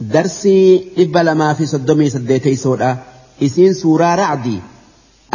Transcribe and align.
darsii 0.00 0.78
dhibba 0.96 1.22
lamaa 1.28 1.54
fi 1.58 1.64
soddomii 1.74 2.10
saddeeteysoodha 2.14 2.90
isiin 3.46 3.74
suuraa 3.82 4.16
racdii 4.22 4.60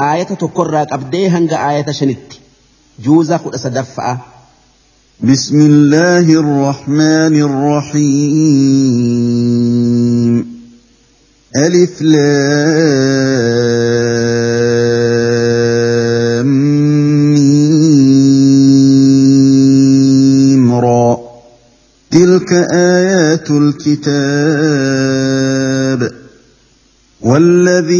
aayata 0.07 0.35
tokkorraa 0.43 0.85
qabdee 0.93 1.27
hanga 1.35 1.57
aayata 1.67 1.93
shanitti 2.01 2.37
juuza 3.07 3.35
kudha 3.45 3.59
sadaffa'a 3.67 4.15
بسم 5.31 5.59
الله 5.71 6.27
الرحمن 6.43 7.35
الرحيم 9.09 10.35
ألف 11.65 12.01
لام 12.01 13.98
تلك 22.39 22.53
آيات 22.73 23.47
الكتاب 23.51 23.99
والذي 27.21 27.99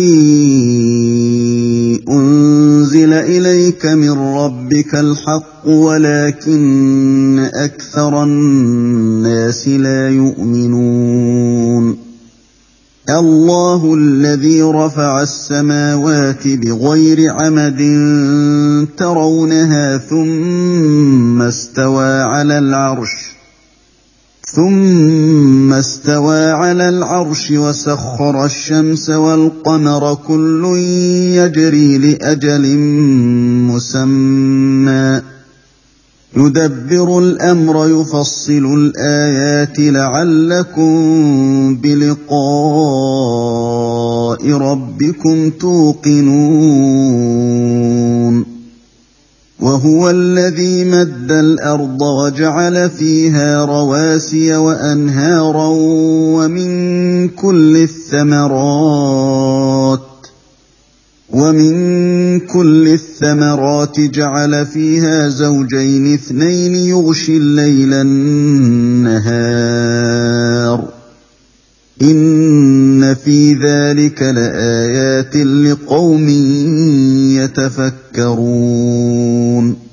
أنزل 2.09 3.13
إليك 3.13 3.85
من 3.85 4.11
ربك 4.11 4.95
الحق 4.95 5.67
ولكن 5.67 7.49
أكثر 7.53 8.23
الناس 8.23 9.67
لا 9.67 10.09
يؤمنون. 10.09 11.97
الله 13.09 13.95
الذي 13.95 14.61
رفع 14.61 15.21
السماوات 15.21 16.47
بغير 16.47 17.31
عمد 17.31 17.81
ترونها 18.97 19.97
ثم 19.97 21.41
استوى 21.41 22.21
على 22.21 22.59
العرش. 22.59 23.38
ثم 24.53 25.73
استوى 25.73 26.51
على 26.51 26.89
العرش 26.89 27.51
وسخر 27.51 28.45
الشمس 28.45 29.09
والقمر 29.09 30.17
كل 30.27 30.65
يجري 31.35 31.97
لأجل 31.97 32.77
مسمى. 33.69 35.21
يدبر 36.37 37.19
الأمر 37.19 37.87
يفصل 38.01 38.91
الآيات 38.93 39.79
لعلكم 39.79 40.95
بلقاء 41.75 42.39
ربكم 44.51 45.49
توقنون. 45.49 46.19
وهو 49.61 50.09
الذي 50.09 50.85
مد 50.85 51.31
الأرض 51.31 52.01
وجعل 52.01 52.89
فيها 52.89 53.65
رواسي 53.65 54.55
وأنهارا 54.55 55.67
ومن 56.35 57.29
كل 57.29 57.77
الثمرات 57.77 59.19
ومن 61.29 62.39
كل 62.39 62.87
الثمرات 62.87 63.99
جعل 63.99 64.65
فيها 64.65 65.27
زوجين 65.27 66.13
اثنين 66.13 66.75
يغشي 66.75 67.37
الليل 67.37 67.93
النهار 67.93 69.39
ان 72.01 73.15
في 73.15 73.53
ذلك 73.53 74.21
لايات 74.21 75.35
لقوم 75.35 76.29
يتفكرون 78.19 79.88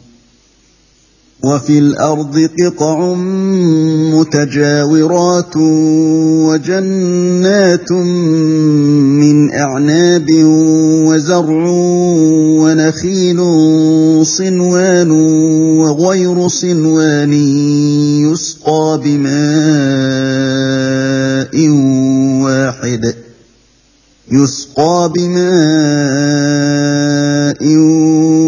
وفي 1.46 1.78
الأرض 1.78 2.48
قطع 2.60 3.14
متجاورات 4.14 5.56
وجنات 6.46 7.92
من 7.92 9.52
أعناب 9.52 10.26
وزرع 11.06 11.66
ونخيل 12.62 13.40
صنوان 14.26 15.10
وغير 15.80 16.48
صنوان 16.48 17.32
يسقى 18.26 19.00
بماء 19.04 19.36
واحد. 22.42 23.25
يسقى 24.32 25.12
بماء 25.16 25.46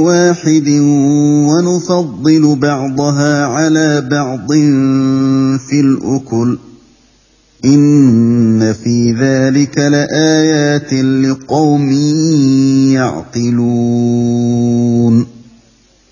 واحد 0.06 0.68
ونفضل 1.48 2.56
بعضها 2.56 3.44
على 3.46 4.00
بعض 4.10 4.52
في 5.58 5.80
الاكل 5.80 6.58
ان 7.64 8.72
في 8.72 9.12
ذلك 9.12 9.78
لايات 9.78 10.94
لقوم 10.94 11.92
يعقلون 13.78 15.37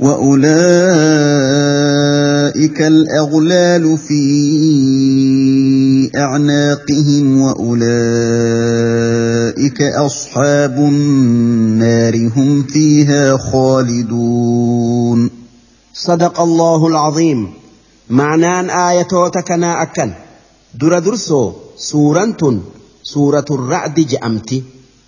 واولئك 0.00 0.40
الاغلال 2.82 3.98
في 3.98 4.20
اعناقهم 6.16 7.40
واولئك 7.40 7.82
اصحاب 9.82 10.76
النار 10.78 12.30
هم 12.36 12.62
فيها 12.62 13.36
خالدون 13.36 15.30
صدق 15.94 16.40
الله 16.40 16.86
العظيم. 16.86 17.48
معنان 18.10 18.70
آياتوتكنا 18.70 19.82
أكن. 19.82 20.12
در 20.74 20.98
درسو 20.98 21.52
سورة 21.76 22.60
سورة 23.02 23.44
الرعد 23.50 24.00
جأمتي. 24.00 24.62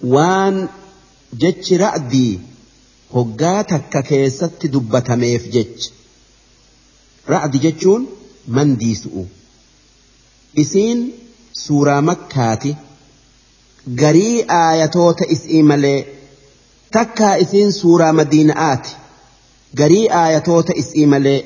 وان 0.04 0.68
جتش 1.40 1.72
رعدي. 1.72 2.51
Hoggaa 3.14 3.60
takka 3.72 4.00
keessatti 4.10 4.66
dubbatameef 4.74 5.42
jecha 5.54 5.90
ra'di 7.32 7.58
jechuun 7.64 8.02
mandiisu'u 8.56 9.22
isiin 10.62 10.98
suuraa 11.64 12.00
makkaati. 12.08 12.72
Garii 14.00 14.44
aayatoota 14.56 15.24
isii 15.34 15.62
malee 15.70 15.98
takkaa 16.96 17.34
isiin 17.44 17.72
suuraa 17.72 18.12
madiina'aati. 18.18 18.90
Garii 19.80 20.06
aayatoota 20.20 20.72
isii 20.82 21.06
malee 21.12 21.40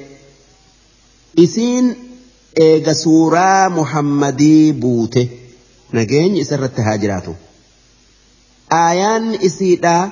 isiin 1.45 1.87
eega 2.67 2.95
suuraa 3.03 3.71
muhammadii 3.79 4.73
buute. 4.73 5.23
Nageenyi 5.93 6.41
isarratti 6.45 6.83
haa 6.89 6.97
jiraatu. 7.05 7.33
Aayaan 8.83 9.27
isiidhaa 9.49 10.03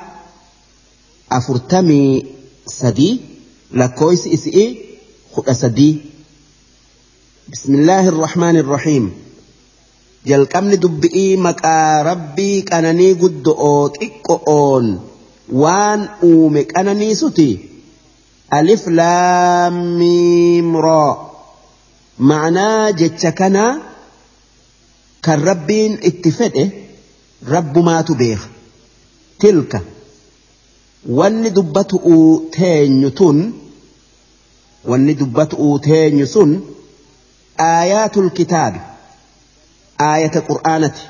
afurtamii 1.30 2.26
sadii 2.78 3.14
lakkooysi 3.80 4.28
isi'i 4.36 4.66
kudha 5.34 5.54
sadii 5.62 5.92
bismillaahi 7.50 8.08
irrahmaani 8.12 8.58
irrahiim 8.64 9.06
jalqabni 10.30 10.76
dubbi'ii 10.84 11.36
maqaa 11.46 12.02
rabbii 12.10 12.56
qananii 12.70 13.12
guddo'oo 13.22 13.82
xiqqo'oon 13.98 14.86
waan 15.62 16.00
uume 16.30 16.62
qananiisuti 16.74 17.48
alif 18.58 18.82
laamiim 19.00 20.68
roo 20.86 21.12
ma'anaa 22.30 22.92
jecha 23.00 23.30
kanaa 23.40 23.72
kan 25.24 25.40
rabbiin 25.50 25.92
itti 26.10 26.30
fedhe 26.38 26.64
rabbumaatu 27.54 28.12
beeka 28.20 28.46
tilka 29.40 29.78
wanni 31.08 31.50
dubbatu'uu 31.50 32.40
teenyu 32.56 33.10
tun 33.10 33.52
wanni 34.90 35.14
dubbatu'uu 35.14 35.78
teenyu 35.78 36.26
sun 36.26 36.50
aayaatul 37.58 38.30
kitaabi 38.30 38.80
aayata 40.10 40.40
qur'aanati 40.50 41.02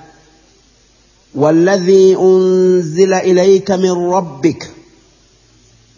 والذي 1.34 2.16
أنزل 2.16 3.12
إليك 3.14 3.70
من 3.70 3.90
ربك 3.90 4.70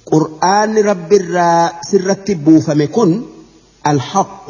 قرآن 0.07 0.79
رب 0.79 1.13
الرا 1.13 1.73
سرت 1.91 2.31
بوفمكن 2.31 3.23
الحق 3.87 4.49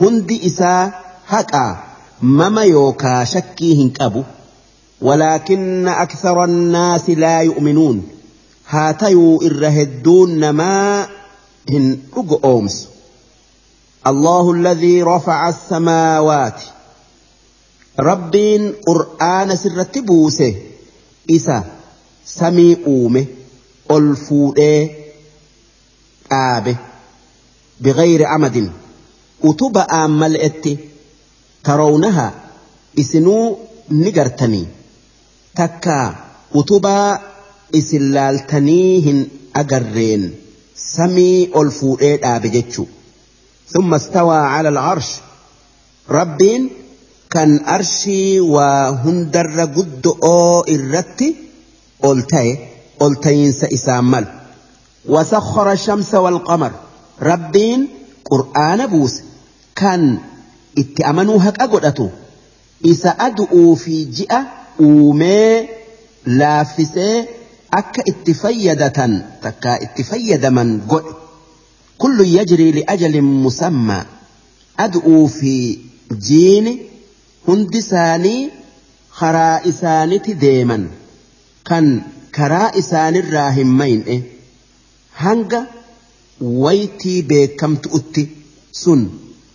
هندي 0.00 0.46
إسا 0.46 0.92
حقا 1.26 1.76
mama 2.22 2.64
yookaa 2.64 3.24
shakkii 3.26 3.74
hin 3.74 3.90
qabu 3.92 4.24
ولكن 5.02 5.88
أكثر 5.88 6.44
الناس 6.44 7.10
لا 7.10 7.40
يؤمنون 7.40 8.02
هاتيو 8.68 9.42
إرهدون 9.42 10.40
نما 10.40 11.08
هن 11.70 11.98
أومس 12.44 12.88
الله 14.06 14.52
الذي 14.52 15.02
رفع 15.02 15.48
السماوات 15.48 16.62
ربين 18.00 18.74
قرآن 18.86 19.56
سرت 19.56 19.98
بوسه 19.98 20.54
إسا 21.30 21.64
سمي 22.26 22.76
أومه 22.86 23.26
ألفوده 23.90 24.90
آبه 26.32 26.76
بغير 27.80 28.26
عمد 28.26 28.72
أتوب 29.44 29.78
آمل 29.78 30.36
إتي 30.36 30.78
ترونها 31.64 32.34
إسنو 32.98 33.58
نقرتني 33.90 34.66
تكا 35.56 36.14
أتوبا 36.54 37.20
إسن 37.74 38.12
لالتنيهن 38.12 39.26
أقرين 39.56 40.34
سمي 40.76 41.50
ألفوده 41.56 42.36
آبه 42.36 42.48
جتشو 42.48 42.84
ثم 43.68 43.94
استوى 43.94 44.36
على 44.36 44.68
العرش 44.68 45.06
ربين 46.10 46.70
كان 47.30 47.64
أرشي 47.64 48.40
وهندر 48.40 49.60
قد 49.60 50.06
أو 50.24 50.60
إرتي 50.60 51.34
قلتي 52.02 52.58
قلتين 53.00 53.52
سإسامل 53.52 54.24
وسخر 55.08 55.72
الشمس 55.72 56.14
والقمر 56.14 56.70
ربين 57.22 57.88
قرآن 58.30 58.86
بوس 58.86 59.14
كان 59.76 60.18
اتأمنوا 60.78 61.38
هك 61.42 61.60
أقدتو 61.60 62.08
إسا 62.86 63.08
أدعو 63.08 63.74
في 63.74 64.04
جئة 64.04 64.46
أومي 64.80 65.68
لافسي 66.26 67.24
akka 67.70 68.02
itti 68.10 68.34
fayyadatan 68.34 69.12
takka 69.42 69.78
itti 69.84 70.02
fayyadaman 70.10 70.70
godhe. 70.90 71.12
Kullu 71.98 72.24
yajrii 72.24 72.72
liajalin 72.78 73.28
musammaa 73.44 74.04
ad'uu 74.84 75.28
fi 75.38 75.54
jiini 76.28 76.72
hundi 77.46 77.78
isaanii 77.84 78.50
karaa 79.18 79.60
isaaniti 79.70 80.34
deeman. 80.44 80.84
Kan 81.68 81.86
karaa 82.36 82.70
isaanirraa 82.80 83.50
hin 83.58 83.70
mayne. 83.80 84.16
Hanga 85.22 85.60
waytii 86.40 87.22
beekamtu 87.22 87.88
utti 87.98 88.22
sun 88.82 89.00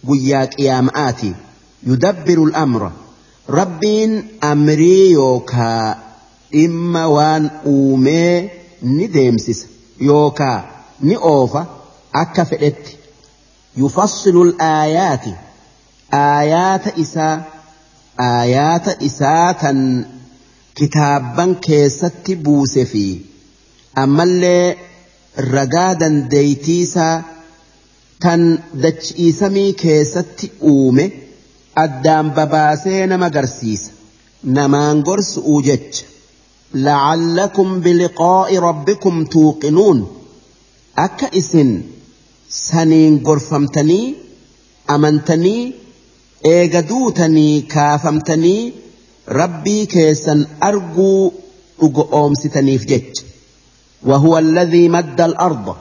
guyyaa 0.08 0.46
qiyaama'aati. 0.56 1.30
Yudabbiru 1.90 2.46
al'amra 2.50 2.92
rabbiin 3.60 4.14
amrii 4.52 5.12
yookaa 5.12 5.96
dhimma 6.54 7.04
waan 7.16 7.44
uumee 7.74 8.36
ni 8.96 9.08
deemsisa 9.16 9.68
yookaa 10.10 10.60
ni 11.08 11.16
oofa 11.34 11.62
akka 12.22 12.46
fedhetti. 12.52 12.98
Yufassilu 13.82 14.42
aayaati 14.70 15.34
aayaata 16.22 16.92
isaa 17.04 17.36
aayaata 18.30 18.92
isaa 19.10 19.54
tan 19.62 19.80
kitaabban 20.80 21.52
keessatti 21.68 22.36
buuse 22.46 22.86
fi 22.92 23.04
ammallee 24.04 24.66
ragaa 25.56 25.92
dandeeytiisaa 26.02 27.16
tan 28.26 28.44
dachiisamii 28.84 29.72
keessatti 29.84 30.52
uume 30.74 31.06
addaan 31.84 32.32
babaasee 32.38 33.02
nama 33.12 33.30
garsiisa. 33.36 33.92
Namaan 34.58 34.98
gorsu'uu 35.08 35.62
jecha. 35.70 36.06
لعلكم 36.74 37.80
بلقاء 37.80 38.58
ربكم 38.58 39.26
توقنون. 39.26 40.08
أكا 40.98 41.38
إسن 41.38 41.82
سنين 42.50 43.20
قرفمتني 43.20 44.16
أمنتني 44.90 45.74
إيجادوتني 46.46 47.62
كافمتني 47.62 48.74
ربي 49.30 49.86
كيسا 49.86 50.46
أرجو 50.64 51.32
أقوم 51.82 52.34
ستني 52.34 52.78
في 52.78 52.86
جج. 52.86 53.20
وهو 54.04 54.38
الذي 54.38 54.90
مد 54.90 55.22
الأرض. 55.22 55.76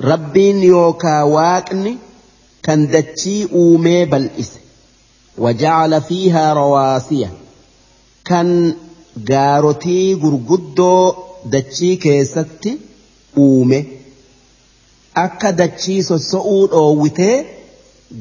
ربي 0.00 0.50
يوكا 0.50 1.22
واكني 1.22 1.96
كان 2.62 2.86
دتشي 2.86 3.52
أومي 3.52 4.04
بالإس 4.04 4.50
وجعل 5.38 6.02
فيها 6.02 6.52
رواسية 6.52 7.32
كان 8.24 8.74
جارتي 9.28 10.14
غرغدو 10.14 11.14
دتشي 11.44 11.96
كيستي 11.96 12.78
أومي 13.38 13.84
akka 15.24 15.52
dachii 15.60 16.02
sosso'uu 16.08 16.66
dhoowwitee 16.72 17.36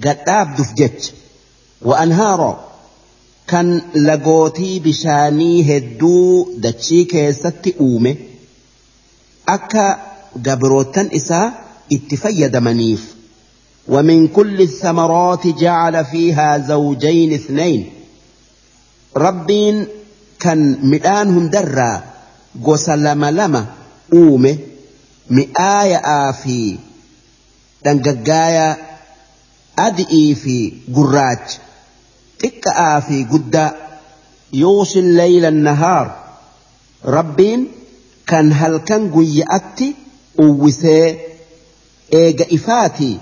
gadhaabduuf 0.05 0.71
jecha 0.79 1.11
wa'anhaaroo 1.89 2.55
kan 3.51 3.67
lagootii 4.07 4.79
bishaanii 4.85 5.57
hedduu 5.69 6.31
dachii 6.65 7.03
keessatti 7.13 7.75
uume 7.87 8.11
akka 9.55 9.85
gabrootan 10.49 11.07
isaa 11.21 11.47
itti 11.97 12.21
fayyadamaniif 12.25 13.01
ومن 13.87 14.27
كل 14.27 14.61
الثمرات 14.61 15.47
جعل 15.47 16.05
فيها 16.05 16.57
زوجين 16.57 17.33
اثنين 17.33 17.89
ربين 19.17 19.87
kan 20.44 20.59
midhaan 20.91 21.30
hundarraa 21.36 21.97
gosa 22.65 22.95
lama 23.06 23.30
lama 23.39 23.62
uume 24.19 24.51
mi'aaya'aa 25.38 26.27
fi 26.41 26.57
dhangaggaayaa 27.83 28.74
adi'ii 29.88 30.30
fi 30.44 30.56
gurraacha 30.95 31.57
xiqqa'aa 32.41 32.97
fi 33.07 33.18
guddaa 33.31 33.71
yuusi 34.62 35.01
layla 35.19 35.51
nahaar 35.68 36.07
rabbiin 37.18 37.62
kan 38.31 38.47
halkan 38.62 39.03
guyya'atti 39.15 39.88
uwwisee 40.45 41.06
eega 42.21 42.45
ifaatii 42.57 43.15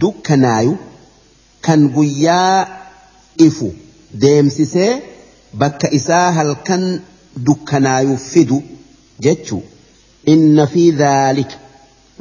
dukkanaayu 0.00 0.74
kan 1.66 1.80
guyyaa 1.96 2.58
ifu 3.46 3.68
deemsisee. 4.22 4.92
Bakka 5.52 5.90
isaa 5.90 6.32
halkan 6.32 7.00
dukkanaayu 7.36 8.16
fidu 8.16 8.62
jechuu. 9.20 9.62
إن 10.28 10.66
في 10.66 10.90
ذلك 10.90 11.58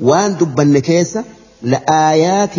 وان 0.02 0.38
دبن 0.38 0.80
كيسة 0.80 1.24
لآيات 1.62 2.56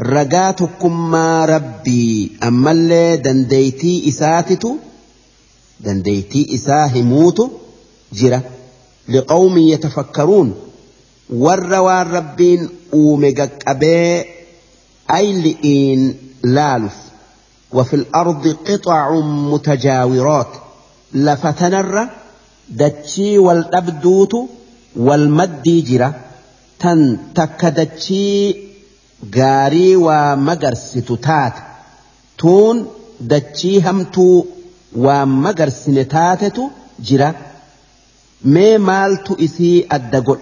رقاتكم 0.00 1.10
ما 1.10 1.44
ربي 1.44 2.32
أما 2.42 2.70
اللي 2.70 3.16
دنديتي 3.16 4.08
إساتتو 4.08 4.76
دنديتي 5.80 6.54
إساهموتو 6.54 7.48
جرة 8.12 8.42
لقوم 9.08 9.58
يتفكرون 9.58 10.54
والروى 11.30 12.02
ربين 12.02 12.68
أومقك 12.94 13.62
أبي 13.68 14.24
أي 15.14 15.32
لئين 15.32 16.14
لالف 16.44 16.96
وفي 17.74 17.96
الأرض 17.96 18.56
قطع 18.68 19.20
متجاورات. 19.20 20.52
لفتنر 21.14 22.08
دتشي 22.68 23.38
والأبدوت 23.38 24.32
والمديجرة 24.96 26.14
تن 26.80 27.18
تكدتشي 27.34 28.56
غاري 29.36 29.96
ومقرس 29.96 30.92
تتات 30.92 31.52
تون 32.38 32.86
دتشي 33.20 33.82
همتو 33.82 34.44
ومقرس 34.96 35.88
نتاتتو 35.88 36.68
جرا 37.00 37.34
ما 38.44 38.78
مالتو 38.78 39.36
إسي 39.44 39.86
الدقل 39.92 40.38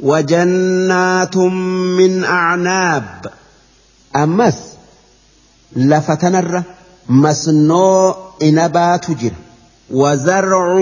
وجنات 0.00 1.36
من 1.36 2.24
أعناب. 2.24 3.26
أمس 4.16 4.75
لفتنر 5.76 6.62
مسنو 7.08 8.14
إنبات 8.42 9.10
جر 9.10 9.32
وزرع 9.90 10.74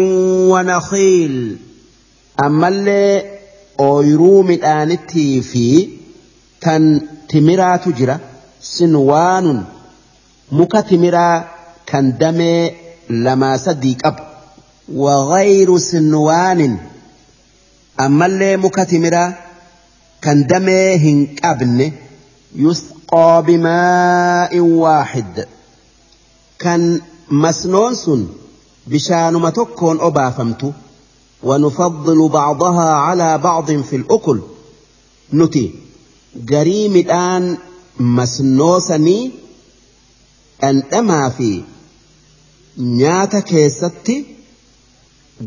ونخيل 0.52 1.56
أما 2.44 2.68
اللي 2.68 3.22
أويرو 3.80 4.42
مدانتي 4.42 5.40
في 5.42 5.88
تن 6.60 7.00
تمرات 7.28 7.88
جرا 7.88 8.18
سنوان 8.60 9.64
مك 10.52 10.72
تمرا 10.72 11.44
كان 11.86 12.18
دمي 12.18 12.70
لما 13.10 13.56
صديق 13.56 14.06
أب 14.06 14.16
وغير 14.94 15.78
سنوان 15.78 16.78
أما 18.00 18.26
اللي 18.26 18.56
مك 18.56 18.74
تمرا 18.74 19.34
كان 20.22 20.46
دمي 20.46 20.96
هنك 20.96 21.44
أبن 21.44 21.92
يسقى 23.04 23.44
بماء 23.46 24.60
واحد. 24.60 25.46
كان 26.58 27.00
مسنونس 27.30 28.10
بشان 28.86 29.34
متكون 29.34 30.00
أبافمت 30.00 30.72
ونفضل 31.42 32.28
بعضها 32.28 32.90
على 32.90 33.38
بعض 33.38 33.72
في 33.82 33.96
الأكل. 33.96 34.40
نتي 35.32 35.74
قريم 36.50 36.96
الآن 36.96 37.56
مسنوسني 38.00 39.32
أن 40.64 40.82
أما 40.92 41.28
في 41.28 41.62
نيات 42.78 43.36
كيستي. 43.36 44.24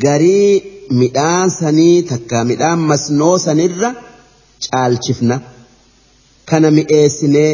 garii 0.05 0.63
midhaan 0.91 1.49
sanii 1.49 2.03
takka 2.09 2.43
midhaan 2.49 2.79
masnoo 2.89 3.37
sanirra 3.43 3.89
caalchifna 4.65 5.35
kana 6.49 6.69
mi'eessinee 6.77 7.53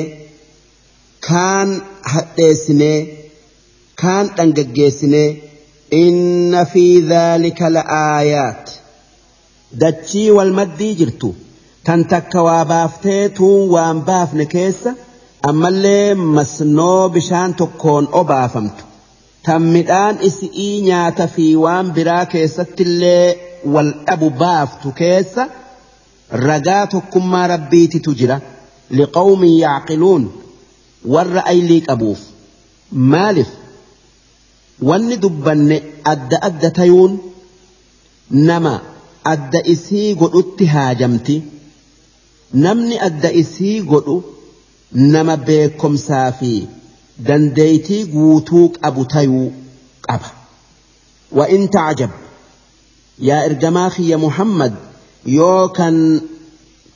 kaan 1.27 1.69
hadheessinee 2.13 2.97
kaan 4.01 4.25
dhangaggeessinee 4.37 5.29
inna 6.03 6.61
fi 6.73 6.83
dhaalika 7.11 7.67
la'aayaat 7.77 8.65
dachii 9.83 10.29
wal 10.37 10.51
maddii 10.59 10.93
jirtu 11.01 11.29
tan 11.85 12.01
takka 12.13 12.39
waa 12.47 12.63
baaftee 12.71 13.23
tuun 13.37 13.63
waan 13.75 13.99
baafne 14.09 14.45
keessa 14.55 14.91
ammallee 15.49 16.07
masnoo 16.37 17.01
bishaan 17.15 17.51
tokkoon 17.61 18.05
obaafamtu 18.21 18.83
tan 19.45 19.61
midhaan 19.75 20.15
isii 20.29 20.73
nyaata 20.87 21.25
fi 21.35 21.45
waan 21.65 21.87
biraa 21.97 22.25
keessattillee 22.33 23.27
wal 23.73 23.89
dhabu 24.07 24.29
baaftu 24.43 24.87
keessa 25.01 25.43
ragaa 26.47 26.83
tokkummaa 26.93 27.47
rabbiititu 27.53 28.11
jira 28.21 28.37
لقوم 28.93 29.43
يعقلون. 29.43 30.31
ورأى 31.05 31.61
ليك 31.61 31.89
أبوف 31.89 32.19
مالف. 32.91 33.47
ون 34.81 35.19
دبن 35.19 35.81
أد 36.05 36.33
أد 36.33 36.71
تيون. 36.71 37.19
نما 38.31 38.81
أد 39.25 39.55
إسي 39.55 40.13
قد 40.13 40.31
اتهاجمتي. 40.35 41.41
نمني 42.53 43.05
أد 43.05 43.25
إسي 43.25 43.79
قد 43.79 44.21
نما 44.93 45.35
بيكم 45.35 45.95
سافي. 45.95 46.67
دنديتي 47.19 48.03
قوتوك 48.03 48.77
أبو 48.83 49.03
تيو. 49.03 49.51
أبا. 50.09 50.31
وإن 51.31 51.69
تعجب. 51.69 52.09
يا 53.19 53.45
إرجماخي 53.45 54.09
يا 54.09 54.17
محمد. 54.17 54.75
يوكن 55.25 56.21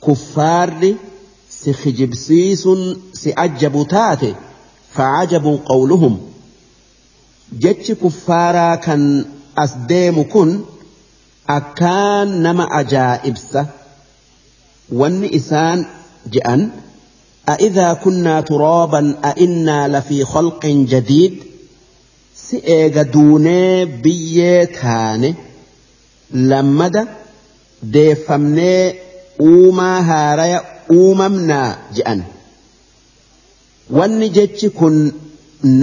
كفار 0.06 0.78
لي. 0.78 0.96
يو 1.66 1.74
كان 1.74 1.82
كفار 1.82 2.12
سخجبسيس 2.12 2.68
سأجب 3.12 3.86
تاتي 3.88 4.34
فعجبوا 4.92 5.58
قولهم. 5.66 6.20
جتش 7.52 7.92
كفارا 7.92 8.74
كان 8.74 9.24
أسديم 9.58 10.22
كن 10.22 10.60
أكان 11.48 12.42
نما 12.42 12.80
أجائبسة. 12.80 13.66
وان 14.92 15.24
إسان 15.24 15.86
جأن 16.26 16.70
أإذا 17.48 17.92
كنا 17.92 18.40
ترابا 18.40 19.16
أإنا 19.24 19.98
لفي 19.98 20.24
خلق 20.24 20.66
جديد 20.66 21.44
سئيغ 22.36 23.02
دوني 23.02 23.84
بيتاني 23.84 25.34
لمد 26.30 27.08
ديفمني 27.82 28.94
أوما 29.40 30.00
هاريا 30.00 30.77
uumamnaa 30.96 31.68
je'an. 31.96 32.20
Wanni 33.98 34.28
jechi 34.36 34.68
kun 34.78 34.96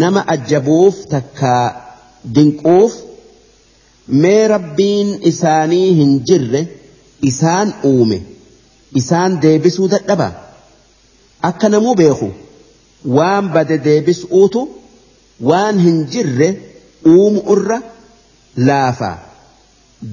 nama 0.02 0.22
ajjabuuf 0.34 0.96
takka 1.14 1.54
dinquuf 2.36 2.94
mee 4.24 4.48
rabbiin 4.54 5.10
isaanii 5.32 5.88
hin 6.00 6.12
jirre 6.30 6.62
isaan 7.32 7.74
uume 7.92 8.18
isaan 9.02 9.32
deebisuu 9.46 9.88
dadhabaa. 9.94 10.34
Akka 11.50 11.70
namuu 11.70 11.96
beeku 12.02 12.30
waan 13.18 13.46
bade 13.56 13.78
deebisuutu 13.88 14.62
waan 15.50 15.80
hin 15.88 15.98
jirre 16.14 16.50
uumu 17.16 17.42
irra 17.56 17.80
laafa. 18.70 19.12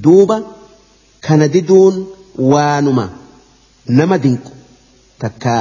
Duuba 0.05 0.37
kana 1.29 1.47
diduun 1.55 1.97
waanuma. 2.55 3.07
Nama 3.99 4.17
dinqu. 4.25 4.51
Takka 5.25 5.55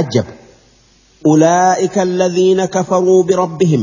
ajjabu 0.00 0.32
أولئك 1.26 1.98
الذين 1.98 2.64
كفروا 2.64 3.22
بربهم 3.22 3.82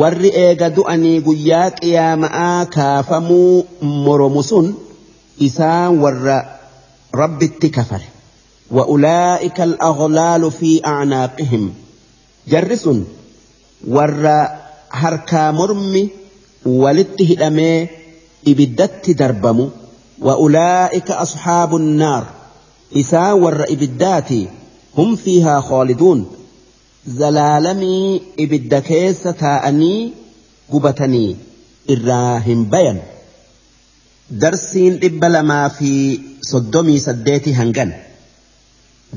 warri 0.00 0.30
eega 0.44 0.68
du'anii 0.76 1.20
guyyaa 1.26 1.70
qiyaama'aa 1.78 2.66
kaafamuu 2.76 3.64
moromu 4.04 4.42
sun 4.50 4.66
isaan 5.46 5.98
warra 6.04 6.38
rabbitti 7.20 7.70
kafare 7.76 8.08
وأولئك 8.70 9.60
الأغلال 9.60 10.50
في 10.50 10.80
أعناقهم 10.86 11.74
جرس 12.48 12.88
ور 13.88 14.26
هركا 14.92 15.50
مرمي 15.50 16.08
ولته 16.66 17.46
أمي 17.46 17.88
إبدت 18.48 19.10
دربم 19.10 19.68
وأولئك 20.20 21.10
isaa 23.00 23.34
warra 23.44 23.66
ibiddaati 23.74 24.40
hum 24.96 25.16
fiihaa 25.24 25.60
khooliduun 25.68 26.20
zalaalamii 27.18 28.22
ibidda 28.44 28.80
keessa 28.88 29.32
taa'anii 29.42 30.00
gubatanii 30.72 31.30
irraa 31.94 32.38
hin 32.48 32.64
bayan 32.74 32.98
darsiin 34.44 34.98
dhibba 35.04 35.28
lamaa 35.36 35.68
fi 35.78 35.92
soddomii 36.50 36.98
saddeeti 37.06 37.52
hangan 37.60 37.92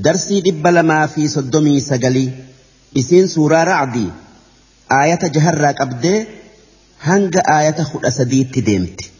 darsii 0.07 0.39
dhibba 0.47 0.71
lamaa 0.77 1.03
fi 1.17 1.27
soddomii 1.35 1.81
sagalii 1.89 2.29
isiin 3.01 3.27
suuraa 3.35 3.65
racdii 3.71 4.07
aayata 4.99 5.29
jaharraa 5.37 5.73
qabdee 5.81 6.17
hanga 7.09 7.41
aayata 7.57 7.85
kudha 7.91 8.11
sadiitti 8.17 8.61
deemti 8.71 9.11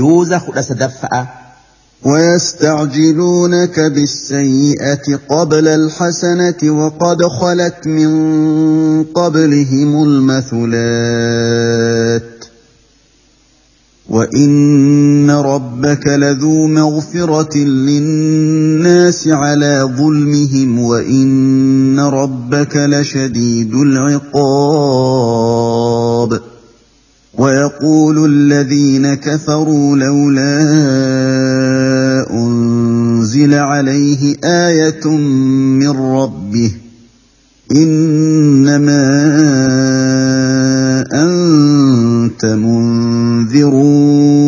juuza 0.00 0.40
kudha 0.48 0.62
sadaffa'a 0.70 1.22
ويستعجلونك 2.04 3.80
بالسيئة 3.80 5.16
قبل 5.28 5.68
الحسنة 5.68 6.56
وقد 6.64 7.22
خلت 7.22 7.86
من 7.86 9.04
قبلهم 9.04 10.04
المثلات. 10.04 10.62
وإن 14.08 15.30
ربك 15.30 16.06
لذو 16.06 16.66
مغفرة 16.66 17.58
للناس 17.58 19.28
على 19.28 19.90
ظلمهم 19.96 20.78
وإن 20.78 22.00
ربك 22.00 22.76
لشديد 22.76 23.74
العقاب. 23.74 25.12
ويقول 27.38 28.24
الذين 28.24 29.14
كفروا 29.14 29.96
لولا 29.96 30.62
أنزل 32.30 33.54
عليه 33.54 34.36
آية 34.44 35.08
من 35.78 35.88
ربه 35.88 36.72
إنما 37.76 39.02
أنت 41.12 42.44
منذر 42.44 43.74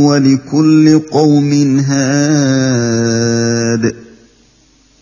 ولكل 0.06 0.98
قوم 0.98 1.78
هاد 1.78 3.24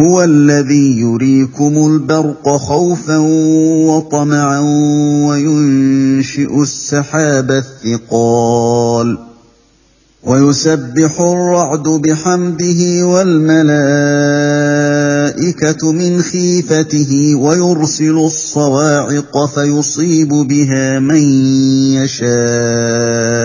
هو 0.00 0.24
الذي 0.24 1.00
يريكم 1.00 1.86
البرق 1.86 2.48
خوفا 2.48 3.18
وطمعا 3.86 4.60
وينشئ 5.28 6.62
السحاب 6.62 7.50
الثقال 7.50 9.18
ويسبح 10.24 11.20
الرعد 11.20 11.88
بحمده 11.88 13.06
والملائكة 13.06 13.62
من 15.92 16.22
خيفته 16.22 17.34
ويرسل 17.34 18.18
الصواعق 18.18 19.46
فيصيب 19.54 20.28
بها 20.28 20.98
من 20.98 21.22
يشاء 21.94 23.40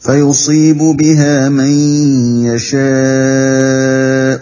فيصيب 0.00 0.78
بها 0.78 1.48
من 1.48 1.72
يشاء 2.44 3.73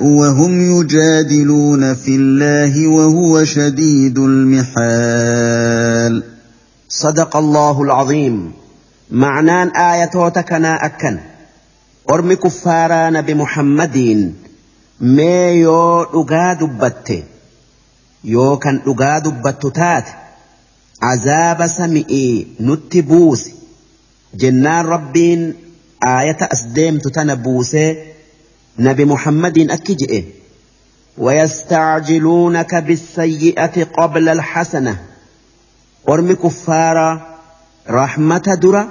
وهم 0.03 0.81
يجادلون 0.81 1.95
في 1.95 2.17
الله 2.17 2.89
وهو 2.89 3.45
شديد 3.45 4.19
المحال. 4.19 6.23
صدق 6.89 7.37
الله 7.37 7.83
العظيم. 7.83 8.53
معنان 9.11 9.69
آياتوتا 9.69 10.41
كنا 10.41 10.87
أكن. 10.87 11.19
أرمي 12.11 12.37
كفارا 12.37 13.11
نبي 13.11 13.35
محمدين 13.35 14.35
مي 15.01 15.61
يو 15.61 16.05
دغا 16.05 16.53
دبت 16.53 17.25
يو 18.25 18.57
كان 18.57 18.81
دغا 18.87 19.19
دبت 19.19 19.67
تات. 19.67 20.05
عذاب 21.03 21.67
سمئي 21.67 22.47
نتبوس 22.61 23.51
جنان 24.35 24.87
ربين 24.87 25.55
آية 26.05 26.39
أسديم 26.53 26.99
تتنبوس 26.99 27.77
نبي 28.79 29.05
محمد 29.05 29.59
أكجئ 29.59 30.25
ويستعجلونك 31.19 32.75
بالسيئة 32.75 33.85
قبل 33.85 34.29
الحسنة. 34.29 34.97
أرمي 36.09 36.35
كفارا 36.35 37.39
رحمة 37.91 38.59
درة 38.63 38.89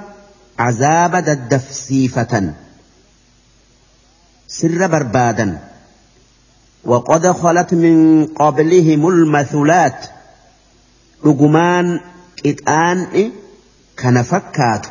عذاب 0.58 1.16
ددفسيفة. 1.16 2.52
سر 4.48 4.86
بربادا. 4.86 5.58
وقد 6.84 7.26
خلت 7.30 7.74
من 7.74 8.26
قبلهم 8.26 9.08
المثلات. 9.08 10.06
رجمان 11.24 12.00
إتآن 12.46 13.30
كان 13.96 14.22
فكات 14.22 14.86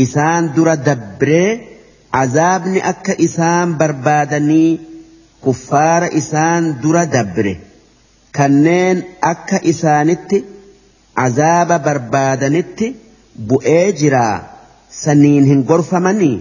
إسان 0.00 0.52
در 0.52 0.74
دبري 0.74 1.73
عذابني 2.14 2.88
أكا 2.88 3.24
إسان 3.24 3.76
بربادني 3.78 4.80
كفار 5.46 6.16
إسان 6.18 6.80
در 6.80 7.04
دبري 7.04 7.60
كنين 8.36 9.02
أكا 9.22 9.70
إسانت 9.70 10.30
عذاب 11.16 11.82
بربادنت 11.84 12.80
bu'ee 13.50 13.92
jiraa 14.00 14.34
saniin 14.96 15.46
hin 15.50 15.62
gorfamanii 15.70 16.36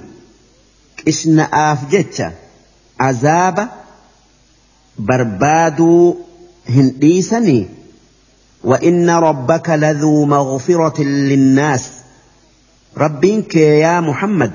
qishna'aaf 0.99 1.87
jecha 1.93 2.27
azaaba 3.09 3.63
barbaaduu 5.11 6.03
hin 6.75 6.91
dhiisanii 7.05 7.63
وإن 8.63 9.09
ربك 9.09 9.69
لذو 9.69 10.25
مغفرة 10.25 11.01
للناس. 11.03 11.89
ربين 12.97 13.41
كي 13.41 13.59
يا 13.79 13.99
محمد. 13.99 14.51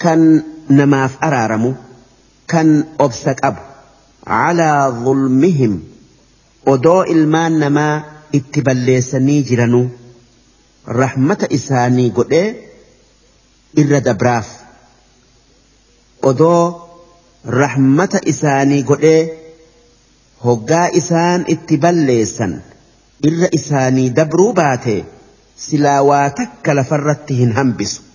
كان 0.00 0.42
نماف 0.70 1.24
أرارمو 1.24 1.74
كان 2.48 2.84
أبسك 3.00 3.44
أب 3.44 3.56
على 4.26 4.92
ظلمهم 5.04 5.82
ودو 6.66 7.02
إلمان 7.02 7.58
نما 7.58 8.04
اتبليسني 8.34 9.42
جرنو 9.42 9.88
dabraaf 14.06 14.48
odoo 16.30 16.62
rahmata 17.60 18.20
isaanii 18.32 18.82
godhee 18.90 19.20
hoggaa 20.44 20.88
isaan 21.00 21.44
itti 21.54 21.78
balleessan 21.84 22.54
irra 23.30 23.48
isaanii 23.58 24.08
dabruu 24.18 24.52
baate 24.60 24.96
silaa 25.66 26.00
waa 26.10 26.26
takka 26.40 26.76
lafarratti 26.80 27.38
hin 27.42 27.52
hambisu 27.58 28.09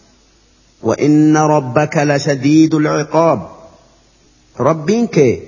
وإن 0.83 1.37
ربك 1.37 1.97
لشديد 1.97 2.73
العقاب. 2.73 3.47
ربين 4.59 5.07
كي 5.07 5.41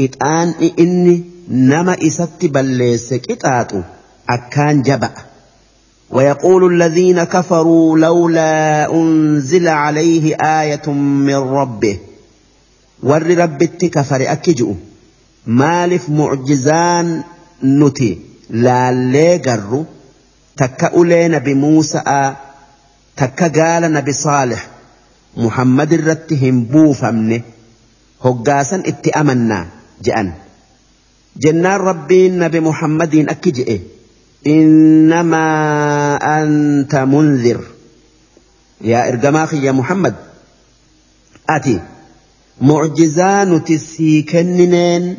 قطان 0.00 0.54
إني 0.78 1.24
نما 1.48 1.96
إسات 2.06 2.44
بليس 2.44 3.14
قطاتو 3.14 3.80
أكان 4.28 4.82
جبأ. 4.82 5.10
ويقول 6.10 6.74
الذين 6.74 7.24
كفروا 7.24 7.98
لولا 7.98 8.92
أنزل 8.92 9.68
عليه 9.68 10.34
آية 10.34 10.90
من 10.92 11.34
ربه. 11.34 11.98
ور 13.02 13.38
رب 13.38 13.64
كفر 13.64 14.32
أكجؤ 14.32 14.74
مالف 15.46 16.08
معجزان 16.08 17.22
نتي. 17.64 18.18
لا 18.50 18.92
ليقر 18.92 19.84
تكا 23.16 23.48
قال 23.48 23.92
نبي 23.92 24.12
صالح 24.12 24.68
محمد 25.36 25.94
رتهم 25.94 26.64
بوفمن 26.64 27.40
هقاسا 28.24 28.82
اتأمنا 28.86 29.66
جأن 30.02 30.32
جنان 31.36 31.80
ربين 31.80 32.38
نبي 32.38 32.60
محمد 32.60 33.14
أكجئه 33.14 33.80
إنما 34.46 35.46
أنت 36.42 36.94
منذر 36.94 37.60
يا 38.80 39.08
إرجماخي 39.08 39.66
يا 39.66 39.72
محمد 39.72 40.14
أتي 41.50 41.80
معجزان 42.60 43.64
تسيكننين 43.64 45.16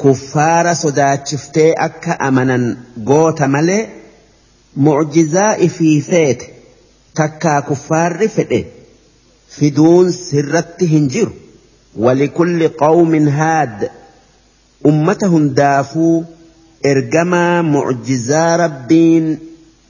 كفار 0.00 0.74
صدات 0.74 1.28
شفتي 1.28 1.72
أكا 1.72 2.12
أمنا 2.12 2.76
قوت 3.06 3.42
ملي 3.42 3.88
معجزاء 4.76 5.68
في 5.68 6.00
فيت 7.16 7.32
تكا 7.32 7.60
كفار 7.60 8.24
رفئ 8.24 8.64
فدون 9.48 10.12
سرت 10.12 10.82
هنجر 10.82 11.30
ولكل 11.96 12.68
قوم 12.68 13.14
هاد 13.28 13.90
أمتهم 14.86 15.48
دافو 15.48 16.22
ergamaa 16.84 17.62
mucjizaa 17.62 18.56
rabbiin 18.56 19.28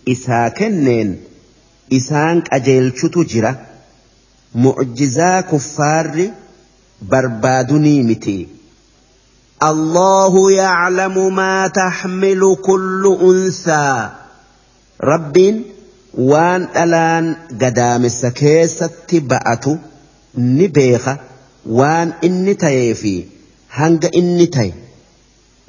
isaa 0.06 0.50
kenneen 0.50 1.08
isaan 1.90 2.42
qajeelchutu 2.48 3.24
jira 3.32 3.54
mucjizaa 4.54 5.42
kuffaarri 5.42 6.32
barbaadunii 7.10 8.02
miti 8.02 8.48
الله 9.62 10.52
يعلم 10.52 11.34
ما 11.34 11.68
تحمل 11.68 12.56
كل 12.62 13.18
أنثى 13.22 14.10
رب 15.00 15.64
وان 16.18 16.68
ألان 16.76 17.36
قدام 17.62 18.04
السكيسة 18.04 18.90
بأتو 19.12 19.76
نبيخ 20.38 21.08
وان 21.66 22.12
إني 22.24 22.54
تيفي 22.54 23.24
هنگ 23.74 24.04
إني 24.16 24.46
تي 24.46 24.72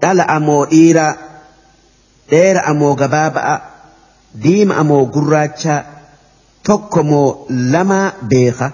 dhala 0.02 0.26
amoo 0.36 0.66
dhiiraa 0.72 1.14
dheera 2.30 2.62
amoo 2.72 2.94
gabaaba'a 3.02 3.54
diima 4.44 4.76
amoo 4.82 5.06
gurraacha 5.16 5.76
tokko 6.68 7.04
moo 7.12 7.30
lamaa 7.74 8.12
beeka 8.32 8.68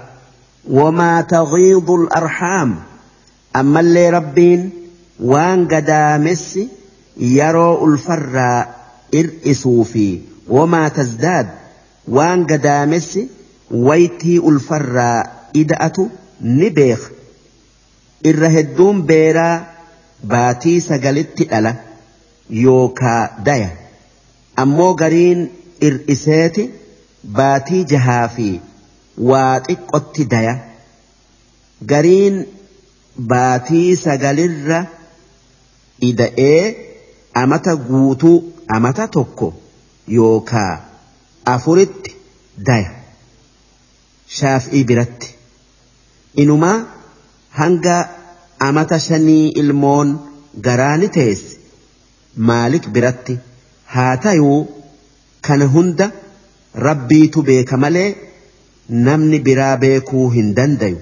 wamaa 0.77 1.23
taghiidu 1.34 1.95
arhaam 2.19 2.71
ammallee 3.62 4.10
rabbiin 4.17 4.62
waan 5.31 5.60
gadaamessi 5.73 6.63
yeroo 7.38 7.73
ulfarraa 7.86 8.60
ir'isuu 9.19 9.84
fi 9.93 10.05
wamaa 10.57 10.89
tasdaad 10.99 11.47
waan 12.17 12.45
gadaamessi 12.52 13.21
waytii 13.88 14.38
ulfarraa 14.52 15.19
ida'atu 15.62 16.04
ni 16.60 16.69
beeka 16.78 17.10
irra 18.32 18.50
hedduun 18.56 18.97
beeraa 19.12 19.56
baatii 20.34 20.80
sagalitti 20.88 21.43
dhala 21.52 21.71
yookaa 22.63 23.21
daya. 23.47 23.69
Ammoo 24.63 24.93
gariin 25.02 25.41
ir'iseeti 25.88 26.63
baatii 27.38 27.84
jahaa 27.93 28.28
fi 28.36 28.47
waa 29.30 29.54
xiqqotti 29.67 30.26
daya. 30.34 30.54
Gariin 31.91 32.38
baatii 33.34 33.88
sagalirra 34.04 34.80
ida'ee 36.10 36.62
amata 37.43 37.74
guutuu 37.89 38.38
amata 38.78 39.08
tokko 39.17 39.47
yookaa 40.17 40.71
afuritti 41.55 42.11
daya 42.68 42.90
shaafii 44.38 44.85
biratti 44.90 45.35
inumaa 46.44 46.77
hanga 47.61 47.96
amata 48.68 48.99
shanii 49.09 49.49
ilmoon 49.62 50.09
garaani 50.68 51.09
teesse 51.16 51.57
maalik 52.51 52.88
biratti 52.96 53.38
haa 53.96 54.14
tayuu 54.29 54.61
kana 55.49 55.64
hunda 55.75 56.11
rabbiitu 56.88 57.42
beeka 57.51 57.77
malee 57.85 58.09
namni 59.09 59.38
biraa 59.51 59.77
beekuu 59.85 60.29
hin 60.38 60.55
dandayu 60.61 60.99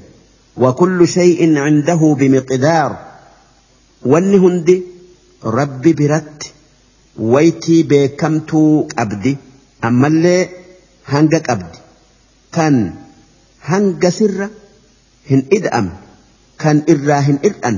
وكل 0.56 1.08
شيء 1.08 1.58
عنده 1.58 2.00
بمقدار 2.20 2.90
wanni 4.12 4.38
hundi 4.44 4.74
rabbi 5.58 5.92
biratti 6.00 6.52
waytii 7.32 7.82
beekamtuu 7.92 8.86
qabdi 8.94 9.32
Ammallee 9.87 10.41
hanga 11.11 11.39
qabdi 11.47 11.77
kan 12.55 12.75
hanga 13.69 14.09
sirra 14.17 14.47
hin 15.29 15.41
ida'amne 15.57 15.95
kan 16.63 16.77
irraa 16.93 17.21
hin 17.27 17.37
ir'an 17.49 17.77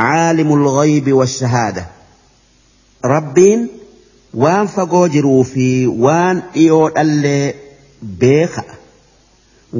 caalimul 0.00 0.64
ghaybi 0.78 1.12
washahaada 1.20 1.84
rabbiin 3.14 3.60
waan 4.44 4.66
fagoo 4.74 5.06
jiruu 5.14 5.42
fi 5.52 5.66
waan 6.06 6.36
dhiyoo 6.54 6.86
dhallee 6.96 7.46
beeka 8.22 8.64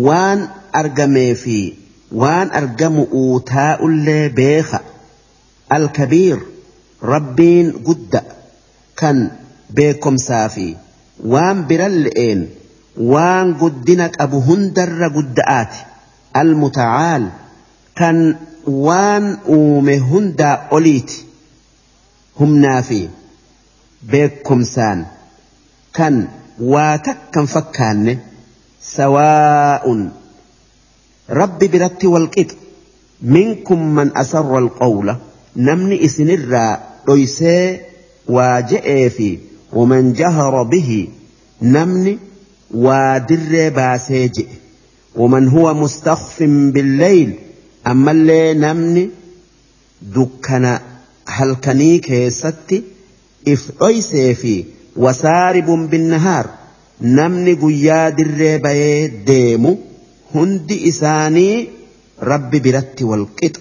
waan 0.09 0.41
argamee 0.81 1.33
fi 1.45 1.59
waan 2.23 2.49
argamu 2.61 3.05
taa'ullee 3.53 4.25
beeka 4.41 4.79
alkabiir 5.79 6.39
rabbiin 7.13 7.67
gudda 7.89 8.21
kan 9.01 9.19
beekomsaa 9.81 10.47
fi 10.55 10.67
waan 11.33 11.65
biran 11.69 11.95
le'een 12.05 12.41
waan 13.13 13.55
guddina 13.61 14.09
qabu 14.19 14.41
hundarra 14.49 15.09
gudda'aati. 15.17 15.79
Almutacaal 16.41 17.25
kan 17.99 18.17
waan 18.87 19.25
uume 19.57 19.97
hundaa 20.11 20.57
oliiti. 20.71 21.25
Humnaa 22.39 22.83
fi 22.89 23.01
beekomsaan 24.11 25.07
kan 25.97 26.15
waa 26.73 26.99
takkan 26.99 27.47
fakkaanne 27.55 28.19
sawaa'un. 28.95 30.01
Rabbi 31.41 31.67
biratti 31.73 32.07
walqixa 32.15 32.57
minkum 33.35 33.81
man 33.97 34.09
asarra 34.23 34.59
alqawla 34.65 35.15
namni 35.67 35.97
isinirraa 36.07 36.73
dhoysee 37.07 37.65
waa 38.35 38.57
je'ee 38.71 39.11
fi 39.17 39.29
ومن 39.73 40.13
جهر 40.13 40.63
به 40.63 41.09
نمن 41.63 42.19
وادر 42.75 43.69
باسيجئ 43.69 44.47
ومن 45.17 45.49
هو 45.49 45.75
مستخف 45.75 46.43
بالليل 46.43 47.35
أما 47.87 48.11
اللي 48.11 48.55
نمن 48.55 49.11
دكنا 50.03 50.81
هلكني 51.29 52.31
ستي 52.31 52.83
إف 53.49 53.73
سيفي 54.05 54.65
وسارب 54.97 55.67
بالنهار 55.91 56.47
نمن 57.01 57.57
قيا 57.57 58.09
در 58.09 59.07
ديمو 59.27 59.79
هند 60.35 60.73
إساني 60.73 61.69
ربي 62.23 62.59
برت 62.59 63.03
والقط 63.03 63.57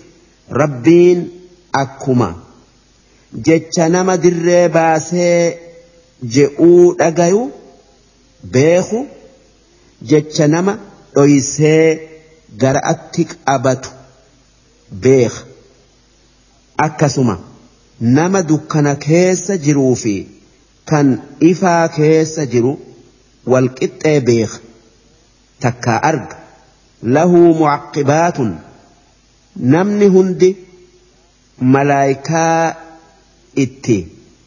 ربين 0.52 1.28
أكما. 1.76 2.36
جتش 3.34 3.80
نما 3.80 4.16
در 4.16 4.68
باسي 4.68 5.67
je'uu 6.36 6.96
dhagayu 7.00 7.42
beeku 8.54 9.00
jecha 10.12 10.48
nama 10.54 10.74
dhoysee 11.16 11.84
gara'atti 12.62 13.24
qabatu 13.34 13.90
beeka 15.04 15.40
akkasuma 16.88 17.36
nama 18.18 18.42
dukkana 18.50 18.94
keessa 19.08 19.58
jiruu 19.68 19.94
fi 20.04 20.16
kan 20.90 21.08
ifaa 21.52 21.88
keessa 21.98 22.46
jiru 22.54 22.74
walqixxee 23.54 24.20
beeka 24.28 24.58
takkaa 25.66 26.00
arga 26.10 26.36
lahu 27.16 27.40
mucaqqibaatun 27.62 28.52
namni 29.74 30.08
hundi 30.16 30.50
malaayikaa 31.74 32.76
itti 33.66 33.98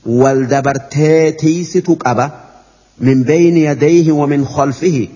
wal 0.06 0.46
dabartee 0.46 1.32
tiisitu 1.32 1.96
qaba 1.96 2.30
min 3.00 3.24
bayni 3.24 3.62
yadayhi 3.64 4.10
wa 4.10 4.26
min 4.26 4.44
khalfihi 4.44 5.10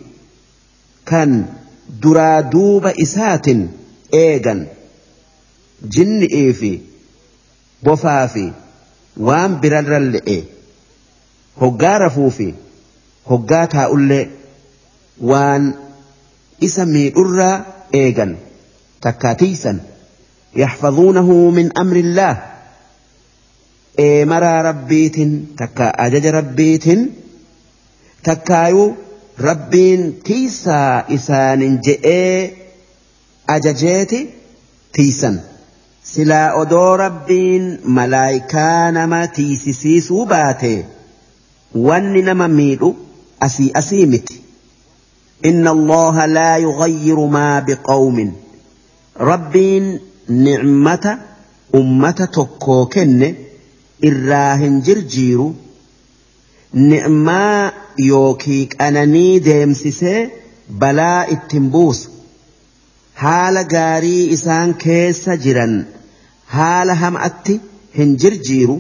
kan 1.05 1.45
duraa 2.03 2.43
duuba 2.43 2.93
isaatin 2.97 3.69
eegan 4.13 4.67
jinni'ii 5.97 6.53
fi 6.61 6.73
bofaa 7.85 8.29
fi 8.29 8.53
waan 9.29 9.61
birarra 9.61 9.99
le'e 9.99 10.39
hoggaa 11.61 11.99
rafuu 11.99 12.31
fi 12.31 12.55
hoggaa 13.31 13.67
taa'ullee 13.67 14.25
waan 15.31 15.75
isa 16.61 16.87
miidhurraa 16.87 17.65
eegan 17.93 18.37
takkaa 19.01 19.35
eemaraa 24.06 24.62
rabbiitin 24.70 25.32
takkaa 25.62 25.92
ajaja 26.06 26.32
rabbiitin 26.40 27.02
takkaayuu 28.28 28.88
rabbiin 29.48 30.02
tiisaa 30.30 31.04
isaanin 31.18 31.80
je'ee 31.88 32.40
ajajeeti 33.56 34.20
tiisan 34.98 35.40
silaa 36.14 36.54
odoo 36.62 36.98
rabbiin 36.98 37.80
malaayikaa 38.00 38.92
nama 38.92 39.22
tiisisiisuu 39.40 40.26
baate 40.26 40.74
wanni 41.88 42.22
nama 42.30 42.48
miidhu 42.60 42.90
asii 43.48 43.72
asii 43.84 44.06
miti 44.06 44.38
إن 45.46 45.68
الله 45.68 46.26
لا 46.26 46.58
يغير 46.58 47.20
ما 47.26 47.60
بقوم 47.60 48.34
ربين 49.20 50.00
نعمة 50.30 51.06
أمة 51.76 52.12
تكوكن 52.12 53.34
irraa 54.11 54.55
hin 54.63 54.81
jirjiiru 54.87 55.47
ni'maa 56.91 57.73
yookii 58.07 58.63
qananii 58.77 59.41
deemsisee 59.49 60.21
balaa 60.83 61.25
ittin 61.37 61.69
buusa. 61.75 62.09
Haala 63.25 63.63
gaarii 63.75 64.23
isaan 64.37 64.75
keessa 64.85 65.37
jiran 65.45 65.75
haala 66.57 66.95
ham'atti 67.03 67.55
hin 67.99 68.17
jirjiiru 68.25 68.77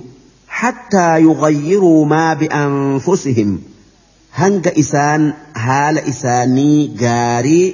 hattaa 0.62 1.18
yugayyiruu 1.26 2.00
maa 2.14 2.34
bi'anfusihim. 2.40 3.52
Hanga 4.40 4.70
isaan 4.82 5.22
haala 5.66 6.00
isaanii 6.12 6.88
gaarii 7.04 7.64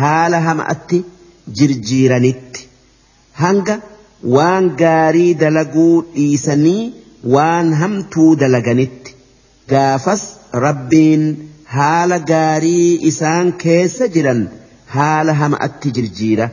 haala 0.00 0.40
ham'atti 0.48 1.04
jirjiiranitti. 1.60 2.60
Hanga 3.42 3.76
waan 4.36 4.70
gaarii 4.82 5.34
dalaguu 5.42 6.02
dhiisanii 6.14 6.92
waan 7.34 7.72
hamtuu 7.80 8.30
dalaganitti 8.40 9.14
gaafas 9.72 10.22
rabbiin 10.66 11.24
haala 11.76 12.18
gaarii 12.32 12.98
isaan 13.10 13.52
keessa 13.64 14.08
jiran 14.16 14.48
haala 14.96 15.32
hama'atti 15.42 15.90
jirjiira 15.98 16.48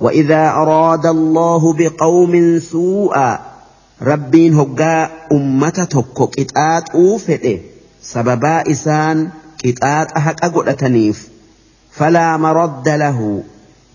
وإذا 0.00 0.50
أراد 0.50 1.06
الله 1.06 1.72
بقوم 1.78 2.58
سوءا 2.58 3.40
ربين 4.02 4.54
هقا 4.54 5.10
أمة 5.32 5.68
تكو 5.90 6.26
كتات 6.26 6.90
أوفئه 6.94 7.58
sababaa 8.12 8.62
isaan 8.74 9.18
qixaaxa 9.62 10.20
haqa 10.26 10.48
godhataniif 10.56 11.18
falaa 11.98 12.38
maradda 12.44 12.94
lahu 13.02 13.30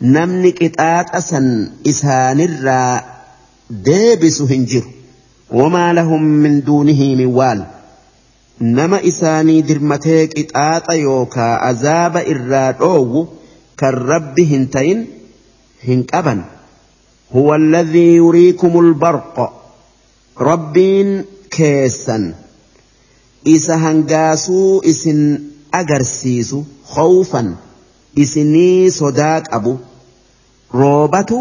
namni 0.04 0.52
qixaaxa 0.60 1.22
san 1.30 1.46
isaanirraa 1.92 3.04
deebisu 3.88 4.46
hin 4.52 4.66
jiru 4.74 4.90
wamaa 5.60 5.94
lahum 6.00 6.24
min 6.46 6.58
duunihi 6.70 7.08
min 7.20 7.30
waal 7.38 7.62
nama 8.80 9.00
isaanii 9.12 9.62
dirmatee 9.70 10.28
qixaaxa 10.34 10.96
yookaa 11.04 11.54
azaaba 11.70 12.26
irraa 12.34 12.72
dhoowwu 12.82 13.22
kan 13.84 13.96
rabbi 14.12 14.44
hin 14.52 14.66
ta'in 14.76 15.06
hin 15.88 16.04
qaban 16.12 16.44
huwa 17.38 17.56
alladhii 17.62 18.16
yuriikum 18.16 18.78
albarqa 18.84 19.48
rabbiin 20.50 21.16
keessan 21.58 22.28
isa 23.56 23.78
hangaasuu 23.86 24.82
isin 24.96 25.24
agarsiisu 25.82 26.60
khawfan 26.94 27.50
isinii 28.26 28.92
sodaa 29.00 29.42
qabu 29.50 29.74
roobatu 30.82 31.38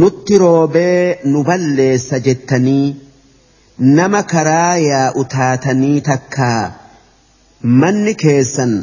nutti 0.00 0.38
roobee 0.42 1.18
nu 1.32 1.42
balleessa 1.48 2.18
jettanii 2.26 2.86
nama 3.98 4.22
karaa 4.32 4.76
yaa'u 4.86 5.24
taatanii 5.34 6.00
takkaa 6.08 6.62
manni 7.82 8.14
keessan 8.22 8.74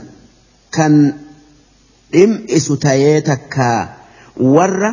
kan 0.78 0.96
dhim'isu 2.16 2.78
tayee 2.86 3.20
takkaa 3.30 3.80
warra 4.56 4.92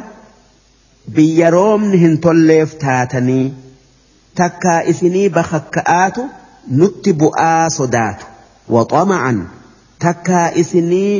biyya 1.16 1.50
roobni 1.56 1.98
hin 2.04 2.18
tolleef 2.26 2.76
taatanii 2.84 3.46
takkaa 4.42 4.78
isinii 4.92 5.28
bakakka'aatu 5.38 6.28
nutti 6.82 7.12
bu'aa 7.24 7.64
sodaatu 7.78 8.26
waxama'an 8.76 9.42
takkaa 10.06 10.46
isinii 10.62 11.12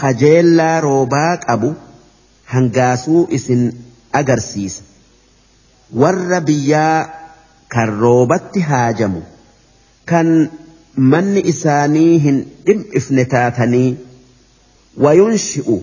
kajeellaa 0.00 0.74
roobaa 0.88 1.30
qabu 1.46 1.70
hangaasuu 2.54 3.22
isin 3.38 3.62
agarsiisa 4.20 4.82
warra 6.02 6.40
biyyaa 6.48 6.98
kan 7.74 7.88
roobatti 8.04 8.60
haajamu 8.70 9.22
kan 10.12 10.28
manni 11.14 11.40
isaanii 11.52 12.18
hin 12.26 12.38
dhim'ifne 12.66 13.24
taatanii 13.34 13.88
wayunshi'u 15.06 15.76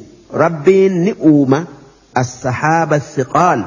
rabbiin 0.43 0.95
ni 1.08 1.13
uuma 1.32 1.65
السحاب 2.17 2.93
الثقال 2.93 3.62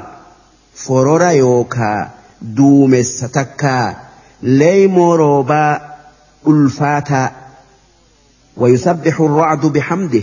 forora 0.85 1.33
yookaa 1.33 2.11
duumessa 2.57 3.29
takkaa 3.29 3.95
leeymoo 4.43 5.17
roobaa 5.17 5.81
ulfaataa 6.53 7.29
ويسبح 8.57 9.21
الرعد 9.21 9.67
بحمده 9.67 10.23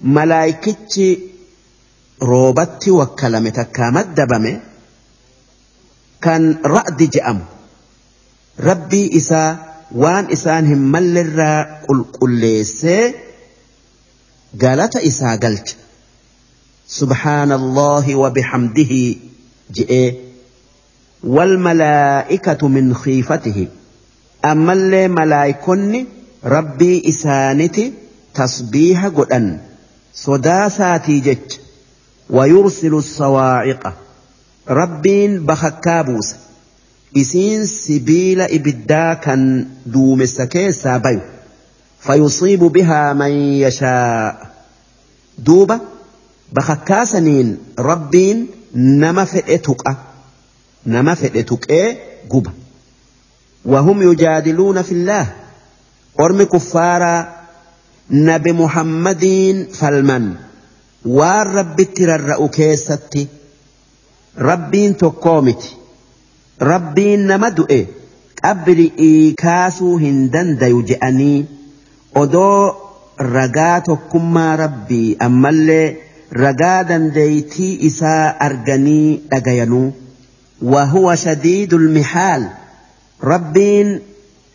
ملائكتي 0.00 1.18
روبتي 2.22 2.90
وكلمة 2.90 3.50
takkaa 3.50 3.90
maddabame 3.92 4.52
kan 6.20 6.42
ra'di 6.64 7.06
je'amu 7.16 7.44
rabbii 8.68 9.08
isaa 9.20 9.56
waan 10.02 10.30
isaan 10.36 10.66
hin 10.72 10.82
mallerraa 10.94 11.84
qulqulleessee 11.86 13.14
galata 14.64 15.00
isaa 15.10 15.36
galcha 15.36 15.76
سبحان 16.88 17.52
الله 17.52 18.14
وبحمده 18.14 18.92
جئ 19.74 20.14
والملائكة 21.24 22.68
من 22.68 22.94
خيفته 22.94 23.68
أما 24.44 24.72
اللي 24.72 25.08
ملائكني 25.08 26.06
ربي 26.44 27.08
إسانتي 27.08 27.92
تصبيح 28.34 29.06
صداساتي 30.16 31.20
جج 31.20 31.52
ويرسل 32.30 32.94
الصواعق 32.94 33.92
rabbiin 34.66 35.46
bakakkaa 35.46 36.04
buusa 36.04 36.36
isiin 37.14 37.66
sibiila 37.66 38.46
ibiddaa 38.56 39.16
kan 39.16 39.66
duumessa 39.92 40.46
keessaa 40.46 40.98
bayu 41.04 41.20
fayusiibu 42.06 42.70
bihaa 42.70 43.14
man 43.20 43.34
yashaa 43.60 44.50
duuba 45.46 45.76
bakakkaasaniin 46.58 47.48
rabbiin 47.90 48.38
nama 49.04 49.26
fedhe 49.32 49.58
tuqa 49.68 49.94
nama 50.84 51.16
fedhe 51.16 51.42
tuqee 51.42 51.86
guba 52.28 52.52
وهم 53.66 54.02
يجادلون 54.12 54.82
في 54.82 54.92
الله 54.92 55.26
أرمي 56.20 56.44
كفارا 58.10 58.36
نبي 58.36 58.52
محمدين 58.52 59.66
فالمن 59.72 60.34
والرب 61.04 61.76
تررأ 61.94 62.46
كيستي 62.46 63.26
rabbiin 64.38 64.94
tokkoo 65.00 65.40
miti 65.42 65.70
rabbiin 66.60 67.22
nama 67.26 67.48
du'e 67.56 67.78
qabri'ii 68.42 69.32
kaasuu 69.42 69.96
hin 70.02 70.18
dandayu 70.34 70.82
je'anii 70.90 71.46
odoo 72.22 72.76
ragaa 73.36 73.80
tokkummaa 73.80 74.56
rabbii 74.56 75.16
ammallee 75.26 75.96
ragaa 76.42 76.82
dandeeytii 76.90 77.78
isaa 77.88 78.34
arganii 78.48 79.20
dhagayanuu 79.30 79.92
wahuwa 80.74 81.16
shadiidul 81.16 81.88
mihaal 81.96 82.44
rabbiin 83.32 83.88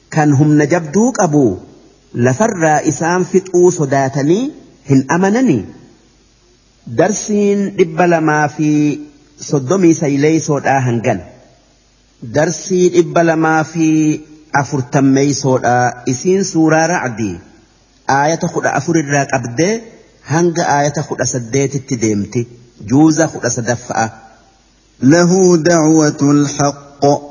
kan 0.10 0.38
humna 0.40 0.66
jabduu 0.76 1.12
qabu 1.20 1.46
lafarraa 2.14 2.80
isaan 2.92 3.26
fixuu 3.34 3.72
sodaatanii 3.72 4.42
hin 4.90 5.04
amananii 5.18 5.62
darsiin 6.98 7.62
dhibba 7.78 8.08
lamaa 8.14 8.48
fi 8.48 8.72
soddomii 9.50 9.94
sayleeysoodhaa 10.00 10.80
hangan 10.88 11.22
darsii 12.40 12.90
dhibba 12.96 13.24
lamaa 13.30 13.64
fi 13.74 13.88
afurtammeeysoodhaa 14.62 16.04
isiin 16.16 16.44
suuraa 16.54 16.88
racdii 16.96 17.36
aayata 18.18 18.48
kudha 18.56 18.74
afurirraa 18.82 19.26
qabdee 19.36 19.72
hanga 20.34 20.68
aayata 20.74 21.04
kudha 21.04 21.32
saddeetitti 21.36 22.02
deemti 22.02 22.48
juuza 22.92 23.28
kudha 23.28 23.50
sadaffa'a. 23.50 24.10
له 25.04 25.58
دعوة 25.58 26.22
الحق 26.22 27.31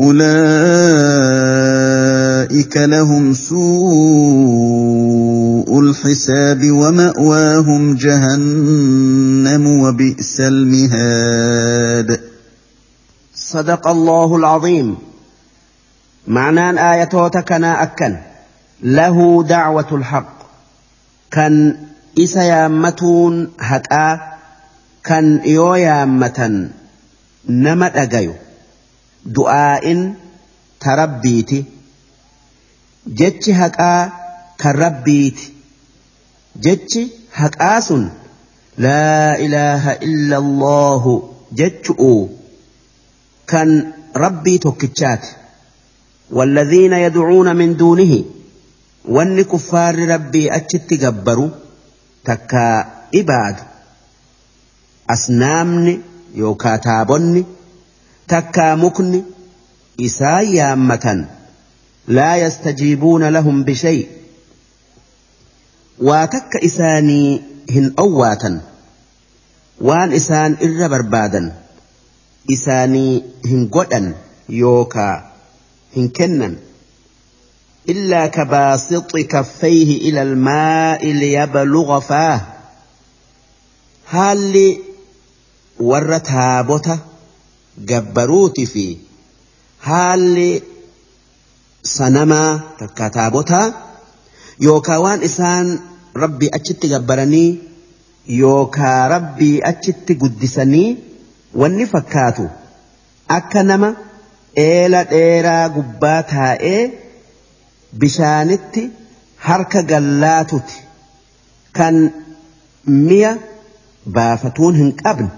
أولئك 0.00 0.26
لهم 2.76 3.34
سوء 3.34 3.60
الحساب 5.80 6.70
ومأواهم 6.70 7.94
جهنم 7.94 9.66
وبئس 9.66 10.40
المهاد. 10.40 12.20
صدق 13.34 13.88
الله 13.88 14.36
العظيم. 14.36 14.96
معنان 16.28 16.78
آياتوتا 16.78 17.40
كنا 17.40 17.82
أكن. 17.82 18.16
له 18.82 19.44
دعوة 19.48 19.86
الحق. 19.92 20.38
كان 21.30 21.76
إسا 22.18 22.42
يامتون 22.42 23.50
هكا 23.60 24.20
كان 25.04 25.36
إيو 25.36 25.74
يامة 25.74 26.68
نمت 27.48 27.96
أجيو. 27.96 28.34
دعاء 29.26 30.14
تربيتي 30.80 31.64
جتش 33.06 33.50
هكا 33.50 34.12
كربيتي 34.60 35.52
جتش 36.56 36.98
هكاس 37.34 37.92
لا 38.78 39.38
إله 39.40 39.92
إلا 39.92 40.38
الله 40.38 41.32
جتشؤ 41.52 42.28
كان 43.46 43.92
ربي 44.16 44.58
توكتشات 44.58 45.26
والذين 46.30 46.92
يدعون 46.92 47.56
من 47.56 47.76
دونه 47.76 48.24
وان 49.08 49.42
كفار 49.42 50.08
ربي 50.08 50.54
أجت 50.54 51.04
قبروا 51.04 51.50
تكا 52.24 52.92
إباد 53.14 53.56
أسنامني 55.10 56.00
يوكا 58.32 58.44
تابني 58.44 58.50
تكا 58.52 58.74
مكني 58.74 59.24
إسايامة 60.00 61.28
لا 62.08 62.36
يستجيبون 62.36 63.28
لهم 63.28 63.64
بشيء 63.64 64.08
واتك 65.98 66.56
إساني 66.64 67.42
هن 67.70 67.94
أواتا 67.98 68.60
وان 69.80 70.12
إسان 70.12 70.56
إر 70.62 70.88
بربادا 70.88 71.62
إساني 72.52 73.22
هن 73.46 73.68
قدا 73.68 74.14
يوكا 74.48 75.30
هن 75.96 76.08
كنن 76.08 76.56
إلا 77.88 78.26
كباسط 78.26 79.16
كفيه 79.16 80.10
إلى 80.10 80.22
الماء 80.22 81.06
ليبلغ 81.06 82.00
فاه 82.00 82.40
هل 84.06 84.76
ورت 85.80 86.30
gabbaruuti 87.88 88.64
fi 88.72 88.84
haalli 89.88 90.50
sanamaa 91.96 92.50
takka 92.80 93.10
taabotaa 93.16 93.66
yookaa 94.66 94.98
waan 95.04 95.22
isaan 95.28 95.68
rabbii 96.22 96.50
achitti 96.58 96.88
gabbaranii 96.94 97.48
yookaa 98.38 99.08
rabbii 99.14 99.56
achitti 99.72 100.14
guddisanii 100.22 100.88
wanni 101.62 101.86
fakkaatu 101.92 102.46
akka 103.38 103.62
nama 103.70 103.90
eela 104.68 105.04
dheeraa 105.12 105.68
gubbaa 105.76 106.22
taa'ee 106.32 106.80
bishaanitti 108.02 108.82
harka 109.48 109.82
gallaatuti 109.92 110.76
kan 111.78 111.96
mi'a 113.08 113.32
baafatuun 114.16 114.74
hin 114.80 114.92
qabne. 115.02 115.28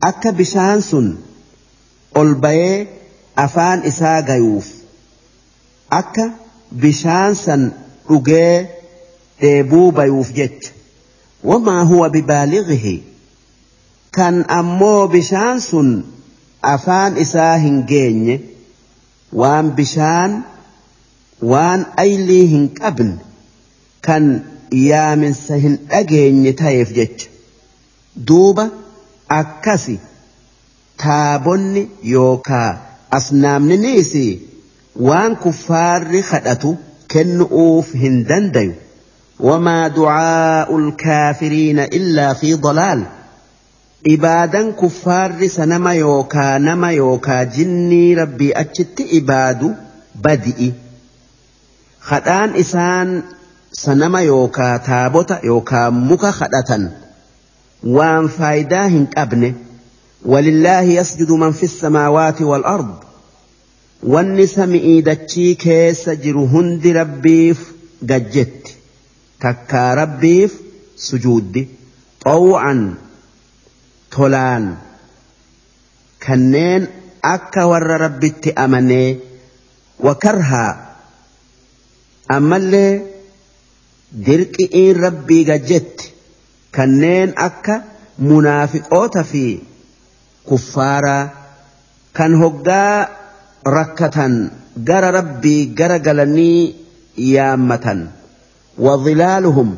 Akka 0.00 0.32
bishaan 0.32 0.80
sun 0.82 1.06
ol 2.20 2.34
bayee 2.42 2.86
afaan 3.44 3.80
isaa 3.90 4.20
gayuuf 4.28 4.66
akka 6.00 6.24
bishaan 6.82 7.34
san 7.44 7.62
dhugee 8.08 8.66
dheebuu 9.40 9.90
bayuuf 9.98 10.30
jecha 10.38 10.72
wamaa 11.50 11.82
huwa 11.90 12.08
bibaalighihi 12.16 12.96
kan 14.18 14.44
ammoo 14.58 15.08
bishaan 15.14 15.60
sun 15.70 15.90
afaan 16.74 17.16
isaa 17.24 17.56
hin 17.64 17.82
geenye 17.92 18.36
waan 19.42 19.70
bishaan 19.80 20.32
waan 21.52 21.86
aylii 22.04 22.46
hin 22.54 22.68
qabne 22.80 23.14
kan 24.08 24.24
yaaminsa 24.88 25.56
hin 25.64 25.76
dhageenye 25.90 26.52
ta'eef 26.62 26.92
jecha 26.98 27.28
duuba 28.30 28.64
akkasi 29.28 29.96
taabonni 31.04 31.82
yookaa 32.12 32.70
asnaamniniisi 33.18 34.26
waan 35.08 35.36
kuffaarri 35.46 36.22
kadhatu 36.32 36.76
kennu'uuf 37.14 37.94
hin 38.04 38.24
dandayu 38.34 38.74
وما 39.40 39.88
دعاء 39.88 40.76
الكافرين 40.78 41.78
إلا 41.78 42.32
في 42.34 42.54
ضلال 42.54 43.06
ibaadan 44.14 44.72
kuffaarri 44.72 45.48
sanama 45.48 45.94
yookaa 45.94 46.58
nama 46.58 46.90
yookaa 46.92 47.44
jinnii 47.44 48.14
rabbii 48.14 48.52
achitti 48.62 49.02
ibaadu 49.18 49.68
badi'i 50.24 50.68
kadhaan 52.08 52.56
isaan 52.62 53.08
sanama 53.82 54.20
yookaa 54.22 54.78
taabota 54.78 55.38
yookaa 55.50 55.90
muka 55.90 56.32
kadhatan 56.40 56.90
faayidaa 58.28 58.86
hin 58.88 59.06
qabne 59.16 59.54
ولله 60.24 60.80
يسجد 60.82 61.30
من 61.30 61.52
في 61.52 61.62
السماوات 61.62 62.42
والأرض 62.42 62.94
dachii 65.02 65.54
keessa 65.56 66.14
jiru 66.16 66.46
hundi 66.52 66.92
rabbiif 66.92 67.58
gajjetti 68.10 68.72
takkaa 69.42 69.94
rabbiif 69.94 70.52
sujuuddi 70.96 71.62
xaw'an 72.24 72.80
tolaan 74.16 74.76
kanneen 76.26 76.82
akka 77.22 77.66
warra 77.70 77.96
rabbitti 78.04 78.50
amanee 78.64 79.08
wakarhaa 80.06 80.72
ammallee 82.36 82.92
dirqi'iin 84.26 84.96
rabbii 85.06 85.44
gajjetti 85.50 86.12
kanneen 86.78 87.30
akka 87.48 87.76
munaafiqoota 88.28 89.22
fi 89.32 89.44
kuffaaraa 90.50 91.24
kan 92.18 92.32
hoggaa 92.42 93.08
rakkatan 93.78 94.34
gara 94.90 95.10
rabbii 95.18 95.60
gara 95.80 95.98
galanii 96.06 96.60
yaammatan 97.34 98.00
wadhilaaluhum 98.86 99.70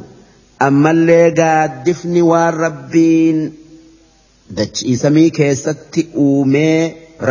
ammallee 0.68 1.26
gaaddifni 1.40 2.22
waan 2.30 2.54
rabbiin 2.64 3.38
dachii 4.58 4.96
samii 5.02 5.30
keessatti 5.38 6.08
uumee 6.24 6.78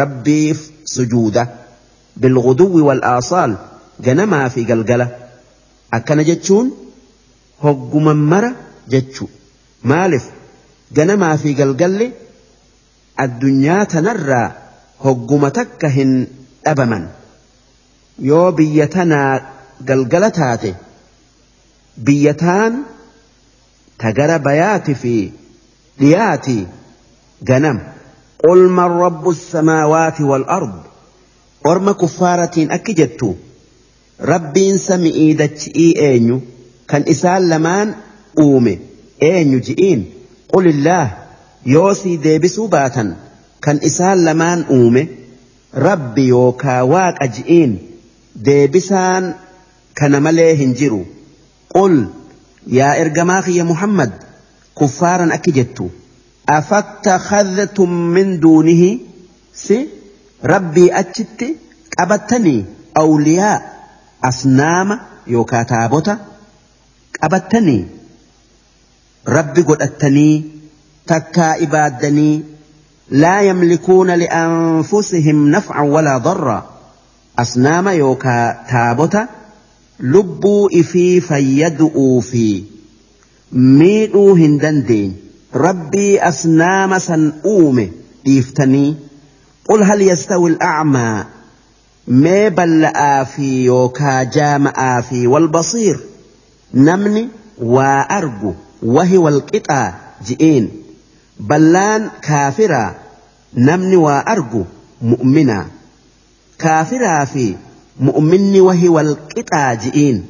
rabbiif 0.02 0.60
sujuuda 0.96 1.48
bilguduwwi 2.22 2.82
wal 2.90 3.04
aasaal 3.14 3.54
ganamaa 4.08 4.48
fi 4.56 4.64
galgala 4.72 5.08
akkana 5.98 6.24
jechuun 6.30 6.72
hogguman 7.66 8.20
mara 8.34 8.52
maaliif? 9.84 10.26
Ganamaa 10.96 11.38
fi 11.38 11.54
galgalli 11.54 12.08
addunyaa 13.24 13.86
tanarraa 13.86 14.48
hogguma 15.06 15.52
takka 15.52 15.90
hin 15.90 16.12
dhabaman. 16.66 17.08
Yoo 18.30 18.52
biyya 18.52 18.88
tanaa 18.88 19.40
galgala 19.86 20.30
taate 20.40 20.72
biyya 22.06 22.34
taan 22.34 22.74
tagara 23.98 24.40
bayaati 24.40 24.96
fi 24.96 25.14
dhiyaati 26.00 26.58
ganam. 27.52 27.80
Qul 28.44 28.68
man 28.78 28.92
rabbu 29.04 29.34
samaawaati 29.34 30.24
wal 30.24 30.46
ard? 30.58 30.76
Orma 31.72 31.94
kuffaaratiin 31.94 32.72
akki 32.72 32.94
jettu 33.00 33.30
rabbiin 34.32 34.78
sami'ii 34.80 35.34
dachi'ii 35.42 35.92
eenyu? 36.08 36.38
Kan 36.90 37.04
isaan 37.14 37.50
lamaan 37.50 37.96
uume 38.40 38.80
eenyu 39.32 39.60
ji'iin 39.68 40.02
qulillaah 40.54 41.08
yoo 41.74 41.94
sii 42.02 42.18
deebisuu 42.26 42.68
baatan 42.76 43.10
kan 43.66 43.80
isaan 43.90 44.20
lamaan 44.28 44.66
uume 44.78 45.04
rabbi 45.88 46.28
yookaa 46.34 46.82
waaqa 46.94 47.28
ji'iin 47.38 47.72
deebisaan 48.46 49.26
kana 50.00 50.20
malee 50.26 50.54
hin 50.62 50.74
jiru. 50.82 51.02
Qul 51.74 51.96
yaa 52.78 52.94
ergamaa 53.04 53.42
kiyya 53.48 53.66
muhammad 53.72 54.12
kuffaaran 54.82 55.32
akki 55.38 55.52
jettu 55.58 55.86
afattakhadhtum 56.58 57.92
min 58.16 58.30
duunihi 58.44 58.90
si 59.64 59.78
rabbii 60.54 60.90
achitti 61.02 61.48
qabattanii 61.98 62.60
awliyaa 63.04 63.56
asnaama 64.30 64.96
yookaa 65.36 65.64
taabota 65.72 66.14
qabattanii 67.20 67.82
ربي 69.30 69.62
رب 69.62 69.70
قدتني 69.70 70.44
تكا 71.08 71.64
إبادني 71.64 72.44
لا 73.10 73.42
يملكون 73.42 74.12
لأنفسهم 74.12 75.52
نفعا 75.52 75.82
ولا 75.82 76.18
ضرا. 76.18 76.70
أصنام 77.40 77.88
يوكا 77.88 78.66
تابوتا 78.70 79.28
لبو 80.00 80.68
إفي 80.68 81.22
فيدؤوا 81.22 82.22
في. 82.22 82.64
ميدو 83.52 84.36
هندندين 84.36 85.18
ربي 85.56 86.20
أصنام 86.20 87.00
سن 87.00 87.34
أومي. 87.46 87.92
ديفتني 88.26 88.96
قل 89.70 89.84
هل 89.84 90.02
يستوي 90.02 90.50
الأعمى؟ 90.50 91.26
ما 92.08 92.48
بل 92.48 92.86
آفي 92.86 93.66
يوكا 93.66 94.24
جام 94.24 94.68
آفي 94.68 95.28
والبصير. 95.28 96.00
نمني 96.74 97.28
وأرجو. 97.62 98.54
وهي 98.84 99.18
والقطع 99.18 99.94
جئين. 100.26 100.70
بلان 101.40 102.10
كافرا 102.22 102.96
نمني 103.54 103.96
وأرجو 103.96 104.64
مؤمنا 105.02 105.68
كافرا 106.60 107.26
في 107.26 107.56
مؤمني 108.00 108.62
وهي 108.62 108.90
والقطع 108.90 109.74
جئين. 109.74 110.26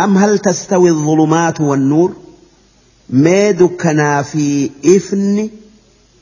أم 0.00 0.18
هل 0.18 0.38
تستوي 0.38 0.90
الظلمات 0.90 1.60
والنور؟ 1.60 2.16
ما 3.10 3.50
دكنا 3.50 4.22
في 4.22 4.70
إفن 4.84 5.50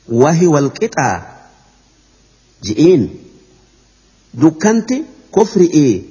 وهي 0.09 0.47
والقطع 0.47 1.21
جئين. 2.63 3.09
دكنت 4.33 4.93
كفر 5.35 5.61
إيه؟ 5.61 6.01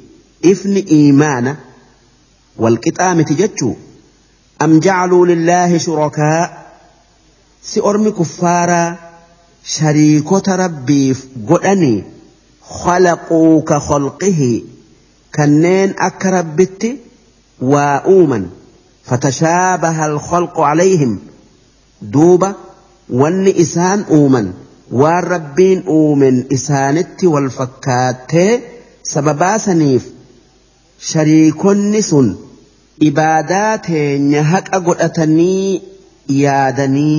إفن 0.45 0.77
إيمانا. 0.77 1.57
والقطع 2.57 3.15
متججو. 3.15 3.75
أم 4.65 4.81
جعلوا 4.81 5.27
لله 5.27 5.79
شركاء؟ 5.79 6.63
سأرمي 7.63 8.11
كفارا 8.11 8.97
شريكة 9.65 10.57
ربي 10.57 11.17
قلني 11.49 12.05
خلقوا 12.63 13.63
كخلقه 13.63 14.63
كنين 15.35 15.95
أكربت 15.99 16.59
بتي 16.59 16.99
وأوما 17.61 18.47
فتشابه 19.05 20.07
الخلق 20.07 20.61
عليهم 20.61 21.19
دوبا 22.03 22.55
واني 23.11 23.61
إسان 23.61 24.05
أوما 24.11 24.53
والربين 24.93 25.85
أومن 25.87 26.45
إسانت 26.53 27.25
والفكات 27.25 28.33
سببا 29.03 29.59
سنيف 29.59 30.11
شريك 31.01 31.67
نسون 31.67 32.52
ibaadaa 33.09 33.73
teenya 33.87 34.43
haqa 34.53 34.79
godhatanii 34.87 35.83
yaadanii 36.43 37.19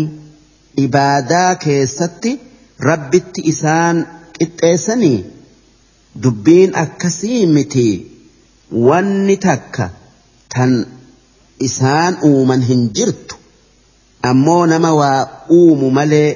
ibaadaa 0.86 1.52
keessatti 1.66 2.32
rabbitti 2.90 3.42
isaan 3.52 3.98
qixxeessanii 4.38 5.20
dubbiin 6.24 6.72
akkasii 6.84 7.42
miti. 7.56 7.88
Wanni 8.88 9.36
takka 9.46 9.86
tan 10.54 10.72
isaan 11.68 12.14
uuman 12.30 12.62
hin 12.70 12.82
jirtu. 13.00 13.36
Ammoo 14.30 14.66
nama 14.72 14.92
waa 15.00 15.20
uumu 15.58 15.88
malee 15.98 16.30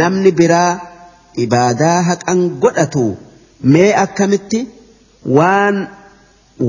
namni 0.00 0.30
biraa 0.40 0.72
ibaadaa 1.44 1.98
haqan 2.08 2.40
godhatu. 2.64 3.04
Mee 3.72 3.90
akkamitti? 4.04 4.60
Waan 5.38 5.76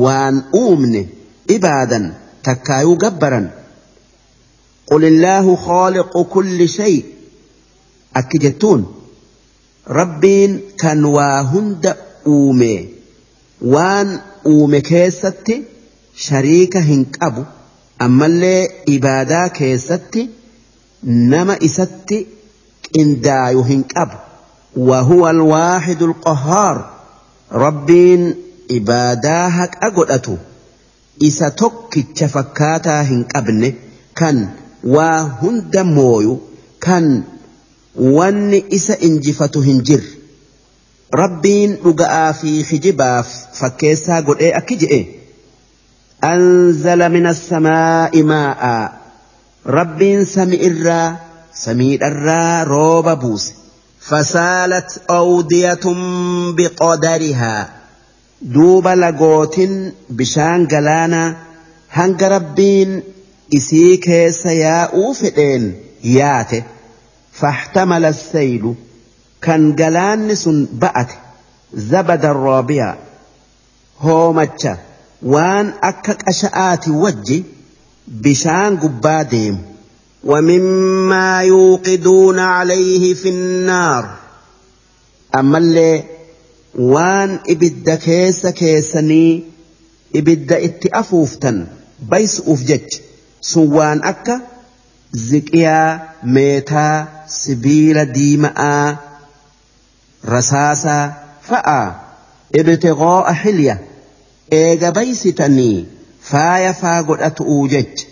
waan 0.03 0.35
uumne 0.61 1.01
ibaadan 1.47 2.13
takkaayuu 2.43 2.97
gabbaran 2.97 3.49
قل 4.85 5.05
الله 5.05 5.55
خالق 5.55 6.21
كل 6.21 6.69
شيء. 6.69 7.05
أكجتون 8.15 8.95
ربين 9.87 10.61
كان 10.79 11.05
واهند 11.05 11.95
أومي 12.27 12.89
وان 13.61 14.19
أومي 14.45 14.81
كيستي 14.81 15.63
شريك 16.15 16.77
هنكبو 16.77 17.43
أما 18.01 18.25
اللي 18.25 18.67
إبادا 18.89 19.47
كيستي 19.47 20.29
نما 21.03 21.57
إستي 21.65 22.27
إندايو 22.99 23.61
هنكبو 23.61 24.17
وهو 24.77 25.29
الواحد 25.29 26.01
القهار. 26.01 26.89
ربين 27.51 28.35
إبادا 28.71 29.47
هك 29.47 29.77
أقلأتو 31.21 31.27
إسا 31.27 31.49
توكي 31.49 32.27
فكاتا 32.27 33.01
هنكبني 33.01 33.75
كان 34.15 34.49
waa 34.85 35.23
hunda 35.41 35.83
mooyu 35.83 36.41
kan 36.79 37.23
wanni 37.97 38.65
isa 38.69 38.97
injifatu 38.97 39.61
hin 39.61 39.81
jirre 39.81 40.07
rabbiin 41.11 41.77
dhuga'aa 41.83 42.33
fi 42.33 42.63
hijibaaf 42.71 43.27
fakkeessaa 43.59 44.21
godhee 44.21 44.53
akki 44.53 44.75
je'e 44.75 44.99
anzala 46.21 47.09
min 47.09 47.25
assamaa'i 47.25 48.23
maa'aa 48.23 48.93
rabbiin 49.65 50.25
sami 50.25 50.55
irraa 50.69 51.17
samiidharraa 51.63 52.63
rooba 52.63 53.15
buuse 53.15 53.53
fasaalat 54.09 54.99
awdiyatun 55.07 55.97
biqadarihaa 56.55 57.74
duuba 58.53 58.91
lagootin 59.03 59.73
bishaan 60.17 60.61
galaanaa 60.73 61.27
hanga 61.97 62.29
rabbiin 62.35 62.91
isii 63.57 63.97
keessa 64.05 64.51
yaa'uu 64.63 65.11
fedheen 65.21 65.63
yaate 66.17 66.59
fahtamala 67.41 68.11
saylu 68.13 68.71
kan 69.45 69.63
galaanni 69.81 70.35
sun 70.43 70.57
ba'ate 70.83 71.15
zabada 71.91 72.33
roobiyaa 72.45 72.95
hoomacha 74.05 74.73
waan 75.33 75.67
akka 75.91 76.13
qasha'aati 76.25 76.89
wajji 77.05 77.37
bishaan 78.27 78.73
gubbaa 78.83 79.23
deemu 79.37 79.61
ومما 80.31 81.41
يوقدون 81.41 82.39
عليه 82.39 83.13
في 83.13 83.29
النار 83.29 84.05
أما 85.35 85.57
اللي 85.57 86.03
waan 86.77 87.39
ibidda 87.47 87.97
keessa 88.05 88.51
keessanii 88.51 89.45
ibidda 90.19 90.59
itti 90.67 90.89
afuuftan 91.01 91.59
bays 92.09 92.41
uf 92.53 92.63
jech 92.69 92.99
sun 93.49 93.71
waan 93.77 94.01
akka 94.11 94.35
ziqiyaa 95.27 95.99
meetaa 96.37 97.07
sibiila 97.37 98.05
diima'aa 98.17 98.97
rasaasaa 100.35 101.03
fa'a 101.49 101.79
ibtiqoo'a 102.61 103.33
xilya 103.43 103.77
eega 104.61 104.91
baysitanii 104.99 105.85
faaya 106.31 106.73
faa 106.81 107.01
godhatu'uu 107.09 107.67
jech 107.75 108.07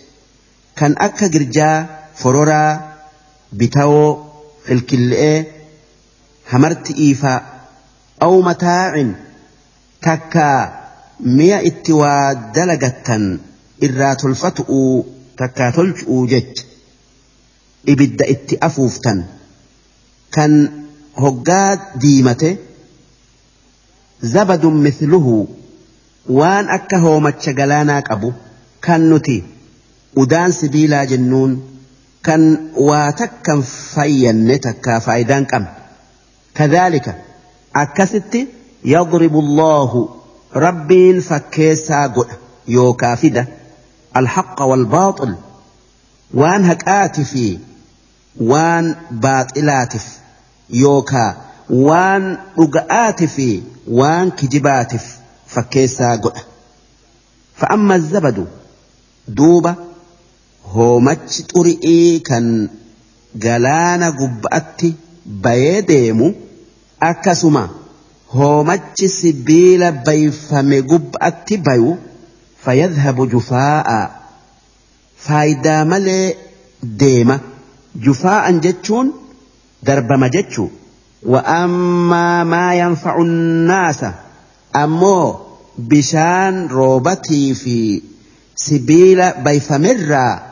kan 0.80 1.00
akka 1.08 1.28
girjaa 1.34 1.76
fororaa 2.22 2.70
bitawoo 3.58 4.12
qilqille'ee 4.66 5.38
hamarti 6.52 6.92
iifaa. 7.06 7.53
Itti 11.70 11.92
waa 12.02 12.34
dalagattan 12.54 13.24
irraa 13.86 14.14
tolfatu'uu 14.22 14.92
takkaa 15.40 15.70
tolchu'uu 15.78 16.22
jecha 16.32 16.64
ibidda 17.92 18.24
itti 18.34 18.54
afuuftan 18.68 19.24
kan 20.36 20.52
hoggaa 21.22 21.70
diimate 22.02 22.50
zabadun 24.34 24.76
mithluhu 24.86 25.34
waan 26.38 26.66
akka 26.76 26.98
hoomacha 27.04 27.52
galaanaa 27.60 28.02
qabu 28.08 28.32
kan 28.86 29.02
nuti 29.10 29.36
udaan 30.22 30.52
sibiilaa 30.58 31.04
jennuun 31.12 31.52
kan 32.26 32.42
waa 32.88 33.12
takkan 33.20 33.62
fayyanne 33.94 34.58
takkaa 34.66 34.98
faayidaan 35.06 35.46
qabne 35.52 35.70
kadhaalika 36.58 37.12
akkasitti 37.82 38.40
yadribu 38.94 39.38
allaahu 39.46 40.00
rabbiin 40.64 41.20
fakkeessaa 41.28 42.06
godha 42.16 42.36
yookaa 42.76 43.16
fida 43.22 43.46
alhaqa 44.20 44.64
walbaaxil 44.72 45.32
waan 46.42 46.62
haqaati 46.70 47.24
fi 47.32 47.44
waan 48.52 48.86
baaxilaatiif 49.26 50.06
yookaa 50.82 51.30
waan 51.88 52.24
dhuga'aati 52.58 53.26
fi 53.36 53.48
waan 54.00 54.32
kijibaatiif 54.42 55.06
fakkeessaa 55.56 56.14
godha 56.26 56.42
fa'amma 57.62 57.98
zabadu 58.12 58.44
duuba 59.40 59.72
hoomachi 60.74 61.40
xuri'ii 61.52 62.20
kan 62.30 62.46
galaana 63.44 64.08
gubba'atti 64.22 64.88
bayee 65.44 65.82
deemu 65.92 66.26
akkasuma 67.10 67.62
hoomachi 68.36 69.08
sibiila 69.18 69.92
bayfame 70.06 70.78
gubba'atti 70.92 71.56
bayu 71.66 71.90
fayyadhabu 72.64 73.26
jufaa'a 73.34 73.98
faayidaa 75.26 75.82
malee 75.92 76.36
deema 77.02 77.36
jufaa'an 78.06 78.60
jechuun 78.68 79.12
darbama 79.90 80.28
jechuu 80.38 80.70
وأما 81.26 82.44
ما 82.44 82.74
ينفع 82.74 83.16
الناس 83.22 84.04
أمو 84.76 85.40
بشان 85.78 86.66
روبتي 86.68 87.54
في 87.54 88.02
سبيل 88.56 89.32
بيفمرّا 89.44 90.42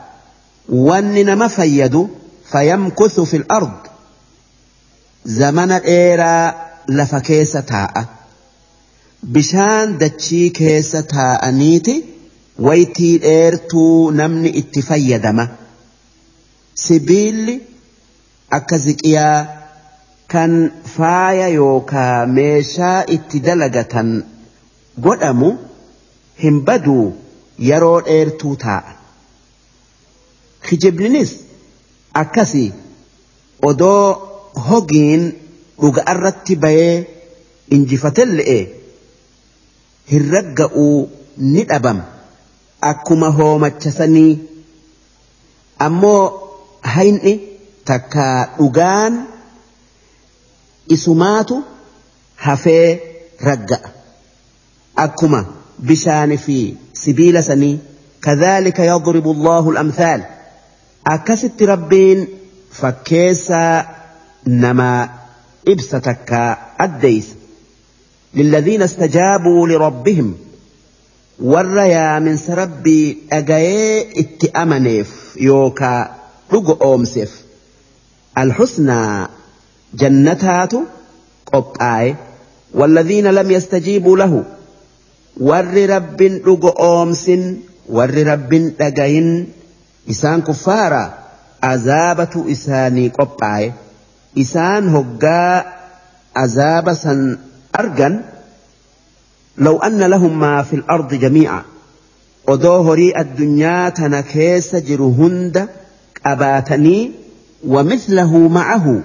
wanni 0.69 1.23
nama 1.23 1.49
fayyadu 1.49 2.09
fayamkuthu 2.51 3.25
fil 3.25 3.45
ard 3.49 3.82
zamana 5.25 5.79
dheeraa 5.79 6.53
lafa 6.99 7.19
keessa 7.29 7.61
taa'a 7.71 8.03
bishaan 9.35 9.97
dachii 9.99 10.49
keessa 10.59 11.01
taa'aniiti 11.15 11.95
waytii 12.67 13.17
dheertuu 13.25 14.11
namni 14.21 14.49
itti 14.61 14.81
fayyadama 14.89 15.45
sibiilli 16.85 17.55
akka 18.57 18.77
ziqiyaa 18.87 19.37
kan 20.33 20.57
faaya 20.97 21.47
yookaa 21.59 22.25
meeshaa 22.39 22.97
itti 23.17 23.39
dalagatan 23.47 24.11
godhamu 25.07 25.49
hin 26.43 26.59
baduu 26.69 27.05
yeroo 27.69 27.95
dheertuu 28.09 28.55
taa'a 28.65 28.93
kijiblinis 30.69 31.31
akkasii 32.23 32.69
odoo 33.71 34.32
hogiin 34.69 35.23
dhuga'arratti 35.81 36.55
bayee 36.63 36.95
injifatelle'e 37.77 38.57
hin 40.11 40.31
ragga'uu 40.35 40.97
ni 41.53 41.63
dhabama 41.69 42.03
akkuma 42.91 43.29
hoomachasanii 43.39 44.31
ammoo 45.87 46.21
hayni 46.95 47.33
takka 47.91 48.27
dhugaan 48.57 49.13
isumaatu 50.97 51.63
hafee 52.45 52.87
ragga'a 53.49 53.89
akkuma 55.05 55.41
bishaani 55.89 56.37
fi 56.37 56.59
sibiila 57.05 57.41
sanii 57.49 57.77
كذلك 58.23 58.79
يضرب 58.79 59.27
الله 59.27 59.69
الأمثال 59.69 60.21
akkasitti 61.13 61.65
rabbiin 61.65 62.19
fakkeessaa 62.71 63.92
نما 64.47 65.09
إبستك 65.67 66.57
أديس 66.79 67.27
للذين 68.33 68.81
استجابوا 68.81 69.67
لربهم. 69.67 70.35
والريا 71.39 72.19
من 72.19 72.37
سربي 72.37 73.17
أجاي 73.31 74.07
اتأمنف 74.19 75.37
يوكا 75.39 76.15
رق 76.53 76.83
أومسف 76.83 77.41
الحسنى 78.37 79.27
جنتات 79.93 80.73
قبآي 81.53 82.15
والذين 82.73 83.27
لم 83.27 83.51
يستجيبوا 83.51 84.17
له. 84.17 84.43
ور 85.39 85.89
رب 85.89 86.21
رق 86.21 86.81
أومس 86.81 87.31
ور 87.89 88.27
رب 88.27 88.73
أجاين 88.81 89.47
إسان 90.09 90.41
كفارة 90.41 91.13
عذابة 91.63 92.51
إساني 92.51 93.07
قبآي 93.07 93.73
إسان 94.37 94.89
هجا 94.95 95.65
أزاب 96.37 96.93
سن 96.93 97.37
أرجا 97.79 98.25
لو 99.57 99.77
أن 99.77 99.99
لهم 100.03 100.39
ما 100.39 100.63
في 100.63 100.75
الأرض 100.75 101.13
جميعا 101.13 101.63
وظهري 102.47 103.19
الدنيا 103.19 103.89
تنكيس 103.89 104.75
جرهند 104.75 105.69
أباتني 106.25 107.11
ومثله 107.67 108.37
معه 108.37 109.01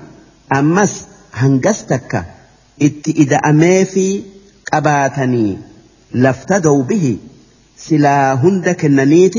أمس 0.56 1.04
هنجستك 1.34 2.24
إت 2.82 3.08
إذا 3.08 3.36
أميفي 3.36 4.22
أباتني 4.72 5.58
لافتدوا 6.12 6.82
به 6.82 7.16
سلا 7.76 8.34
هندك 8.34 8.84
النميت 8.84 9.34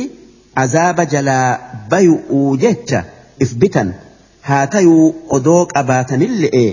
عذاب 0.58 1.02
جلا 1.02 1.60
بيؤوجتش 1.92 2.84
جتا 2.84 3.04
إثبتا 3.42 3.94
haa 4.50 4.66
tayuu 4.76 5.06
odoo 5.38 5.62
qabaatanille'e 5.74 6.66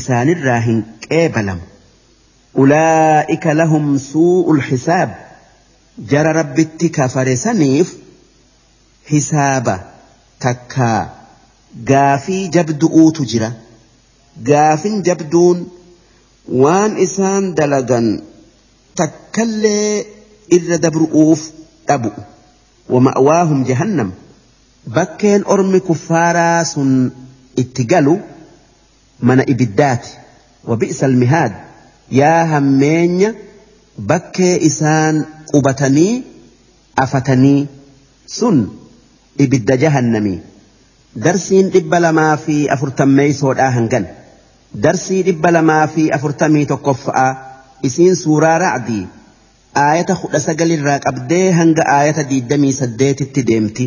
isaanirraa 0.00 0.60
hin 0.66 0.78
qeebalamu 1.06 1.62
ulaa'ika 2.64 3.50
lahum 3.60 3.86
suu'ul 4.10 4.60
xisaab 4.68 5.10
jara 6.12 6.32
rabbitti 6.40 6.86
kafare 6.98 7.36
saniif 7.44 7.88
hisaaba 9.12 9.74
takkaa 10.46 11.00
gaafii 11.90 12.42
jabdu'uutu 12.56 13.22
jira 13.32 13.50
gaafin 14.50 14.96
jabduun 15.08 15.58
waan 16.62 16.92
isaan 17.06 17.44
dalagan 17.60 18.06
takkallee 19.02 20.06
irra 20.58 20.78
dabru'uuf 20.88 21.40
dhabu 21.88 22.12
ومأواهم 22.94 23.58
جهنم 23.64 24.10
bakkeen 24.86 25.42
ormi 25.46 25.80
kuffaaraa 25.80 26.64
sun 26.64 26.92
itti 27.56 27.84
galu 27.84 28.18
mana 29.20 29.42
ibiddaati. 29.46 30.10
Wabi'isa 30.68 31.06
almihaad 31.06 31.52
yaa 32.20 32.44
hammeenya 32.52 33.32
bakkee 34.10 34.56
isaan 34.68 35.24
qubatanii 35.52 36.24
afatanii 37.04 37.68
sun 38.38 38.56
ibidda 39.38 39.76
jahannamii. 39.84 40.38
Darsiin 41.24 41.70
dhibba 41.74 41.98
lamaa 42.00 42.36
fi 42.36 42.56
afurtammeeysoodhaa 42.76 43.70
hangan. 43.76 44.06
Darsii 44.84 45.22
dhibba 45.26 45.50
lamaa 45.56 45.86
fi 45.94 46.10
afurtamii 46.16 46.66
tokkoffa'aa 46.72 47.30
isiin 47.88 48.16
suuraa 48.22 48.58
racdii 48.62 49.06
aayata 49.82 50.14
kudha 50.22 50.40
sagalirraa 50.46 50.98
qabdee 51.06 51.46
hanga 51.60 51.86
aayata 51.94 52.24
diidamii 52.30 52.72
saddeetitti 52.80 53.42
deemti. 53.50 53.86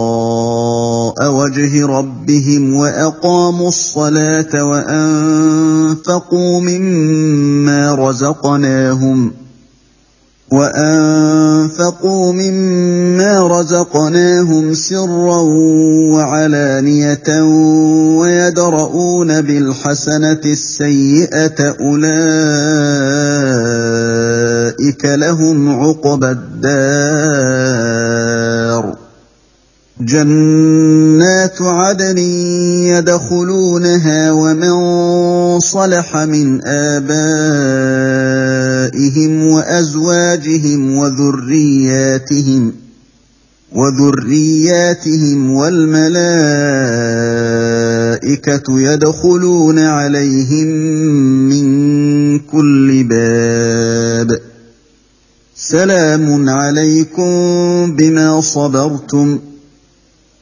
وجه 1.29 1.85
ربهم 1.85 2.73
واقاموا 2.73 3.67
الصلاه 3.67 4.63
وانفقوا 4.63 6.61
مما 6.61 7.95
رزقناهم 7.95 9.31
وانفقوا 10.51 12.33
مما 12.33 13.47
رزقناهم 13.59 14.73
سرا 14.73 15.41
وعلانيه 16.13 17.43
ويدرؤون 18.19 19.41
بالحسنه 19.41 20.41
السيئه 20.45 21.75
اولئك 21.79 22.05
لهم 25.05 25.69
عقبى 25.69 26.31
الدار 26.31 27.41
جنات 30.05 31.61
عدن 31.61 32.17
يدخلونها 32.87 34.31
ومن 34.31 34.79
صلح 35.59 36.17
من 36.17 36.61
آبائهم 36.65 37.51
وأزواجهم 39.47 40.95
وذرياتهم 40.95 42.73
وذرياتهم 43.71 45.51
والملائكة 45.51 46.11
يدخلون 48.79 49.79
عليهم 49.79 50.67
من 51.49 52.39
كل 52.39 53.03
باب 53.03 54.39
سلام 55.55 56.49
عليكم 56.49 57.31
بما 57.95 58.41
صبرتم 58.41 59.39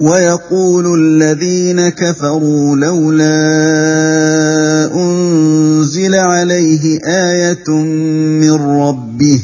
ويقول 0.00 1.00
الذين 1.00 1.88
كفروا 1.88 2.76
لولا 2.76 3.34
أنزل 4.94 6.14
عليه 6.14 6.98
آية 7.04 7.70
من 8.40 8.52
ربه 8.52 9.40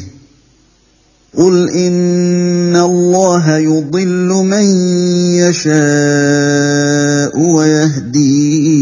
قل 1.37 1.69
إن 1.69 2.75
الله 2.75 3.57
يضل 3.57 4.27
من 4.27 4.63
يشاء 5.41 5.73
ويهدي 7.39 8.73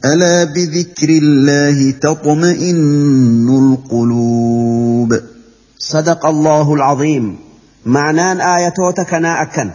ألا 0.04 0.44
بذكر 0.44 1.08
الله 1.08 1.90
تطمئن 1.90 3.48
القلوب. 3.48 5.20
صدق 5.78 6.26
الله 6.26 6.74
العظيم. 6.74 7.36
معنان 7.86 8.40
آياتك 8.40 9.14
أكن. 9.14 9.70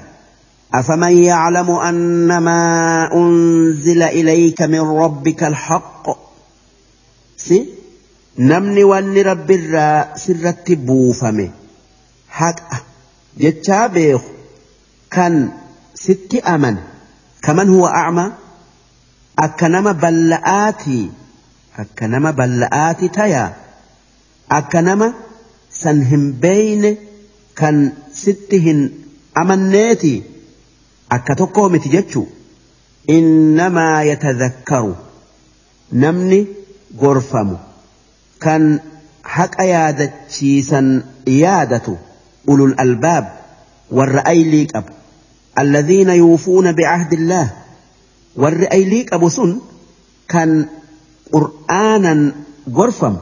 أفمن 0.73 1.23
يعلم 1.23 1.71
أن 1.71 2.38
ما 2.38 3.09
أنزل 3.13 4.03
إليك 4.03 4.61
من 4.61 4.79
ربك 4.79 5.43
الحق؟ 5.43 6.27
si 7.47 7.76
namni 8.38 8.83
wanni 8.91 9.23
rabbiirraa 9.29 10.17
sirratti 10.23 10.75
buufame 10.89 11.45
haqa 12.39 12.77
jechaa 13.43 13.85
beeku 13.95 14.29
kan 15.15 15.33
sitti 16.03 16.41
amane 16.53 16.81
kaman 17.47 17.69
huwa 17.75 17.89
acmaa 18.01 18.29
akka 19.45 19.69
nama 19.75 19.93
balla'aatii 20.03 21.05
akka 21.83 22.07
nama 22.13 22.33
balla'aati 22.39 23.09
tayaa 23.17 23.49
akka 24.59 24.81
nama 24.88 25.07
san 25.81 26.01
hin 26.11 26.25
beeyne 26.45 26.91
kan 27.61 27.77
sitti 28.23 28.59
hin 28.65 28.81
amanneeti 29.43 30.13
akka 31.17 31.35
tokkoo 31.41 31.69
miti 31.75 31.89
jechuu 31.95 32.27
innamaa 33.17 34.03
yatadhakkaru 34.09 34.93
namni 36.03 36.39
gorfamu 37.01 37.57
كان 38.41 38.79
حق 39.23 39.61
أياد 39.61 40.11
شيسا 40.29 41.03
إيادة 41.27 41.97
أولو 42.49 42.65
الألباب 42.65 43.31
والرأي 43.91 44.43
ليك 44.43 44.75
أب. 44.75 44.83
الذين 45.59 46.09
يوفون 46.09 46.71
بعهد 46.71 47.13
الله 47.13 47.51
والرأي 48.35 48.83
ليك 48.83 49.13
أبو 49.13 49.29
سن 49.29 49.59
كان 50.29 50.65
قرآنا 51.33 52.31
غرفم 52.73 53.17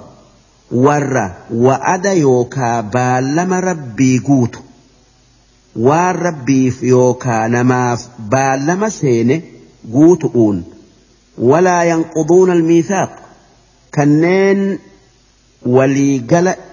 ور 0.71 1.31
وأدى 1.53 2.09
يوكا 2.09 2.81
بالما 2.81 3.59
ربي 3.59 4.19
قوت 4.19 4.59
وربي 5.75 6.71
في 6.71 6.85
يوكا 6.87 7.47
نما 7.47 7.97
بالما 8.19 8.89
سين 8.89 9.41
قوت 9.93 10.31
ولا 11.37 11.83
ينقضون 11.83 12.51
الميثاق. 12.51 13.19
كنين 13.95 14.79
ولي 15.65 16.23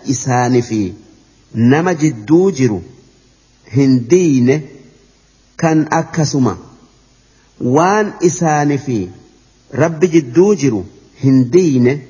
isaani 0.07 0.63
fi 0.63 0.95
nama 1.55 1.95
jidduu 1.95 2.51
jiru 2.51 2.83
hin 3.75 4.09
diine 4.09 4.63
kan 5.57 5.87
akkasuma 5.91 6.57
waan 7.77 8.13
isaani 8.21 8.79
fi 8.79 8.99
rabbi 9.83 10.09
jidduu 10.09 10.55
jiru 10.55 10.85
hin 11.25 12.01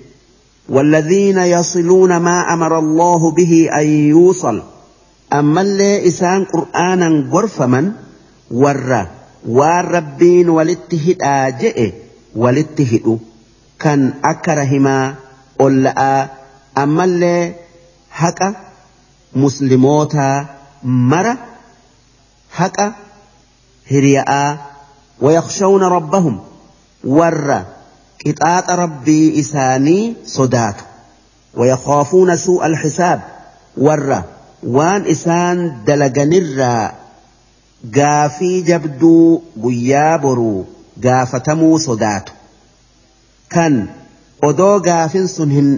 والذين 0.68 1.38
يصلون 1.38 2.16
ما 2.16 2.54
أمر 2.54 2.78
الله 2.78 3.30
به 3.30 3.68
أن 3.80 3.86
يوصل 3.86 4.62
أما 5.32 5.60
اللي 5.60 6.06
إسان 6.06 6.44
قرآنا 6.44 7.30
قرفما 7.32 7.92
ور 8.50 9.06
والربين 9.48 10.48
والاتهد 10.48 11.16
آجئ 11.22 11.92
والاتهد 12.36 13.18
كان 13.78 14.14
أكرهما 14.24 15.14
أولئا 15.60 16.41
ammallee 16.74 17.54
haqa 18.20 18.54
muslimootaa 19.44 20.36
mara 20.82 21.36
haqa 22.58 22.92
hiriya'aa 23.90 24.72
ويخشون 25.22 25.82
ربهم 25.82 26.40
ور 27.04 27.62
قطاط 28.26 28.70
ربي 28.70 29.40
إساني 29.40 30.14
صدات 30.26 30.74
ويخافون 31.54 32.36
سوء 32.36 32.66
الحساب 32.66 33.20
ور 33.76 34.22
وان 34.62 35.06
إسان 35.06 35.84
دلقنر 35.86 36.90
قافي 37.96 38.60
جبدو 38.60 39.40
قيابرو 39.64 40.64
قافتمو 41.04 41.78
صداتو 41.78 42.32
kan 43.54 43.74
odoo 44.48 44.80
gaafin 44.80 45.28
sun 45.28 45.50
hin 45.50 45.68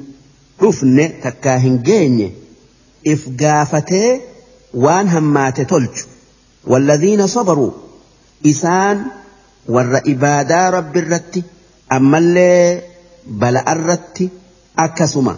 dhufne 0.60 1.08
takkaa 1.22 1.58
hin 1.58 1.78
geenye. 1.88 2.28
If 3.12 3.28
gaafatee 3.42 4.10
waan 4.86 5.08
hammaate 5.08 5.64
tolchu. 5.64 6.04
والذين 6.66 7.26
صبروا 7.26 7.70
إسان 8.46 9.04
ور 9.68 9.96
إبادا 10.06 10.70
رب 10.70 10.96
الرت 10.96 11.42
أما 11.92 12.18
اللي 12.18 12.82
بلا 13.26 13.72
الرت 13.72 14.28
أكسما 14.78 15.36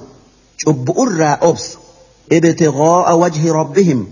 شب 0.57 0.91
أرى 0.99 1.39
أبس 1.43 1.77
ابتغاء 2.33 3.19
وجه 3.19 3.53
ربهم 3.53 4.07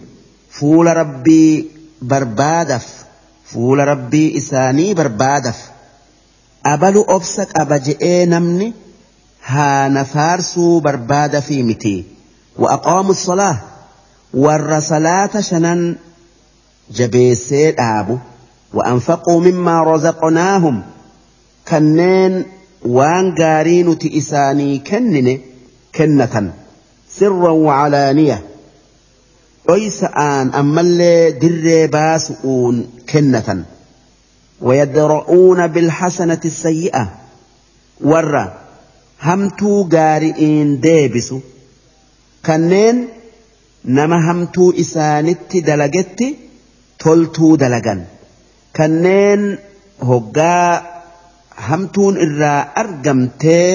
فول 0.51 0.87
ربي 0.97 1.71
بربادف 2.03 2.87
فول 3.45 3.79
ربي 3.79 4.39
إساني 4.39 4.95
بربادف 4.95 5.71
أبلو 6.67 7.03
أبسك 7.09 7.49
أبجئي 7.57 8.27
نمني 8.27 8.73
ها 9.47 9.89
نفارسو 9.89 10.81
برباد 10.81 11.41
في 11.41 11.63
متي 11.63 12.05
وأقاموا 12.59 13.11
الصلاة 13.11 13.59
ور 14.35 14.81
صلاة 14.81 15.41
شنن 15.41 15.97
جبيسي 16.91 17.71
دابو 17.71 18.19
وأنفقوا 18.75 19.41
مما 19.41 19.83
رزقناهم. 19.83 20.83
كنين 21.69 22.45
وان 22.85 23.35
قارين 23.35 23.99
تئساني 23.99 24.79
كنن 24.79 25.39
كنة 25.95 26.53
سرا 27.11 27.51
وعلانية. 27.51 28.43
أيس 29.71 30.05
آن 30.05 30.55
أما 30.55 30.81
اللي 30.81 31.33
در 31.33 31.87
باسؤون 31.87 32.91
كنة 33.13 33.65
ويدرؤون 34.61 35.67
بالحسنة 35.67 36.41
السيئة. 36.45 37.09
ور 38.01 38.64
hamtuu 39.19 39.85
gaari'iin 39.95 40.83
deebisu 40.83 41.43
kanneen 42.47 42.99
nama 43.85 44.19
hamtuu 44.27 44.73
isaanitti 44.85 45.63
dalagetti 45.69 46.29
toltuu 47.05 47.53
dalagan 47.63 48.01
kanneen 48.79 49.43
hoggaa 50.09 50.71
hamtuun 51.69 52.17
irraa 52.27 52.61
argamtee 52.83 53.69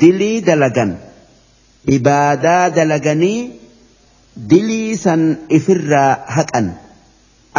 dilii 0.00 0.46
dalagan 0.46 0.92
ibaadaa 1.96 2.64
dalaganii 2.76 3.40
dilii 4.50 4.96
san 5.04 5.22
ifirraa 5.58 6.10
haqan 6.36 6.68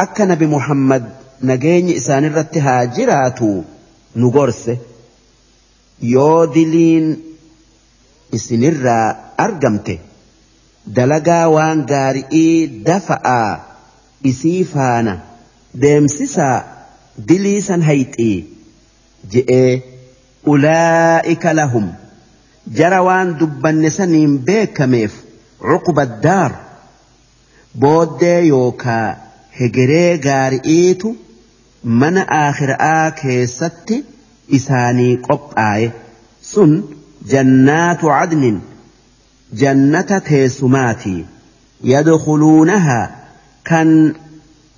akka 0.03 0.25
nabi 0.31 0.47
muhammad 0.55 1.03
nageenyi 1.49 1.93
isaanirratti 2.01 2.59
haa 2.59 2.85
jiraatu 2.97 3.49
nu 4.15 4.31
gorse. 4.31 4.73
Yoo 6.01 6.47
diliin 6.53 7.07
isinirraa 8.37 9.07
argamte 9.45 9.95
dalagaa 10.97 11.45
waan 11.55 11.81
gaari'ii 11.91 12.67
dafa'aa 12.87 13.49
isii 14.31 14.63
faana 14.73 15.13
deemsisaa 15.85 16.57
dilii 17.31 17.61
san 17.67 17.81
hayxii 17.89 18.37
je'ee 19.33 19.81
ulaa'ika 20.53 21.53
lahum. 21.59 21.87
Jara 22.77 23.01
waan 23.07 23.33
dubbanne 23.39 23.89
saniin 23.97 24.33
beekameef 24.47 25.13
cuquba 25.69 26.05
daar 26.25 26.51
booddee 27.83 28.39
yookaa 28.47 29.07
hegeree 29.59 30.17
gaari'iitu 30.25 31.11
mana 32.01 32.25
aakhira'aa 32.39 33.11
keessatti 33.21 33.97
isaanii 34.57 35.13
qophaaye 35.27 35.87
sun 36.51 36.71
jannaatu 37.33 38.11
cadnin 38.15 38.57
jannata 39.63 40.19
teessumaatii 40.29 41.19
yadkhuluunahaa 41.93 43.03
kan 43.71 43.91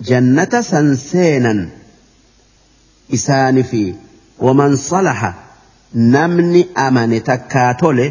jannata 0.09 0.63
san 0.71 0.89
seenan 1.05 1.61
isaani 3.19 3.63
fi 3.71 3.83
waman 4.47 4.75
salaha 4.87 5.31
namni 6.17 6.65
amane 6.87 7.19
takkaa 7.29 7.69
tole 7.83 8.09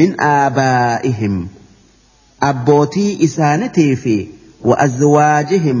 min 0.00 0.10
aabaa'ihim 0.32 1.38
abbootii 2.50 3.12
isaanitii 3.28 3.94
fi 4.06 4.16
وأزواجهم 4.64 5.78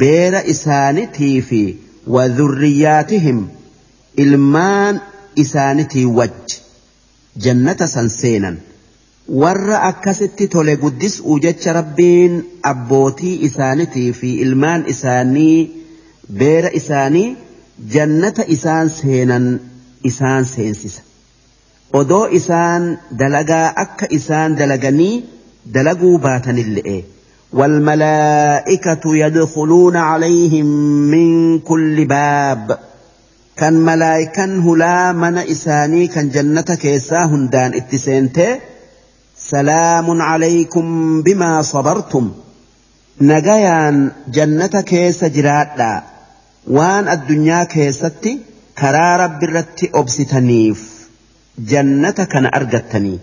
beera 0.00 0.40
isaanitii 0.52 1.42
fi 1.42 1.60
wadhurriyyaatihim 2.06 3.38
ilmaan 4.16 5.00
isaanitii 5.44 6.04
wajji 6.18 6.56
jannata 7.44 7.86
san 7.94 8.08
seenan 8.20 8.56
warra 9.42 9.76
akkasitti 9.90 10.46
tole 10.54 10.76
guddis'uu 10.84 11.38
jecha 11.44 11.72
rabbiin 11.78 12.34
abbootii 12.72 13.34
isaanitii 13.48 14.08
fi 14.20 14.30
ilmaan 14.46 14.84
isaanii 14.94 15.58
beera 16.42 16.70
isaanii 16.80 17.28
jannata 17.94 18.44
isaan 18.56 18.88
seenan 18.98 19.46
isaan 20.10 20.44
seensisa 20.54 21.02
odoo 22.00 22.26
isaan 22.40 22.82
dalagaa 23.22 23.66
akka 23.84 24.06
isaan 24.18 24.56
dalaganii 24.60 25.14
dalaguu 25.78 26.18
baatanille'e 26.28 26.98
والملائكة 27.52 29.04
يدخلون 29.16 29.96
عليهم 29.96 30.66
من 31.10 31.58
كل 31.58 32.04
باب 32.04 32.78
كان 33.60 33.72
ملائكا 33.72 34.44
هلا 34.44 35.12
من 35.12 35.38
إساني 35.38 36.06
كان 36.06 36.28
جنة 36.30 36.60
كيسا 36.82 37.24
هندان 37.24 37.74
اتسينتي 37.74 38.58
سلام 39.36 40.22
عليكم 40.22 41.22
بما 41.22 41.62
صبرتم 41.62 42.32
نجيان 43.20 44.10
جنة 44.28 44.66
كيس 44.90 45.24
جرادا 45.24 46.02
وان 46.68 47.08
الدنيا 47.08 47.64
كيستي 47.64 48.38
كرا 48.78 49.16
رب 49.16 49.44
الرت 49.44 49.90
أبستنيف 49.94 51.08
جنة 51.58 52.10
كان 52.10 52.46
أرجتني 52.46 53.18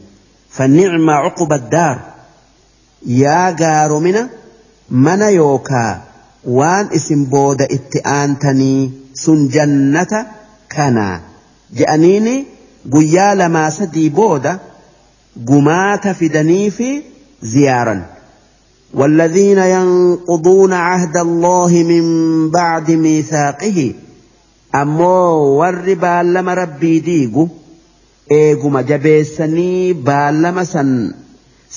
فالنعم 0.49 1.09
عقب 1.09 1.53
الدار 1.53 1.99
يا 3.05 3.51
جارمنا 3.51 4.29
من 4.89 5.21
يوكا 5.21 6.01
وان 6.45 6.87
اسم 6.95 7.25
بود 7.25 7.61
اتآنتني 7.61 9.06
سن 9.23 9.47
جنة 9.47 10.27
كنا 10.71 11.21
جأنيني 11.73 12.43
قيا 12.93 13.35
لما 13.35 13.69
سدي 13.69 14.09
بودا 14.09 14.59
قمات 15.47 16.07
فدني 16.07 16.69
في 16.69 17.01
زيارا 17.41 18.05
والذين 18.93 19.57
ينقضون 19.57 20.73
عهد 20.73 21.17
الله 21.17 21.71
من 21.83 22.05
بعد 22.49 22.91
ميثاقه 22.91 23.93
أمو 24.75 25.33
ور 25.59 25.93
بالما 25.93 26.53
ربي 26.53 26.99
ديقو 26.99 27.47
jabeessanii 28.87 29.93
baallama 29.93 30.65
san 30.65 30.89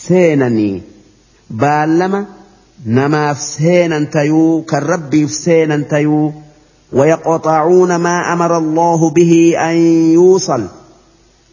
seenanii 0.02 0.82
baallama 1.62 2.20
namaaf 2.98 3.38
seenan 3.48 4.06
tayuu 4.14 4.62
kan 4.70 4.82
rabbiif 4.92 5.30
seenan 5.36 5.84
tayuu 5.92 6.32
ويقطعون 6.92 7.96
ما 7.96 8.32
أمر 8.32 8.58
الله 8.58 9.10
به 9.10 9.54
أن 9.58 9.76
يوصل. 10.12 10.66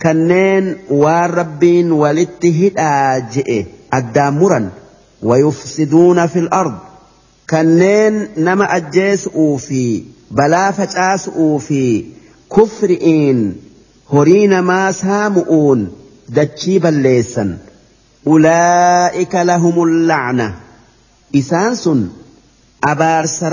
كنين 0.02 0.78
والربين 0.90 1.92
والاتهد 1.92 2.74
الدامرا 3.94 4.70
ويفسدون 5.24 6.28
في 6.28 6.40
الأرض. 6.40 6.74
كنين 7.50 8.28
نما 8.38 8.76
أجيس 8.76 9.30
في 9.58 10.04
بلا 10.32 10.72
فجاس 10.72 11.30
في 11.60 12.06
كفرئين 12.56 13.56
horii 14.14 14.48
namaa 14.48 14.94
saamu'uun 14.94 15.80
dachii 16.36 16.80
balleessan 16.80 17.50
ulaa'ika 18.34 19.44
lahumul 19.50 19.92
lacna 20.12 20.46
isaan 21.40 21.76
sun 21.76 22.06
abaarsa 22.92 23.50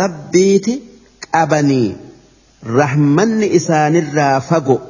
أبني 1.34 1.96
رحمن 2.66 3.42
إسان 3.42 3.96
الرافق 3.96 4.80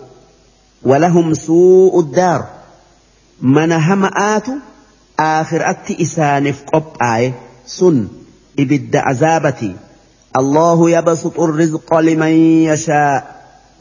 ولهم 0.83 1.35
سوء 1.35 2.01
الدار 2.01 2.45
من 3.43 3.73
هم 3.73 4.05
آتو 4.05 4.53
آخر 5.21 5.71
أت 5.71 5.91
إسان 5.91 6.53
فقب 6.53 6.85
آي 7.03 7.33
سن 7.67 8.09
إبد 8.59 8.97
عذابتي 8.97 9.77
الله 10.37 10.91
يبسط 10.91 11.41
الرزق 11.41 11.95
لمن 11.95 12.33
يشاء 12.69 13.35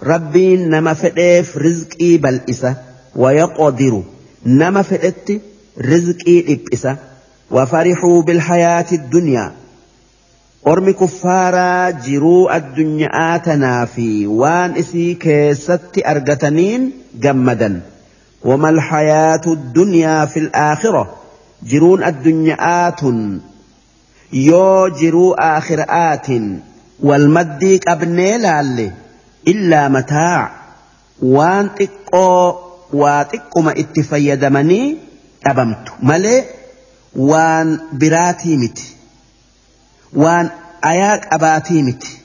ربي 0.03 0.57
نما 0.57 0.93
فئف 0.93 1.57
رزقي 1.57 2.17
بل 2.17 2.41
إسا 2.49 2.75
ويقدر 3.15 4.03
نما 4.45 4.81
فئت 4.81 5.41
رزقي 5.81 6.53
إب 6.53 6.59
إسا 6.73 6.97
وفرحوا 7.51 8.21
بالحياة 8.21 8.85
الدنيا 8.91 9.51
ormi 10.71 10.93
kuffaaraa 10.99 11.91
jiruu 11.91 12.49
addunyaa 12.57 13.39
tanaa 13.47 13.85
fi 13.95 14.27
waan 14.41 14.77
isii 14.83 15.15
keessatti 15.25 16.05
argataniin 16.13 16.93
gammadan. 17.25 17.81
وما 18.45 18.69
الحياة 18.69 19.41
الدنيا 19.47 20.25
في 20.25 20.39
الآخرة 20.39 21.15
جرون 21.63 22.03
الدنيا 22.03 22.89
تن 22.89 23.39
يو 24.33 24.87
جرو 24.87 25.33
آخرآت 25.33 26.27
والمديك 27.03 27.87
أبني 27.87 28.37
لالي 28.37 28.91
إلا 29.47 29.87
متاع 29.87 30.51
وان 31.21 31.69
تقو 31.75 32.55
واتقما 32.93 33.71
اتفيدمني 33.71 34.97
أبمت 35.45 35.89
ملي 36.03 36.43
وان 37.15 37.79
براتي 37.93 38.57
متي 38.57 38.95
وان 40.15 40.49
آياك 40.85 41.33
أباتي 41.33 41.81
متي 41.81 42.17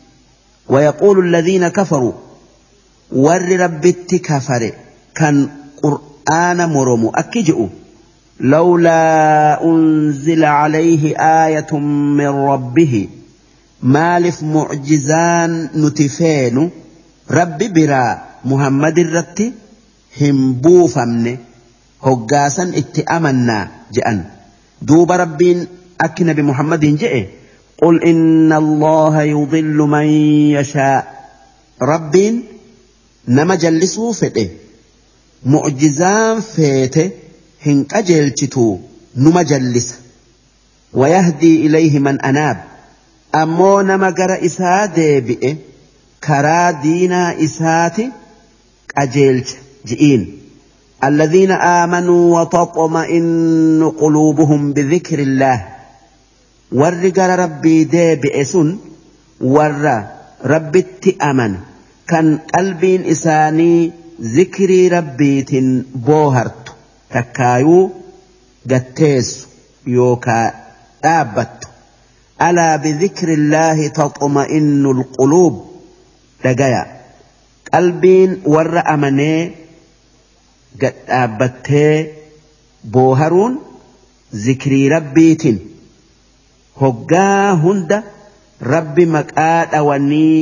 ويقول 0.68 1.26
الذين 1.26 1.68
كفروا 1.68 2.12
ور 3.12 3.60
ربت 3.60 4.14
كفر 4.14 4.72
كان 5.14 5.48
قرآن 5.82 6.72
مرمو 6.72 7.10
أكجئوا 7.10 7.68
لولا 8.40 9.64
أنزل 9.64 10.44
عليه 10.44 11.16
آية 11.46 11.78
من 12.18 12.26
ربه. 12.26 13.08
مالف 13.82 14.42
معجزان 14.42 15.68
نتفين 15.74 16.70
رب 17.30 17.58
برا 17.58 18.22
محمد 18.44 18.98
الرتي 18.98 19.52
هم 20.20 20.52
بوفمن 20.52 21.36
هقاسا 22.02 22.72
اتأمنا 22.76 23.68
جأن 23.92 24.24
دوب 24.82 25.12
ربين 25.12 25.66
أكن 26.00 26.32
بمحمد 26.32 26.80
جئ. 26.80 27.37
قل 27.82 28.04
إن 28.04 28.52
الله 28.52 29.22
يضل 29.22 29.76
من 29.76 30.06
يشاء. 30.52 31.30
ربين 31.82 32.42
نما 33.28 33.54
جلسوا 33.54 34.12
فته 34.12 34.50
معجزان 35.46 36.40
فيته 36.40 37.10
هن 37.66 37.86
أجلتو 37.92 38.78
نما 39.16 39.42
جلس. 39.42 39.94
ويهدي 40.92 41.66
إليه 41.66 41.98
من 41.98 42.20
أناب. 42.20 42.64
أمو 43.34 43.80
نما 43.80 44.10
قرأ 44.10 44.44
إسا 44.46 44.84
ديبئ. 44.86 45.54
كرا 46.24 46.70
دينا 46.70 47.44
إساتي 47.44 48.10
أجلت 48.98 49.56
جئين. 49.86 50.38
الذين 51.04 51.50
آمنوا 51.50 52.40
وتطمئن 52.40 53.92
قلوبهم 54.00 54.72
بذكر 54.72 55.18
الله. 55.18 55.77
ور 56.72 57.12
ربي 57.16 57.84
ديبئ 57.84 58.44
سن 58.44 58.78
ور 59.40 60.04
ربي 60.44 61.16
أمن 61.22 61.56
كان 62.08 62.38
قلبين 62.54 63.04
إساني 63.04 63.92
ذكري 64.20 64.88
ربيت 64.88 65.50
بوهرت 65.94 66.72
تكايو 67.10 67.90
قتيس 68.70 69.46
يوكا 69.86 70.52
آبت 71.04 71.68
ألا 72.42 72.76
بذكر 72.76 73.28
الله 73.32 73.86
تطمئن 73.88 74.86
القلوب 74.86 75.66
دقيا 76.44 76.86
قلبين 77.74 78.42
ور 78.46 78.78
أمني 78.94 79.50
قد 80.82 80.94
آبتي 81.08 82.06
بوهرون 82.84 83.58
ذكري 84.34 84.88
ربيت 84.88 85.42
hoggaa 86.80 87.52
hunda 87.64 87.98
rabbi 88.72 89.04
maqaa 89.16 89.64
dhawanii 89.72 90.36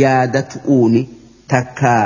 yaadatu'uuni 0.00 1.02
takkaa 1.52 2.04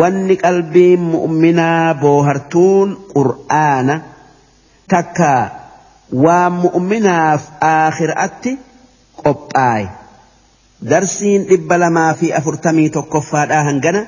wanni 0.00 0.36
qalbiin 0.44 1.02
mu'minaa 1.14 1.94
boohartuun 2.02 2.88
qur'aana 3.14 3.96
takkaa 4.94 5.42
waan 6.24 6.52
mu'minaaf 6.64 7.42
aakhiraatti 7.72 8.52
qophaaye 9.24 9.86
darsiin 10.90 11.42
dhibba 11.50 11.76
lamaa 11.82 12.12
fi 12.20 12.32
afurtamii 12.38 12.88
tokkoffaadhaa 12.96 13.64
hangana. 13.68 14.02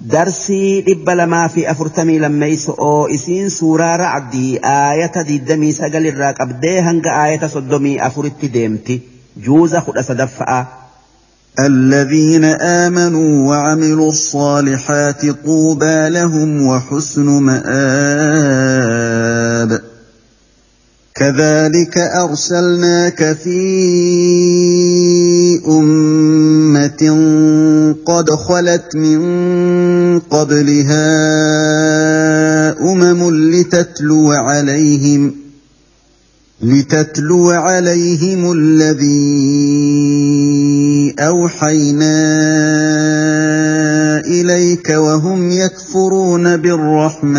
Darsii 0.00 0.82
dhibba 0.86 1.14
lamaa 1.14 1.48
fi 1.54 1.66
afurtamii 1.66 2.18
lammeeyso'oo 2.24 3.08
isiin 3.14 3.50
suuraa 3.50 3.96
racdii 4.02 4.58
aayata 4.72 5.24
diddamii 5.30 5.72
sagalirraa 5.78 6.32
qabdee 6.40 6.80
hanga 6.88 7.14
aayata 7.22 7.48
soddomii 7.54 7.94
afuritti 8.08 8.52
deemti 8.58 8.98
juuza 9.46 9.80
kudha 9.80 10.02
sadaffa'a. 10.10 10.60
الذين 11.58 12.44
آمنوا 12.44 13.48
وعملوا 13.48 14.08
الصالحات 14.08 15.26
طوبى 15.26 16.08
لهم 16.08 16.66
وحسن 16.66 17.26
مآب 17.26 18.68
كذلك 21.14 21.98
أرسلناك 21.98 23.36
في 23.42 23.58
أمة 25.66 27.16
قد 28.06 28.30
خلت 28.30 28.96
من 28.96 29.20
قبلها 30.18 31.08
أمم 32.80 33.30
لتتلو 33.50 34.32
عليهم 34.32 35.34
لتتلو 36.62 37.50
عليهم 37.50 38.52
الذين 38.52 39.98
أوحينا 41.18 42.18
إليك 44.26 44.90
وهم 44.90 45.50
يكفرون 45.50 46.56
بالرحمن 46.56 47.38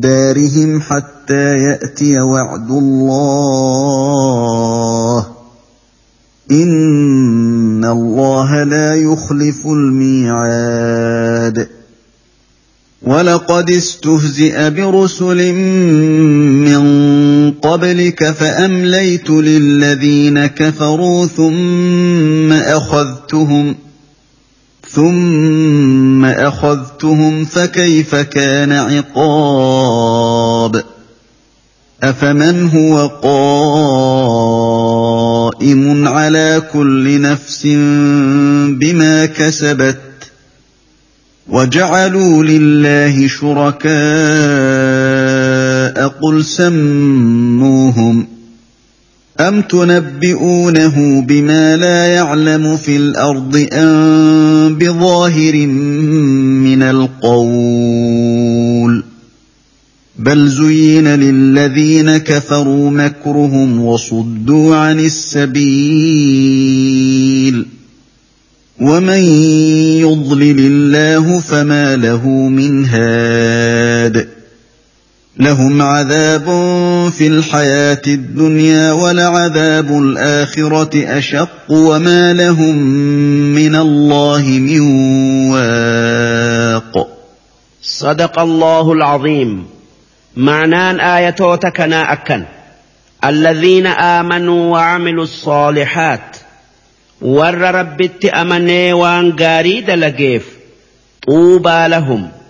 دارهم 0.00 0.80
حتى 0.80 1.54
يأتي 1.54 2.20
وعد 2.20 2.70
الله. 2.70 4.06
إن 6.50 7.84
الله 7.84 8.62
لا 8.62 8.94
يخلف 8.94 9.66
الميعاد. 9.66 11.02
ولقد 13.02 13.70
استهزئ 13.70 14.70
برسل 14.70 15.52
من 15.52 16.82
قبلك 17.50 18.30
فأمليت 18.30 19.30
للذين 19.30 20.46
كفروا 20.46 21.26
ثم 21.26 22.52
أخذتهم 22.52 23.74
ثم 24.94 26.24
أخذتهم 26.24 27.44
فكيف 27.44 28.14
كان 28.14 28.72
عقاب؟ 28.72 30.22
أفمن 32.02 32.68
هو 32.68 33.06
قائم 35.62 36.08
على 36.08 36.62
كل 36.72 37.20
نفس 37.20 37.66
بما 38.80 39.26
كسبت؟ 39.26 39.98
وجعلوا 41.48 42.44
لله 42.44 43.28
شركاء 43.28 43.92
قل 46.08 46.44
سموهم. 46.44 48.26
أم 49.40 49.60
تنبئونه 49.62 51.20
بما 51.20 51.76
لا 51.76 52.06
يعلم 52.06 52.76
في 52.76 52.96
الأرض 52.96 53.66
أم 53.72 54.41
بظاهر 54.68 55.66
من 56.56 56.82
القول. 56.82 58.22
بل 60.18 60.48
زين 60.48 61.08
للذين 61.08 62.16
كفروا 62.16 62.90
مكرهم 62.90 63.80
وصدوا 63.80 64.76
عن 64.76 65.00
السبيل. 65.00 65.62
ومن 68.80 69.22
يضلل 69.98 70.56
الله 70.58 71.40
فما 71.40 71.96
له 71.96 72.28
من 72.28 72.84
هاد. 72.84 74.31
لهم 75.42 75.82
عذاب 75.82 76.44
في 77.10 77.26
الحياة 77.26 78.02
الدنيا 78.06 78.92
ولعذاب 78.92 79.90
الآخرة 79.90 81.18
أشق 81.18 81.48
وما 81.68 82.32
لهم 82.32 82.76
من 83.54 83.76
الله 83.76 84.42
من 84.42 84.80
واق. 85.50 87.08
صدق 87.82 88.38
الله 88.38 88.92
العظيم. 88.92 89.66
معنان 90.36 91.00
آياتوتكنا 91.00 92.12
أكن 92.12 92.44
الذين 93.24 93.86
آمنوا 93.86 94.72
وعملوا 94.72 95.24
الصالحات. 95.24 96.36
ور 97.22 97.54
ربت 97.54 98.24
أمني 98.24 98.92
وان 98.92 99.32
قاريد 99.32 99.90
لقيف 99.90 100.46
طوبى 101.26 101.88
لهم. 101.88 102.41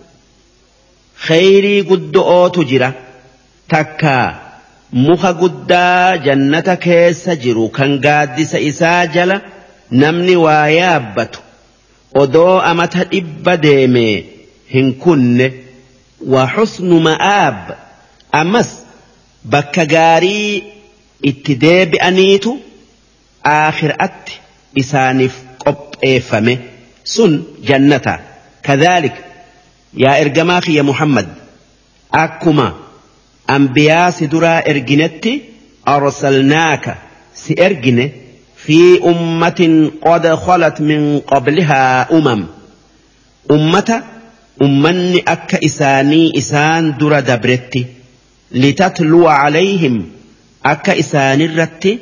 Khayrii 1.26 1.82
guddo'ootu 1.90 2.60
jira. 2.70 2.90
Takka 3.72 4.14
muka 5.06 5.30
guddaa 5.40 6.16
jannata 6.26 6.74
keessa 6.86 7.32
jiru 7.44 7.64
kan 7.76 7.90
gaaddisa 8.06 8.58
isaa 8.70 9.06
jala 9.14 9.36
namni 10.02 10.36
waa 10.44 10.66
yaabbatu. 10.80 11.38
Odoo 12.22 12.58
amata 12.70 13.04
dhibba 13.12 13.56
deemee 13.64 14.16
hin 14.74 14.88
kunne. 15.04 15.46
Waa 16.32 16.48
xusnu 16.54 16.96
ma'aab. 17.08 17.58
Ammas 18.40 18.70
bakka 19.52 19.84
gaarii 19.94 20.64
itti 21.30 21.52
deebi'aniitu 21.64 22.50
aakhiraatti 23.56 24.34
isaaniif 24.82 25.34
qopheeffame 25.64 26.54
sun 27.14 27.32
jannata. 27.68 28.14
Kadhaalika 28.66 29.20
يا 29.94 30.20
إرجماخي 30.20 30.74
يا 30.74 30.82
محمد 30.82 31.28
أكما 32.14 32.72
أنبياء 33.50 34.10
سدرا 34.10 34.58
إرجنتي 34.70 35.42
أرسلناك 35.88 36.96
سيرجن 37.34 38.10
في 38.56 39.04
أمة 39.04 39.90
قد 40.02 40.34
خلت 40.34 40.80
من 40.80 41.18
قبلها 41.18 42.12
أمم 42.18 42.46
أمة 43.50 44.02
أمني 44.62 45.24
أك 45.28 45.54
إساني 45.64 46.32
إسان 46.38 46.96
درا 46.98 47.20
دبرتي 47.20 47.86
لتتلو 48.52 49.28
عليهم 49.28 50.06
أك 50.66 50.90
إساني 50.90 51.44
الرتي 51.44 51.98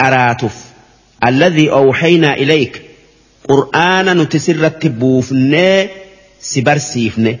أراتف 0.00 0.54
الذي 1.26 1.70
أوحينا 1.70 2.34
إليك 2.34 2.82
قرآن 3.48 4.18
نتسر 4.18 4.66
التبوفنه 4.66 5.88
سبرسيفن 6.42 7.36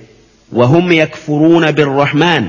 وهم 0.52 0.92
يكفرون 0.92 1.70
بالرحمن 1.70 2.48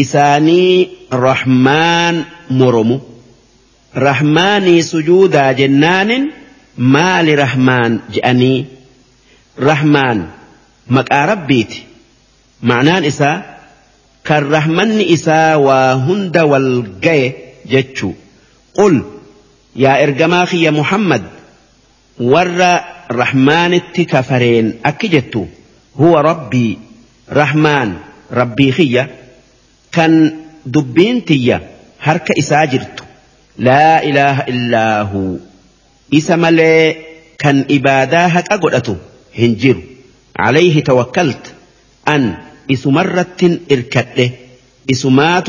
إساني 0.00 0.88
رحمن 1.12 2.22
مرمو 2.50 3.00
رحماني 3.96 4.82
سجودا 4.82 5.52
جنان 5.52 6.30
ما 6.78 7.22
لرحمن 7.22 7.98
جأني 8.12 8.66
رحمن 9.60 10.26
مكارب 10.90 11.46
بيت 11.46 11.74
معنان 12.62 13.04
إسا 13.04 13.58
كالرحمن 14.24 15.00
إسا 15.12 15.54
وهند 15.54 16.38
والقي 16.38 17.32
جتشو 17.66 18.12
قل 18.74 19.02
يا 19.76 20.02
إرجماخي 20.02 20.62
يا 20.62 20.70
محمد 20.70 21.22
ور 22.20 22.80
الرحمن 23.10 23.74
التكفرين 23.74 24.74
أكجت 24.84 25.48
هو 25.96 26.18
ربي. 26.18 26.78
رحمن. 27.32 27.94
ربي 28.32 28.72
خيا. 28.72 29.08
كان 29.92 30.36
دبينتي 30.66 31.58
هرك 32.00 32.38
إساجرت 32.38 33.04
لا 33.58 34.02
إله 34.04 34.40
إلا 34.40 35.02
هو. 35.02 35.36
إسمال 36.14 36.58
كان 37.38 37.64
إباداها 37.70 38.44
أقلته 38.50 38.96
هنجر 39.38 39.82
عليه 40.36 40.84
توكلت. 40.84 41.54
أن 42.08 42.36
إسمرت 42.72 43.60
إركته 43.72 44.30
إسمات 44.90 45.48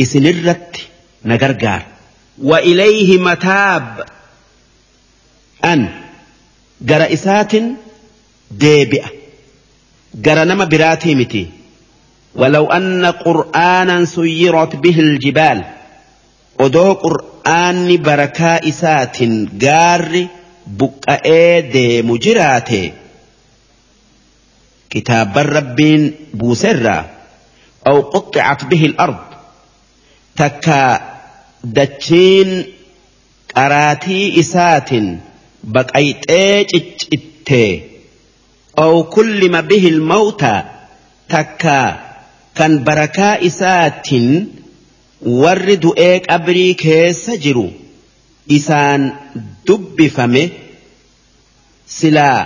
إسنرت 0.00 0.76
نغرغار 1.24 1.82
وإليه 2.42 3.18
متاب. 3.18 4.04
An 5.72 5.80
gara 6.88 7.06
isaatin 7.16 7.66
deebi'a 8.62 9.08
gara 10.24 10.44
nama 10.44 10.66
biraatii 10.66 11.14
miti 11.22 11.44
ولو 12.34 12.66
أن 12.66 13.06
قرآنا 13.06 14.04
سيرت 14.04 14.76
به 14.76 14.96
الجبال 15.00 15.58
odoo 16.64 16.92
qur'aanni 17.04 17.96
barakaa 18.06 18.58
isaatiin 18.70 19.34
gaarri 19.64 20.22
buqqa'ee 20.78 21.62
deemu 21.74 22.14
jiraate 22.24 22.82
kitaabban 24.92 25.46
rabbiin 25.56 26.02
buuserraa 26.38 27.02
aw 27.90 27.96
quxxicat 28.12 28.60
bihi 28.70 28.86
al-ard 28.92 29.20
takka 30.40 30.78
dachiin 31.76 32.50
qaraatii 33.54 34.24
isaatiin 34.42 35.08
baqayxee 35.74 36.64
ciccittee. 36.70 37.72
Aw 38.84 38.94
kullima 39.14 39.60
bihi 39.70 39.88
al-mawtaa 39.96 40.60
takka 41.32 41.78
kan 42.58 42.72
barakaa 42.86 43.34
isaatiin 43.48 44.28
warri 45.42 45.76
du'ee 45.84 46.16
qabrii 46.28 46.74
keessa 46.84 47.32
jiru 47.44 47.66
isaan 48.56 49.02
dubbifame 49.66 50.42
silaa 51.96 52.38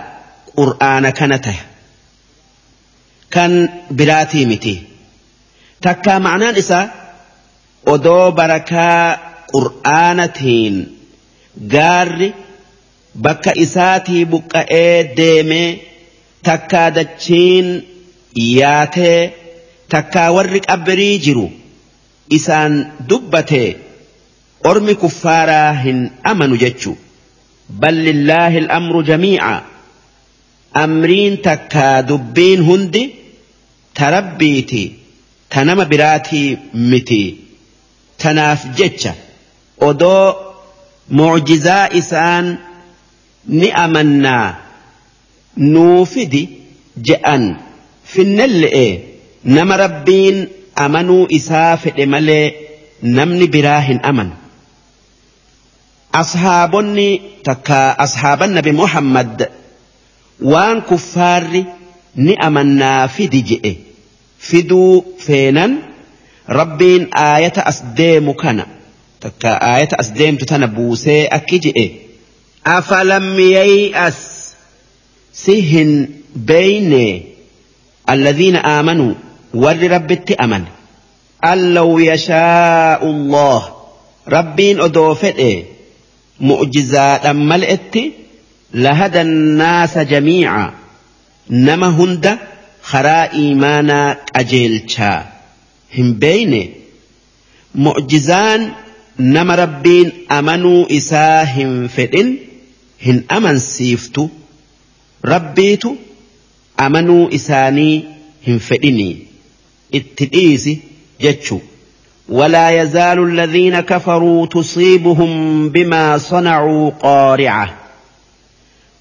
qur'aana 0.58 1.10
kana 1.18 1.38
tahe 1.46 1.62
kan 3.34 3.52
biraatii 3.98 4.46
miti. 4.50 4.74
Takkaa 5.84 6.18
ma'anaan 6.24 6.56
isaa 6.62 6.84
odoo 7.94 8.26
barakaa 8.38 9.00
qur'aanatiin 9.52 10.74
gaarri 11.74 12.28
bakka 13.22 13.52
isaatii 13.64 14.24
buqqa'ee 14.32 15.16
deemee 15.16 15.68
takkaa 16.42 16.88
dachiin 16.94 17.68
yaatee 18.58 19.20
takkaa 19.88 20.30
warri 20.36 20.60
qabrii 20.60 21.18
jiru. 21.26 21.46
isaan 22.30 22.92
dubbatee 23.08 23.76
ormi 24.64 24.94
kuffaaraa 24.94 25.72
hin 25.84 26.10
amanu 26.32 26.56
jechu 26.56 26.96
al'amru 27.88 29.02
jamiica 29.10 29.62
amriin 30.82 31.38
takkaa 31.48 32.02
dubbiin 32.08 32.64
hundi 32.68 33.02
ta 33.94 34.10
rabbiiti 34.10 34.82
ta 35.48 35.64
nama 35.64 35.84
biraatii 35.92 36.58
miti 36.90 37.22
tanaaf 38.22 38.64
jecha 38.78 39.14
odoo 39.88 40.24
mucjizaa 41.10 41.88
isaan 42.00 42.58
ni 43.48 43.70
amannaa 43.84 44.54
nuufidi 45.56 46.42
je'an 47.08 47.56
finnelle'e 48.12 48.86
nama 49.44 49.76
rabbiin 49.76 50.48
amanuu 50.84 51.26
isaa 51.38 51.76
fedhe 51.76 52.06
malee 52.06 52.54
namni 53.02 53.46
biraa 53.56 53.80
hin 53.80 54.00
amanu. 54.10 54.32
Ashaabonni 56.12 57.22
takka 57.42 57.98
ashaaban 57.98 58.50
nabi 58.58 58.72
Muhammad 58.72 59.48
waan 60.52 60.82
kuffaarri 60.90 61.66
ni 62.16 62.36
amannaa 62.46 63.08
fidi 63.08 63.42
je'e 63.50 63.72
fiduu 64.38 65.04
feenan 65.26 65.72
rabbiin 66.58 67.08
aayata 67.26 67.66
as 67.66 67.78
deemu 67.98 68.34
kana 68.42 68.64
takka 69.20 69.50
aayata 69.70 69.98
as 69.98 70.12
deemtu 70.18 70.44
tana 70.46 70.66
buusee 70.66 71.28
akki 71.38 71.58
je'e. 71.66 71.86
Yay'as 72.64 74.54
si 75.32 75.60
hin 75.60 76.22
beeyne 76.34 77.26
alladhiina 78.06 78.64
aamanuu 78.64 79.14
warri 79.54 79.88
rabbitti 79.88 80.34
amane 80.38 80.66
أن 81.44 81.74
لو 81.74 81.98
يشاء 81.98 83.04
الله. 83.04 83.74
ربين 84.28 84.80
أدوفت 84.80 85.42
معجزات 86.40 87.26
ملئت 87.26 87.94
لهدى 88.74 89.20
الناس 89.20 89.98
جميعا. 89.98 90.70
نما 91.50 91.88
هند 91.88 92.38
خرا 92.82 93.32
إيمانا 93.32 94.16
أجيلشا 94.36 95.24
هم 95.98 96.12
بين. 96.12 96.70
معجزان 97.74 98.72
نما 99.18 99.54
ربين 99.54 100.12
أمنوا 100.32 100.96
إساهم 100.96 101.88
فدن. 101.88 102.36
هن 103.02 103.24
أمن 103.32 103.58
سيفتو 103.58 104.28
ربيتو 105.24 105.94
أمنوا 106.80 107.34
إساني 107.34 108.04
هم 108.48 108.58
فدني 108.58 109.18
اتدئيسي 109.94 110.78
جتشو 111.20 111.58
ولا 112.28 112.82
يزال 112.82 113.18
الذين 113.18 113.80
كفروا 113.80 114.46
تصيبهم 114.46 115.68
بما 115.68 116.18
صنعوا 116.18 116.90
قارعة 116.90 117.74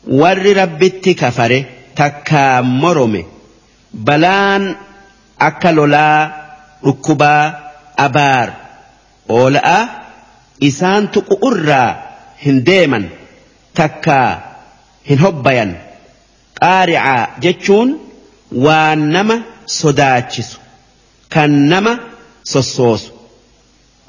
ور 0.08 0.58
ربت 0.58 1.10
كفره 1.10 1.66
تكا 1.96 2.62
مرمي 2.62 3.26
بلان 3.94 4.76
أكلولا 5.42 6.36
ركبا 6.86 7.60
أبار 8.00 8.54
أولا 9.30 9.90
إسان 10.64 11.12
تقرى 11.12 12.04
هنديما 12.46 13.10
takkaa 13.80 14.32
hin 15.10 15.20
hobbayan. 15.26 15.72
Qaari'aa 16.62 17.22
jechuun 17.46 17.90
waan 18.66 19.02
nama 19.16 19.36
sodaachisu 19.80 20.58
kan 21.34 21.52
nama 21.72 21.94
sossoosu. 22.52 23.10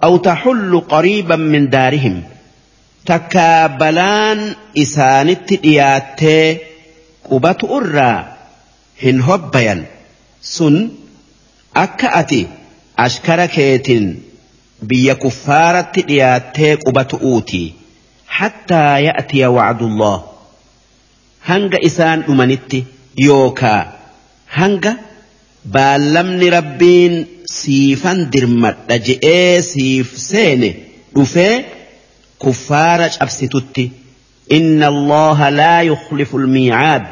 Aw 0.06 0.12
taxullu 0.28 0.78
qariiban 0.92 1.42
min 1.52 1.64
daarihim. 1.74 2.16
Takkaa 3.08 3.68
balaan 3.80 4.40
isaanitti 4.82 5.56
dhiyaattee 5.64 6.46
qubatu 7.28 7.66
irraa 7.78 8.18
hin 9.04 9.18
hobbayan. 9.28 9.80
Sun 10.54 10.76
akka 11.84 12.08
ati 12.20 12.40
ashkara 13.06 13.46
keetiin 13.56 14.06
biyya 14.88 15.14
kuffaaratti 15.22 16.00
dhiyaattee 16.08 16.72
qubatu 16.84 17.16
uutii. 17.30 17.68
حتى 18.34 19.02
يأتي 19.02 19.46
وعد 19.46 19.82
الله. 19.82 20.24
هنگا 21.46 21.86
إسان 21.86 22.22
أمانت 22.28 22.76
يوكا. 23.18 23.92
هنگا 24.52 24.96
بالمن 25.64 26.42
ربين 26.48 27.26
سيفا 27.46 28.12
درمت. 28.12 28.76
لجئي 28.90 29.62
سيف 29.62 30.18
سين 30.18 30.74
رفي 31.18 31.64
كفارج 32.42 33.10
أبسطت 33.20 33.88
إن 34.52 34.82
الله 34.82 35.48
لا 35.48 35.82
يخلف 35.82 36.34
الميعاد. 36.34 37.06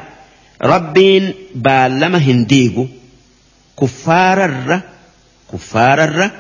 ربين 0.62 1.34
بالما 1.54 2.18
هنديغ 2.18 2.86
كفار 3.80 4.44
الر 4.44 4.80
كفار 5.52 6.04
الر 6.04 6.30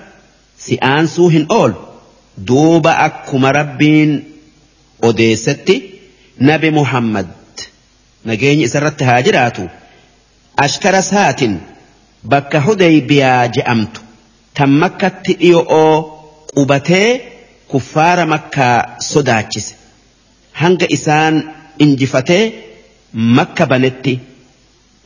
سيانسو 0.58 1.28
هن 1.28 1.46
أول. 1.50 1.74
دوب 2.38 2.86
أكما 2.86 3.50
ربين 3.50 4.31
odeessatti 5.09 5.75
nabi 6.49 6.69
muhammad 6.79 7.27
nageenyi 8.29 8.63
isarratti 8.69 9.03
haa 9.09 9.21
jiraatu 9.27 9.63
ashkara 10.65 11.01
saatin 11.11 11.53
bakka 12.33 12.59
hudaybiyaa 12.67 13.47
je'amtu 13.57 14.01
tan 14.59 14.71
makkatti 14.83 15.33
dhiyo'oo 15.41 15.93
qubatee 16.53 17.09
kuffaara 17.71 18.25
makkaa 18.33 18.75
sodaachise 19.11 19.73
hanga 20.61 20.85
isaan 20.97 21.35
injifatee 21.85 22.43
makka 23.13 23.65
banetti 23.73 24.15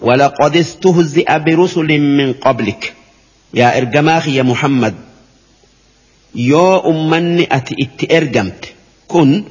ولقد 0.07 0.53
استهزئ 0.57 1.29
برسل 1.45 1.89
من 2.17 2.33
قبلك 2.45 2.93
يا 3.53 3.77
إرجماخ 3.77 4.23
يا 4.37 4.43
محمد 4.51 4.95
يو 6.35 6.75
أمني 6.91 7.47
أتي 7.57 7.75
إت 7.83 8.11
إرجمت 8.11 8.61
كن 9.07 9.43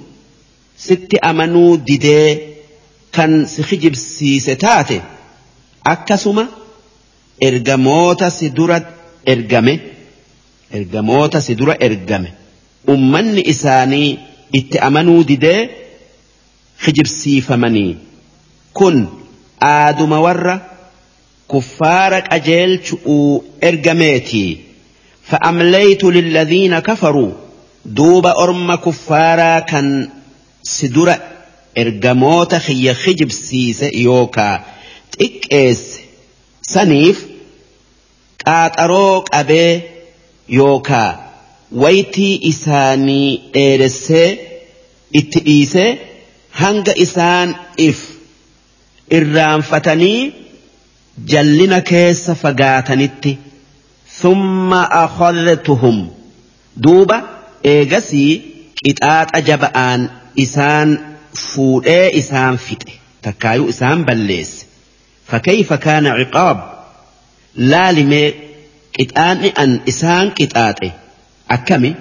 ست 0.77 1.15
أمنوا 1.15 1.77
ديدي 1.77 2.37
كان 3.13 3.45
سخجب 3.45 3.95
سيستاتي 3.95 5.01
أكسما 5.87 6.47
ergamoota 7.41 8.29
si 8.31 8.49
dura 8.49 8.77
ergame 9.25 9.73
ergamoota 10.71 11.41
si 11.41 11.55
dura 11.55 11.75
ergame 11.87 12.29
ummanni 12.93 13.41
isaanii 13.53 14.19
itti 14.59 14.77
amanuu 14.87 15.23
didee 15.31 15.69
hijibsiifamanii 16.85 17.97
kun 18.77 18.97
aaduma 19.71 20.19
warra 20.25 20.55
kuffaara 21.47 22.21
qajeelchu'uu 22.29 23.43
ergameetii 23.69 24.61
فأمليت 25.29 26.03
للذين 26.03 26.79
كفروا 26.79 27.31
دوب 27.85 28.25
أرم 28.25 28.75
كفارا 28.75 29.59
كان 29.59 30.09
سدرة 30.65 31.15
إرجموت 31.77 32.55
خي 32.55 32.93
خجب 32.93 33.31
سيس 33.31 33.81
يوكا 33.83 34.63
تكيس 35.19 35.81
saniif 36.73 37.17
qaaxaroo 38.45 39.15
qabee 39.33 39.73
yookaa 40.59 41.11
waytii 41.83 42.33
isaanii 42.51 43.29
dheeressee 43.53 44.29
itti 45.19 45.39
dhiisee 45.47 45.91
hanga 46.61 46.93
isaan 47.05 47.49
if 47.87 47.99
irraanfatanii 49.17 50.21
jallina 51.33 51.79
keessa 51.91 52.33
fagaatanitti 52.43 53.33
thumma 54.19 54.81
akhadtuhum 55.03 55.97
duuba 56.87 57.17
eegasii 57.73 58.31
qixaaxa 58.81 59.39
jaba'aan 59.49 60.01
isaan 60.35 60.99
fuudhee 61.35 62.09
isaan 62.21 62.57
fixe. 62.57 62.93
Takkaayuu 63.21 63.67
isaan 63.69 64.05
balleesse. 64.05 64.65
فكيف 65.27 65.73
كان 65.73 66.07
عقاب 66.07 66.73
لا 67.55 67.91
لمي 67.91 68.33
قطان 68.99 69.37
أن 69.37 69.79
إسان 69.87 70.29
قطاته 70.29 70.91
أكمي 71.51 71.95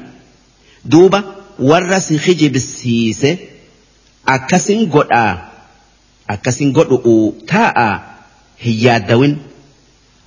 دوبا 0.85 1.23
ورس 1.59 2.13
خجب 2.13 2.57
السيسة 2.57 3.37
أكسن 4.29 4.91
قدآ 4.91 5.39
أكسن 6.31 6.73
قدؤ 6.73 7.33
تاء 7.49 8.03
هي 8.61 8.97
الدوين 8.97 9.39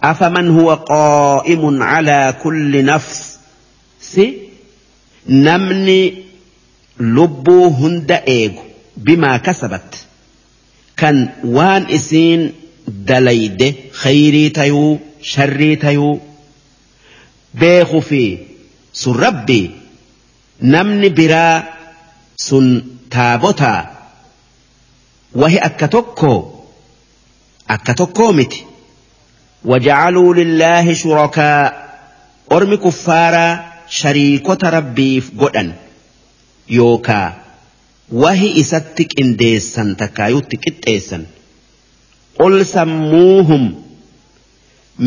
أفمن 0.03 0.59
هو 0.59 0.73
قائم 0.73 1.83
على 1.83 2.35
كل 2.43 2.85
نفس 2.85 3.37
سي 4.01 4.37
لبو 6.99 7.67
هند 7.67 8.11
إيغو 8.11 8.63
بما 8.97 9.37
كسبت 9.37 9.95
كان 10.97 11.29
وان 11.43 11.85
إسين 11.85 12.53
dalayde 12.87 13.67
khayrii 14.01 14.49
tayuu 14.57 14.99
sharrii 15.31 15.75
tayuu 15.83 16.21
beekuu 17.59 18.01
fi 18.09 18.21
sun 19.01 19.17
rabbi 19.23 19.59
namni 20.73 21.09
biraa 21.17 21.55
sun 22.47 22.67
taabotaa 23.15 23.81
wahi 25.41 25.59
akka 25.69 25.87
tokkoo 25.97 26.39
akka 27.75 27.93
tokkoo 27.93 28.31
miti 28.39 28.63
وجعلوا 29.65 30.33
لله 30.33 30.93
شركاء 30.93 31.87
أرمي 32.51 32.77
كفارا 32.77 33.65
شريكة 33.89 34.69
ربي 34.69 35.23
قدن 35.39 35.73
yookaa 36.77 37.27
wahi 38.23 38.49
isatti 38.61 39.03
qindeessan 39.15 39.95
takkaayutti 40.01 40.55
qixxeessan. 40.65 41.23
Qul 42.39 42.55
sammuuhum 42.73 43.63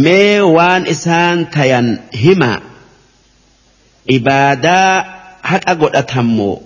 mee 0.04 0.40
waan 0.56 0.82
isaan 0.94 1.38
tayan 1.54 1.88
himaa 2.22 2.58
ibaadaa 4.16 4.92
haqa 5.50 5.74
godhatamoo 5.82 6.56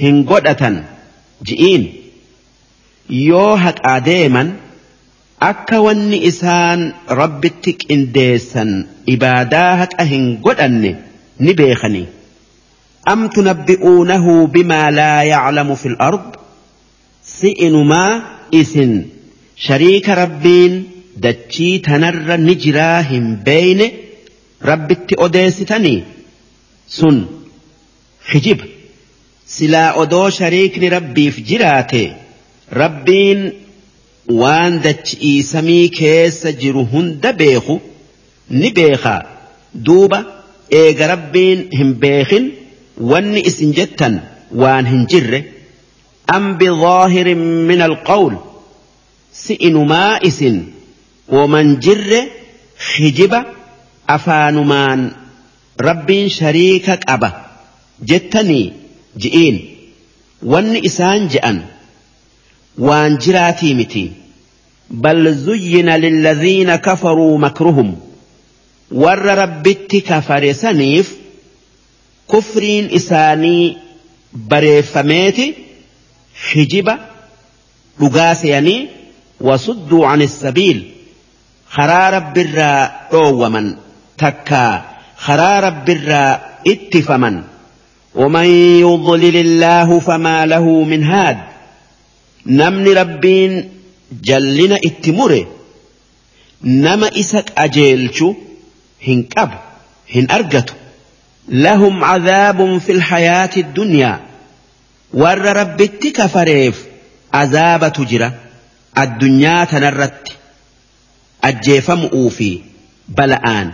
hin 0.00 0.16
godhatan? 0.30 0.76
Ji'iin. 1.46 1.84
Yoo 3.28 3.56
haqaa 3.64 3.98
deeman 4.08 4.48
akka 5.50 5.76
wanni 5.86 6.18
isaan 6.30 6.80
rabbitti 7.20 7.70
qindeessan 7.86 8.70
ibaadaa 9.14 9.70
haqa 9.82 10.04
hin 10.12 10.24
godhanne 10.46 10.90
ni 11.38 11.52
beekanii. 11.60 12.06
Am 13.12 13.28
tunabbi'uunahu 13.36 14.48
bimaa 14.54 14.90
laa 14.98 15.22
yaclamu 15.32 15.76
fi 15.82 15.88
lard 15.98 16.38
si'inumaa 17.36 18.12
isin 18.60 18.92
shariika 19.66 20.14
rabbiin 20.22 20.74
dachii 21.26 21.74
tanarra 21.88 22.36
ni 22.46 22.54
jiraa 22.64 23.00
hin 23.10 23.26
beeyne 23.48 23.86
rabbitti 24.70 25.14
odeessitanii 25.26 25.98
sun 26.98 27.20
hijiba 28.32 28.66
silaa 29.56 29.90
odoo 30.04 30.26
shariikni 30.38 30.88
rabbiif 30.96 31.38
jiraate 31.50 32.02
rabbiin 32.82 33.46
waan 34.42 34.82
dachi'ii 34.88 35.38
samii 35.52 35.86
keessa 36.00 36.52
jiru 36.64 36.84
hunda 36.92 37.32
beeku 37.40 37.80
ni 38.60 38.70
beekaa 38.80 39.20
rabbiin 41.12 41.68
hin 41.78 41.90
beekin 42.04 42.52
wanni 43.00 43.40
isin 43.50 43.72
jettan 43.78 44.14
waan 44.62 44.86
hin 44.86 45.06
jirre 45.12 45.40
am 46.36 46.44
bidhaahirin 46.58 47.42
min 47.70 47.80
alqawl 47.88 48.34
si 49.42 49.54
inumaa 49.68 50.18
isin 50.30 50.56
woman 51.36 51.76
jirre 51.86 52.20
hijiba 52.96 53.40
afaanumaan 54.16 55.00
rabbiin 55.88 56.28
shariika 56.38 56.96
qaba 57.06 57.30
jettanii 58.10 58.66
ji'iin 59.22 59.56
wanni 60.52 60.78
isaan 60.88 61.28
je'an 61.34 61.58
waan 62.88 63.18
jiraatii 63.24 63.74
miti 63.80 64.04
bal 65.04 65.22
zuyyina 65.46 65.94
lilladhiina 66.04 66.78
kafaruu 66.86 67.38
makruhum 67.46 67.90
warra 69.02 69.34
rabbitti 69.42 70.00
kafare 70.10 70.54
saniif 70.62 71.08
كفرين 72.32 72.94
إساني 72.94 73.76
بريفاميتي 74.32 75.54
حجبة 76.52 76.98
رقاسياني 78.02 78.88
وصدوا 79.40 80.06
عن 80.06 80.22
السبيل 80.22 80.90
خرار 81.68 82.18
برا 82.18 82.84
أوما 83.12 83.76
تكا 84.18 84.84
خرار 85.16 85.70
برا 85.70 86.40
اتفما 86.66 87.44
ومن 88.14 88.44
يضلل 88.80 89.36
الله 89.36 90.00
فما 90.00 90.46
له 90.46 90.82
من 90.84 91.04
هاد 91.04 91.38
نمن 92.46 92.88
ربين 92.88 93.70
جلنا 94.22 94.76
اتموري 94.86 95.46
نما 96.62 97.08
إسك 97.20 97.52
أجيلشو 97.58 98.34
هنكب 99.08 99.50
هن 100.14 100.26
أرجتو 100.30 100.74
لهم 101.48 102.04
عذاب 102.04 102.78
في 102.78 102.92
الحياة 102.92 103.50
الدنيا. 103.56 104.20
ور 105.14 105.38
رب 105.38 105.80
التكفريف 105.80 106.84
عذاب 107.34 107.92
تجرى 107.92 108.32
الدنيا 108.98 109.64
تنرت. 109.64 110.28
أجيف 111.44 111.90
مؤوفي 111.90 112.62
بلآن. 113.08 113.72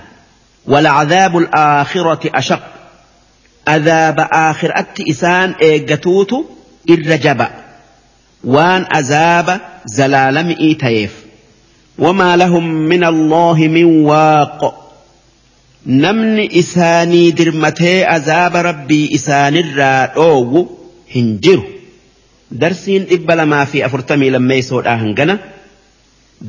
ولعذاب 0.67 1.39
الآخرة 1.39 2.31
أشق. 2.35 2.63
عذاب 3.69 4.29
آخر 4.33 4.73
أت 4.79 5.01
إسان 5.11 5.55
إيجتوت 5.63 6.33
إرجب 6.91 7.47
وان 8.45 8.87
عذاب 8.95 9.61
زلال 9.87 10.47
مئتيف 10.47 11.13
وما 11.99 12.37
لهم 12.37 12.65
من 12.69 13.05
الله 13.05 13.55
من 13.55 13.85
واق. 13.85 14.80
Namni 15.87 16.45
isaanii 16.63 17.33
dirmatee 17.39 18.05
azaaba 18.17 18.63
rabbii 18.63 19.07
isaanirraa 19.19 20.07
dhoowwu 20.17 20.61
hin 21.15 21.29
jiru 21.47 21.65
darsiin 22.63 23.05
dhibba 23.13 23.35
lamaa 23.41 23.65
fi 23.73 23.83
afurtamii 23.89 24.31
lammeeysoodhaa 24.37 24.97
hangana 25.05 25.39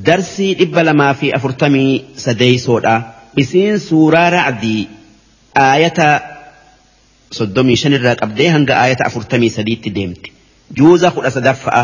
darsii 0.10 0.54
dhibba 0.60 0.84
lamaa 0.90 1.14
fi 1.22 1.32
afurtamii 1.38 1.94
sadeeysoodhaa 2.26 3.00
isiin 3.44 3.80
suuraa 3.88 4.30
ra'dii 4.38 4.82
aayata 5.66 6.10
soddomii 7.40 7.76
shan 7.82 7.94
irraa 8.00 8.16
qabdee 8.22 8.50
hanga 8.56 8.74
aayata 8.84 9.04
afurtamii 9.10 9.50
sadiitti 9.58 9.90
deemti 9.98 10.30
juuza 10.78 11.12
kudha 11.16 11.32
sadaffa'a 11.38 11.84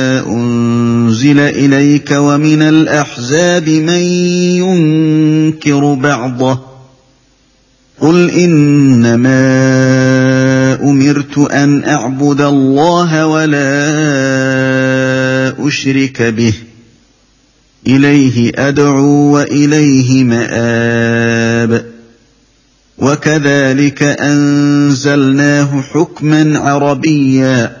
أنزل 0.27 1.39
إليك 1.39 2.11
ومن 2.11 2.61
الأحزاب 2.61 3.69
من 3.69 4.01
ينكر 4.59 5.93
بعضه 5.93 6.59
قل 7.99 8.29
إنما 8.29 9.31
أمرت 10.83 11.37
أن 11.37 11.83
أعبد 11.83 12.41
الله 12.41 13.27
ولا 13.27 13.67
أشرك 15.67 16.21
به 16.21 16.53
إليه 17.87 18.51
أدعو 18.55 19.33
وإليه 19.33 20.23
مآب 20.23 21.85
وكذلك 22.97 24.03
أنزلناه 24.03 25.81
حكما 25.81 26.59
عربيا 26.59 27.80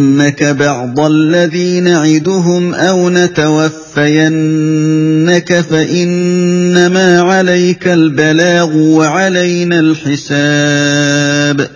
نرينك 0.21 0.43
بعض 0.43 0.99
الذي 0.99 1.79
نعدهم 1.79 2.73
أو 2.73 3.09
نتوفينك 3.09 3.99
فإنما 5.59 7.21
عليك 7.21 7.87
البلاغ 7.87 8.77
وعلينا 8.77 9.79
الحساب. 9.79 11.69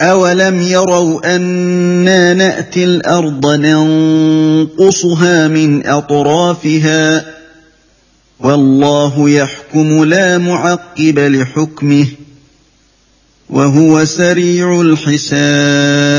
أولم 0.00 0.60
يروا 0.60 1.36
أنا 1.36 2.34
نأتي 2.34 2.84
الأرض 2.84 3.46
ننقصها 3.46 5.48
من 5.48 5.86
أطرافها؟ 5.86 7.24
والله 8.40 9.30
يحكم 9.30 10.04
لا 10.04 10.38
معقب 10.38 11.18
لحكمه 11.18 12.06
وهو 13.50 14.04
سريع 14.04 14.80
الحساب. 14.80 16.18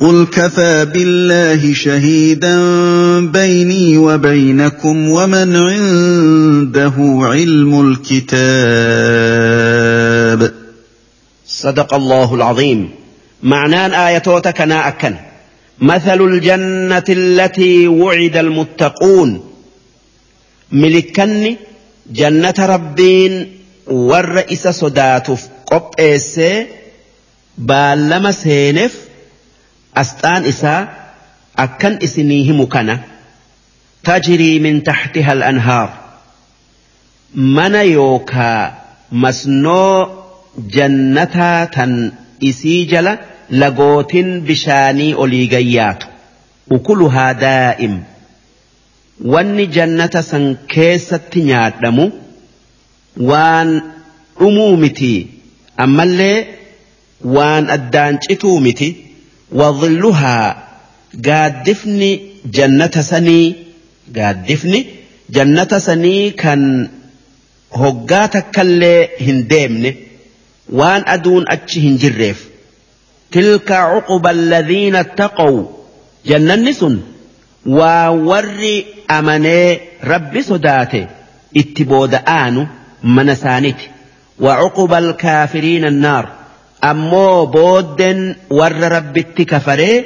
قل 0.00 0.26
كفى 0.32 0.84
بالله 0.84 1.74
شهيدا 1.74 2.56
بيني 3.26 3.98
وبينكم 3.98 5.08
ومن 5.08 5.56
عنده 5.56 6.92
علم 7.22 7.80
الكتاب. 7.90 8.40
صدق 11.46 11.94
الله 11.94 12.34
العظيم. 12.34 12.90
معنان 13.42 13.92
آياتوتك 13.92 14.60
أكن. 14.60 15.14
مثل 15.80 16.20
الجنة 16.20 17.04
التي 17.08 17.88
وعد 17.88 18.36
المتقون. 18.36 19.50
ملكني 20.72 21.56
جنة 22.12 22.54
ربين 22.58 23.52
والرئيس 23.86 24.68
صداتف 24.68 25.48
قب 25.66 25.82
إيسي. 25.98 26.66
بالما 27.58 28.32
سينف 28.32 29.09
asxaan 30.02 30.44
isaa 30.52 30.80
akkan 31.64 31.94
isinii 32.06 32.42
himu 32.48 32.66
kana 32.74 32.98
tajrii 34.08 34.60
min 34.66 34.82
taxtiha 34.90 35.32
al-anhaar 35.38 35.88
mana 37.58 37.82
yookaa 37.82 38.60
masnoo 39.24 39.96
jannataa 40.76 41.66
tan 41.76 41.92
isii 42.50 42.86
jala 42.92 43.12
lagootin 43.62 44.30
bishaanii 44.48 45.10
olii 45.24 45.46
gayyaatu 45.54 46.06
ukuluhaa 46.76 47.32
daa'im 47.44 47.94
wanni 49.34 49.66
jannata 49.76 50.22
san 50.30 50.44
keessatti 50.74 51.40
nyaadhamu 51.50 52.04
waan 53.30 53.70
dhumuu 54.40 54.76
miti 54.84 55.12
ammallee 55.86 56.36
waan 57.36 57.70
addaan 57.76 58.18
cituu 58.26 58.58
miti 58.66 58.88
وظلها 59.52 60.68
قادفني 61.26 62.20
جنة 62.46 62.90
سني 62.90 63.56
قادفني 64.16 64.86
جنة 65.30 65.78
سني 65.78 66.30
كان 66.30 66.88
هقاتك 67.72 68.50
كاللي 68.50 69.08
هنديمني 69.20 69.96
وان 70.68 71.02
أدون 71.06 71.44
أتش 71.48 71.78
هنجرف 71.78 72.44
تلك 73.32 73.72
عقب 73.72 74.26
الذين 74.26 74.96
اتقوا 74.96 75.66
جنة 76.26 76.54
نسن 76.54 77.00
ووري 77.66 78.84
أمني 79.10 79.78
رب 80.04 80.40
صداتي. 80.40 81.06
اتبود 81.56 82.14
آنو 82.14 82.66
منسانتي 83.04 83.88
وعقب 84.40 84.92
الكافرين 84.94 85.84
النار. 85.84 86.39
Ammoo 86.80 87.46
booddeen 87.46 88.36
warra 88.50 88.88
rabbitti 88.88 89.44
kafaree 89.46 90.04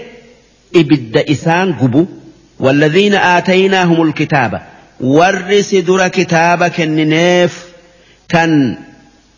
ibidda 0.73 1.21
isaan 1.27 1.73
gubu. 1.81 2.07
والذين 2.61 3.15
آتيناهم 3.15 4.03
الكتاب 4.03 4.63
ورس 5.01 5.75
در 5.75 6.09
كتاب 6.09 6.65
كننيف 6.65 7.65
كان 8.29 8.77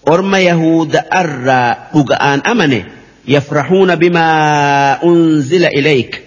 أرم 0.08 0.34
يهود 0.34 0.96
أرى 0.96 1.76
أقآن 1.94 2.40
أمنه 2.40 2.84
يفرحون 3.28 3.94
بما 3.94 4.28
أنزل 5.04 5.64
إليك 5.64 6.22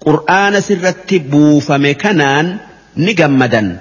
قرآن 0.00 0.60
سرت 0.60 1.14
بوفم 1.14 1.92
كنان 1.92 2.56
نجمدا 2.96 3.80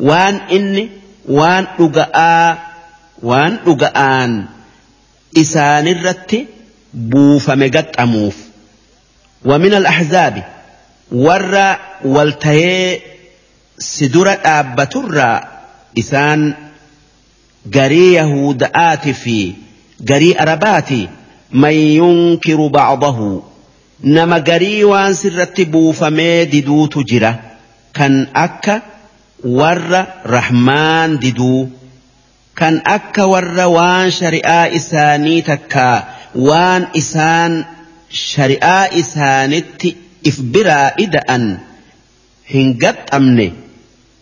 وان 0.00 0.34
إني 0.52 0.88
وان 1.28 1.66
أقآ 1.80 2.58
وان 3.22 3.56
أقآن 3.66 4.44
isaanirratti 5.34 6.46
buufame 6.92 7.68
gaxxamuuf. 7.70 8.48
ومن 9.44 9.74
الأحزاب 9.74 10.44
ورّا 11.12 11.78
والتهي 12.04 13.00
سدرة 13.78 14.30
أبترّا 14.44 15.48
إسان 15.98 16.54
قري 17.74 18.12
يهودآت 18.12 19.08
في 19.08 19.52
قري 20.08 20.40
أرباتي 20.40 21.08
من 21.52 21.70
ينكر 21.72 22.66
بعضه 22.66 23.42
نما 24.04 24.38
قري 24.38 24.84
وان 24.84 25.14
سرت 25.14 25.60
بوفمي 25.60 26.44
ددو 26.44 26.86
تجرة 26.86 27.40
كان 27.94 28.26
أكا 28.36 28.82
ور 29.44 30.06
رحمن 30.26 31.18
ددو 31.18 31.68
kan 32.58 32.74
akka 32.96 33.24
warra 33.32 33.66
waan 33.76 34.10
shari'aa 34.18 34.66
isaanii 34.78 35.40
takkaa 35.50 35.96
waan 36.48 36.82
isaan 37.00 37.52
shari'aa 38.24 38.84
isaanitti 39.00 39.90
if 40.30 40.36
biraa 40.54 40.86
ida'an 41.04 41.44
hin 42.52 42.68
gaxxamne 42.84 43.46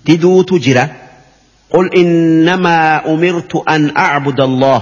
diduutu 0.06 0.58
jira 0.68 0.86
قل 1.70 1.86
إنما 1.96 2.78
أمرت 3.12 3.68
أن 3.68 3.96
أعبد 3.96 4.40
الله 4.40 4.80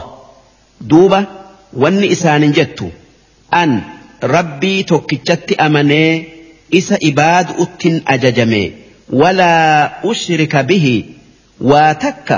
دوبة 0.81 1.25
واني 1.73 2.13
إسان 2.13 2.53
جدت 2.53 2.81
أن 3.55 3.81
ربي 4.25 4.83
توكجت 4.83 5.53
أمني 5.61 6.25
إسا 6.75 6.99
إباد 7.03 7.47
أتن 7.59 7.95
أججمي 8.09 8.73
ولا 9.13 9.55
أشرك 10.11 10.57
به 10.57 11.05
واتك 11.61 12.29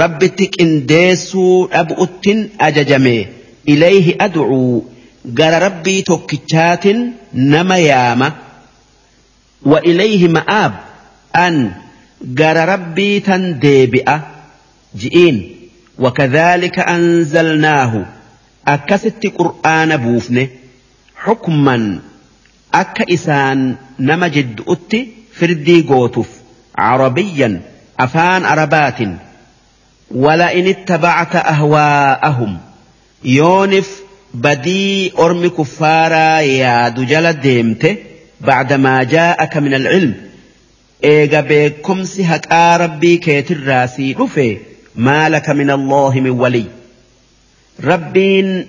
rabbitti 0.00 0.46
qindeessuu 0.56 1.68
dhab'uttin 1.74 2.38
ajajame 2.66 3.16
ilayhi 3.74 4.12
ad'uu 4.26 4.84
gara 5.38 5.58
rabbii 5.66 6.02
tokkichaatin 6.10 6.98
nama 7.54 7.76
yaama 7.90 8.28
wa 9.72 9.78
ilayhi 9.92 10.28
ma'aab 10.36 10.72
an 11.46 11.56
gara 12.40 12.64
rabbii 12.74 13.16
tan 13.30 13.42
deebi'a 13.66 14.16
ji'iin 15.02 15.38
وكذلك 15.98 16.78
أنزلناه 16.78 18.06
أكست 18.68 19.26
قرآن 19.38 19.96
بوفنه 19.96 20.48
حكما 21.16 21.98
أك 22.74 23.10
إسان 23.12 23.76
نمجد 24.00 24.60
أتي 24.68 25.08
فردي 25.32 25.82
قوتف 25.82 26.28
عربيا 26.78 27.60
أفان 28.00 28.44
عربات 28.44 28.98
ولئن 30.14 30.66
اتبعت 30.66 31.36
أهواءهم. 31.36 32.58
يونف 33.24 34.00
بدي 34.34 35.12
أرمي 35.18 35.48
كفارا 35.48 36.40
يا 36.40 36.88
دجل 36.88 37.32
ديمته 37.32 37.96
بعدما 38.40 39.02
جاءك 39.02 39.56
من 39.56 39.74
العلم. 39.74 40.14
إيغا 41.04 41.40
بكم 41.40 42.04
سهك 42.04 42.52
ربي 42.80 43.16
كيت 43.16 43.50
الراسي 43.50 44.16
رفي. 44.20 44.58
ما 44.96 45.28
لك 45.28 45.50
من 45.50 45.70
الله 45.70 46.20
من 46.20 46.30
ولي. 46.30 46.64
ربين 47.84 48.66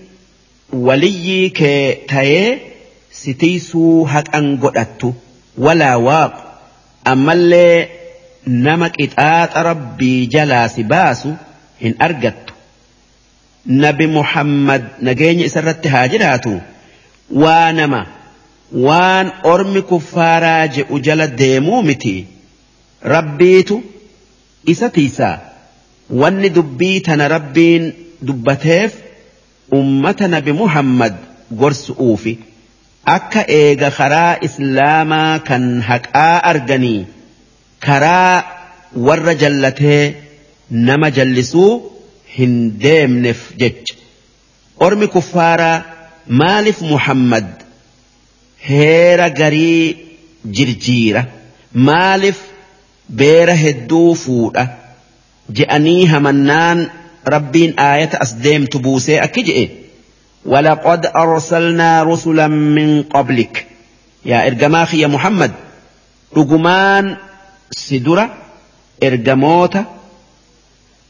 ولي 0.74 1.50
كي 1.50 2.58
ستيسو 3.12 4.06
هك 4.06 4.36
أنقلت 4.36 5.14
ولا 5.58 5.96
واق. 5.96 6.60
أما 7.08 7.34
اللي 7.34 7.88
nama 8.46 8.90
qixaaxa 8.98 9.64
rabbii 9.70 10.28
jalaa 10.36 10.68
si 10.76 10.84
baasu 10.84 11.32
hin 11.84 11.96
argattu. 12.08 12.54
Nabi 13.66 14.08
muhammad 14.18 14.84
nageenya 15.08 15.46
isarratti 15.50 15.88
haa 15.96 16.08
jiraatu. 16.14 16.54
Waa 17.44 17.72
nama 17.80 18.02
waan 18.88 19.32
ormi 19.54 19.82
kuffaaraa 19.92 20.68
je'u 20.78 21.00
jala 21.08 21.28
deemuu 21.28 21.82
miti. 21.90 22.16
Rabbiitu 23.16 23.84
isa 24.74 24.90
tiisaa 24.90 25.38
wanni 26.22 26.50
dubbii 26.50 27.00
tana 27.08 27.28
rabbiin 27.36 27.94
dubbateef 28.28 28.92
ummata 29.80 30.28
nabi 30.28 30.52
muhammad 30.62 31.14
gorsu'uufi 31.62 32.34
akka 33.16 33.42
eega 33.58 33.90
karaa 33.98 34.38
islaamaa 34.48 35.40
kan 35.50 35.64
haqaa 35.90 36.38
arganii 36.52 37.06
karaa 37.86 38.44
warra 39.08 39.34
jallatee 39.44 40.04
nama 40.88 41.08
jallisuu 41.18 41.72
hin 42.38 42.54
deemneef 42.86 43.42
jecha 43.64 43.96
ormi 44.88 45.08
kuffaaraa 45.16 45.78
maaliif 46.42 46.80
muhammad 46.94 47.48
heera 48.70 49.28
garii 49.40 49.84
jirjiira 50.58 51.24
maaliif 51.90 52.40
beera 53.22 53.56
hedduu 53.64 54.10
fuudha 54.26 54.64
je'anii 55.60 56.02
hamannaan 56.14 56.80
rabbiin 57.36 57.74
aayata 57.88 58.18
as 58.26 58.32
deemtu 58.48 58.78
buusee 58.90 59.20
akki 59.30 59.44
je'e 59.50 59.66
ولقد 60.46 61.06
أرسلنا 61.06 62.04
رسلا 62.04 62.48
من 62.48 63.04
قبلك 63.04 63.66
يا 64.26 64.48
إرجماخي 64.48 64.98
يا 65.02 65.08
محمد 65.08 65.52
رجمان 66.38 67.16
si 67.78 68.00
dura 68.00 68.26
ergamoota 69.02 69.86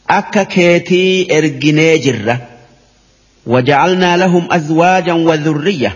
akka 0.07 0.45
keetii 0.45 1.25
erginee 1.29 1.97
jirra 1.99 2.37
وجعلنا 3.47 4.17
لهم 4.17 4.47
أزواجا 4.51 5.13
وذرية 5.13 5.95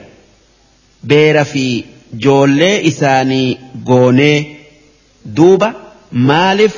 beera 1.03 1.45
fi 1.45 1.85
joollee 2.23 2.81
isaanii 2.89 3.57
goonee 3.85 4.57
duuba 5.26 5.73
maaliif 6.11 6.76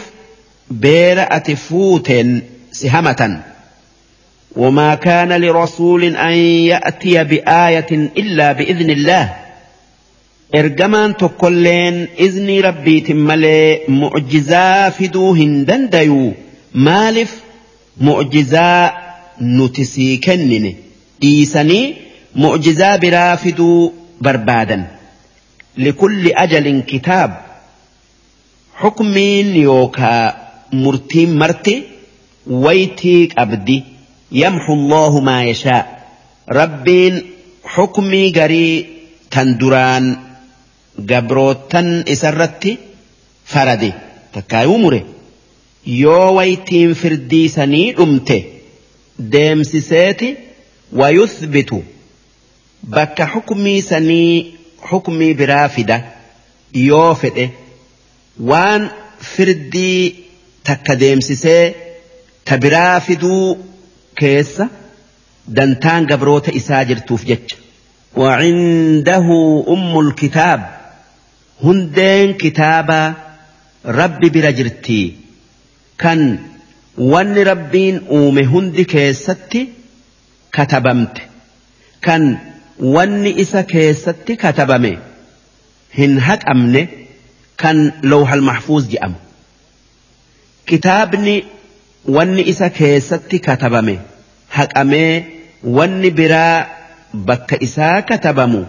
beera 0.69 1.31
ati 1.31 1.55
fuuteen 1.55 2.41
si 2.71 2.87
hamatan 2.87 3.41
وما 4.55 4.95
كان 4.95 5.41
لرسول 5.41 6.03
أن 6.03 6.33
يأتي 6.71 7.23
بآية 7.23 7.91
إلا 7.91 8.51
بإذن 8.51 8.89
الله 8.89 9.35
ergamaan 10.53 11.13
tokkolleen 11.15 11.97
iznii 12.25 12.61
rabbiitin 12.67 13.17
malee 13.29 13.81
mucjizaa 14.01 14.91
fiduu 14.91 15.33
hin 15.39 15.53
dandayu 15.67 16.21
maaliif 16.87 17.33
mucjizaa 18.07 18.91
nuti 19.57 19.85
sii 19.85 20.17
kennine 20.25 20.71
dhiisanii 21.21 21.85
mucjizaa 22.43 22.97
biraa 23.03 23.37
fiduu 23.43 23.93
barbaadan 24.27 24.83
likulli 25.85 26.31
ajalin 26.43 26.81
kitaab 26.91 27.31
xukmiin 28.81 29.49
yookaa 29.63 30.23
murtiin 30.83 31.31
marti 31.41 31.75
waytii 32.65 33.27
qabdi 33.35 33.77
yamxu 34.41 34.71
allahu 34.79 35.21
maa 35.29 35.43
yashaa 35.51 35.83
rabbiin 36.59 37.15
xukmii 37.75 38.31
garii 38.39 38.73
tan 39.35 39.49
duraan 39.59 40.05
gabrootan 41.10 41.88
isarratti 42.14 42.72
farade 43.52 43.90
takkaayuu 44.34 44.78
mure 44.84 45.00
yoo 46.02 46.28
waytiin 46.38 46.94
firdiisanii 47.02 47.86
dhumte 47.98 48.36
deemsiseeti 49.34 50.28
wayuthbitu 51.00 51.78
bakka 52.94 53.24
xukmii 53.32 53.80
sanii 53.90 54.32
xukmii 54.90 55.32
biraa 55.40 55.68
fida 55.76 55.96
yoo 56.88 57.10
fedhe 57.22 57.46
waan 58.50 58.82
firdii 59.32 59.98
takka 60.70 60.94
deemsisee 61.02 61.64
ta 62.44 62.54
biraa 62.64 63.00
fiduu 63.08 63.44
keessa 64.20 64.64
dantaan 65.56 66.02
gabroota 66.10 66.50
isaa 66.62 66.84
jirtuuf 66.84 67.22
jecha. 67.32 67.56
وعنده 68.16 69.26
أم 69.68 69.98
الكتاب 70.00 70.60
كتابا 72.33 73.13
رب 73.85 74.19
برجرتي 74.19 75.15
كان 75.97 76.39
ون 76.97 77.37
ربين 77.37 78.01
أوم 78.09 78.37
هند 78.37 78.81
كيستي 78.81 79.67
كتبمت 80.51 81.17
كان 82.01 82.37
ون 82.79 83.25
إسا 83.27 83.61
كيستي 83.61 84.35
كتبمي 84.35 84.97
هن 85.97 86.19
هك 86.19 86.49
أمني 86.49 86.87
كان 87.57 87.91
لوح 88.03 88.33
المحفوظ 88.33 88.89
جأم 88.89 89.13
كتابني 90.67 91.43
ون 92.05 92.39
إسا 92.39 92.67
كيستي 92.67 93.37
كتبمي 93.37 93.99
هك 94.51 94.77
أمي 94.77 95.23
ون 95.63 96.09
برا 96.09 96.79
bakka 97.13 97.57
isaa 97.59 98.01
katabamu 98.01 98.65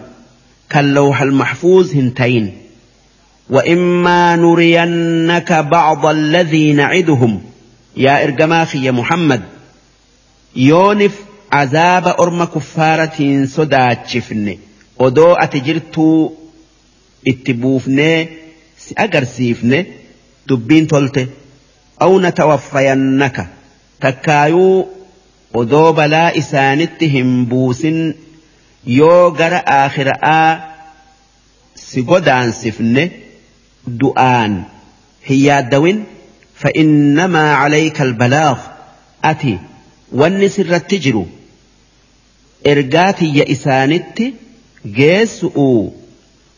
kan 0.67 0.93
lawhal 0.93 1.31
mahfuuz 1.31 1.93
hin 1.93 2.13
tayin 2.17 2.60
وإما 3.51 4.35
نرينك 4.35 5.53
بعض 5.53 6.05
الذي 6.05 6.73
نعدهم. 6.73 7.41
يا 7.97 8.23
إرجما 8.23 8.67
يا 8.75 8.91
محمد. 8.91 9.41
يونف 10.55 11.15
عذاب 11.51 12.07
أرم 12.07 12.43
كفارة 12.43 13.45
صدات 13.45 14.07
شفن 14.07 14.57
ودو 14.99 15.33
أتجرتو 15.33 16.29
اتبوفن 17.27 18.25
سأجرسيفن 18.77 19.85
دبين 20.47 20.87
تلت 20.87 21.29
أو 22.01 22.19
نتوفينك. 22.19 23.47
تكايو 24.01 24.87
ودو 25.53 25.91
بلا 25.91 26.37
إسانتهم 26.37 27.45
بوسن. 27.45 28.13
yoo 28.85 29.31
gara 29.31 29.61
aakhiraa 29.67 30.61
si 31.75 32.01
godaansifne 32.01 33.03
دؤان. 33.87 34.63
هي 35.25 35.67
دوين 35.71 36.03
فإنما 36.55 37.53
عليك 37.53 38.01
البلاغ. 38.01 38.57
أتي 39.23 39.57
والنس 40.11 40.59
التجر 40.59 41.25
إرقاتي 42.67 43.25
يئسانت 43.25 44.23
جيسؤ. 44.85 45.87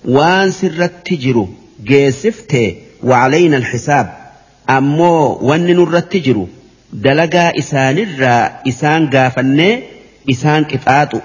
وانس 0.06 0.64
التجر 0.64 1.48
جيسفت 1.84 2.58
وعلينا 3.04 3.58
الحساب. 3.58 4.24
أمو 4.70 5.40
ونن 5.42 5.96
التجر 5.96 6.48
دلقا 6.94 7.60
إسان 7.60 7.98
الرا 7.98 8.52
إسان 8.68 9.10
قافن 9.10 9.82
إسان 10.30 10.64
كفاتو 10.64 11.20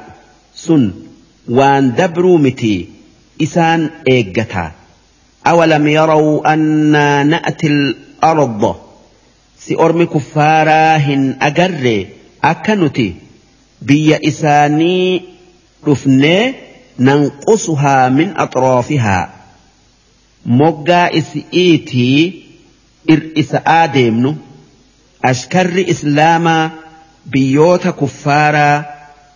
سن 0.54 0.92
وان 1.48 1.94
دبرو 1.94 2.36
متي 2.36 2.88
إسان 3.42 3.90
إيقتات 4.08 4.72
أولم 5.46 5.86
يروا 5.86 6.52
أنا 6.54 7.22
نأتي 7.22 7.66
الأرض؟ 7.66 8.76
سيأرمي 9.60 10.06
كفارا 10.06 10.96
هن 10.96 11.36
أجر 11.42 12.06
أكنتي 12.44 13.14
بي 13.82 14.28
إساني 14.28 15.22
رفني 15.86 16.54
ننقصها 16.98 18.08
من 18.08 18.36
أطرافها 18.36 19.30
مقا 20.46 21.18
إسئيتي 21.18 22.42
إر 23.10 23.20
إس 23.38 23.56
آدمن 23.66 24.36
أشكر 25.24 25.90
إسلاما 25.90 26.70
بيوت 27.26 27.88
كفارا 27.88 28.84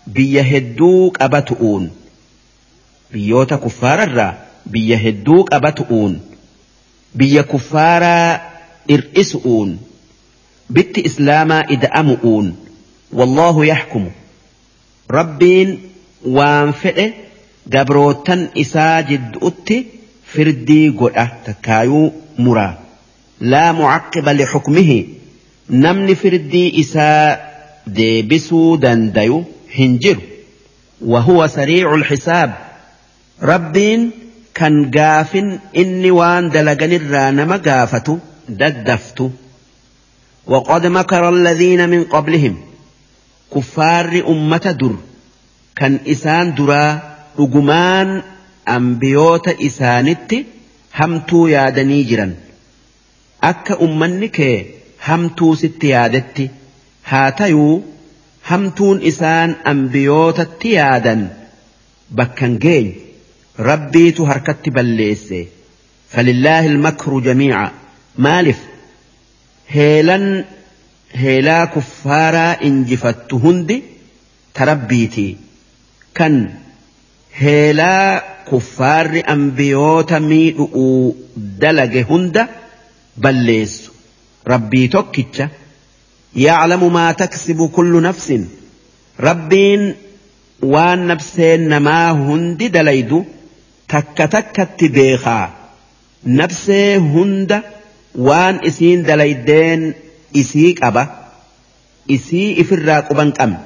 بيهدوك 0.06 1.22
أبتؤون 1.22 1.90
بيوت 3.12 3.54
كفار 3.54 4.02
الرَّ 4.02 4.34
biyya 4.72 4.98
hedduu 5.04 5.44
qabatu'uun 5.50 6.14
biyya 7.18 7.42
kuffaaraa 7.52 8.40
ir'isu'uun 8.94 9.70
bitti 10.76 11.00
islaamaa 11.08 11.62
ida'amu'uun 11.76 12.46
wallahu 13.18 13.64
yaxkumu 13.72 14.10
rabbiin 15.18 15.70
waan 16.36 16.72
fedhe 16.82 17.06
gabrootan 17.74 18.40
isaa 18.64 19.02
jidduutti 19.10 19.76
firdii 20.34 20.86
godha 21.00 21.26
takkaayuu 21.46 22.06
muraa 22.44 22.72
laa 23.54 23.70
mucaqqiba 23.80 24.32
lixukmihi 24.40 24.98
namni 25.86 26.14
firdii 26.22 26.68
isaa 26.84 27.26
deebisuu 27.98 28.68
dandayu 28.86 29.38
هنجر 29.78 30.18
وهو 31.00 31.46
سريع 31.46 31.94
الحساب 31.94 32.50
ربين 33.42 34.10
كان 34.54 34.90
قاف 34.90 35.36
إني 35.76 36.10
وان 36.10 36.50
دلقن 36.50 36.92
الرانم 36.92 37.52
قافة 37.52 38.18
ددفت 38.48 39.22
وقد 40.46 40.86
مكر 40.86 41.28
الذين 41.28 41.88
من 41.88 42.04
قبلهم. 42.04 42.56
كفار 43.54 44.24
أمة 44.28 44.76
در. 44.80 44.94
كان 45.76 45.98
إسان 46.06 46.54
درا 46.54 47.00
رجمان 47.38 48.22
أنبيوت 48.68 49.48
إسانت 49.48 50.34
همتو 50.94 51.46
يادني 51.46 52.02
جرا 52.02 52.34
أك 53.44 53.72
أمنك 53.72 54.66
همتو 55.06 55.54
ست 55.54 55.84
يادت. 55.84 56.50
هاتيو 57.06 57.82
hamtuun 58.50 58.98
isaan 59.02 59.56
ambiyootatti 59.64 60.74
yaadan 60.74 61.30
bakkan 62.16 62.58
geeny 62.64 62.88
rabbiitu 63.58 64.24
harkatti 64.24 64.70
balleesse. 64.70 65.48
Falillaahi 66.14 66.66
ilmakru 66.68 67.20
jamiica. 67.20 67.70
Maaliif 68.16 68.58
heelan 69.74 70.44
heelaa 71.22 71.66
kuffaaraa 71.66 72.56
injifattu 72.68 73.38
hundi 73.38 73.76
ta 74.52 74.64
rabbiitii 74.64 75.36
kan 76.18 76.34
heelaa 77.42 78.20
kuffaarri 78.50 79.22
ambiyoota 79.34 80.20
miidhu'uu 80.20 81.16
dalage 81.62 82.02
hunda 82.10 82.48
balleessu. 83.22 83.90
Rabbii 84.52 84.88
tokkicha 84.88 85.48
yaclamu 86.34 86.90
maa 86.90 87.14
taksibu 87.14 87.68
kullu 87.68 88.00
nafsin. 88.00 88.48
Rabbiin 89.18 89.94
waan 90.74 91.06
nafseen 91.12 91.68
namaa 91.68 92.10
hundi 92.12 92.68
dalaydu 92.68 93.26
تك 93.92 94.16
تك 94.32 94.68
تبيخا 94.78 95.50
نفسي 96.26 96.96
هند 96.96 97.62
وان 98.14 98.60
اسين 98.66 99.02
دليدين 99.02 99.94
اسيك 100.36 100.82
أبا 100.82 101.06
اسي 102.10 102.60
افراق 102.60 103.08
قبن 103.08 103.32
أم 103.40 103.58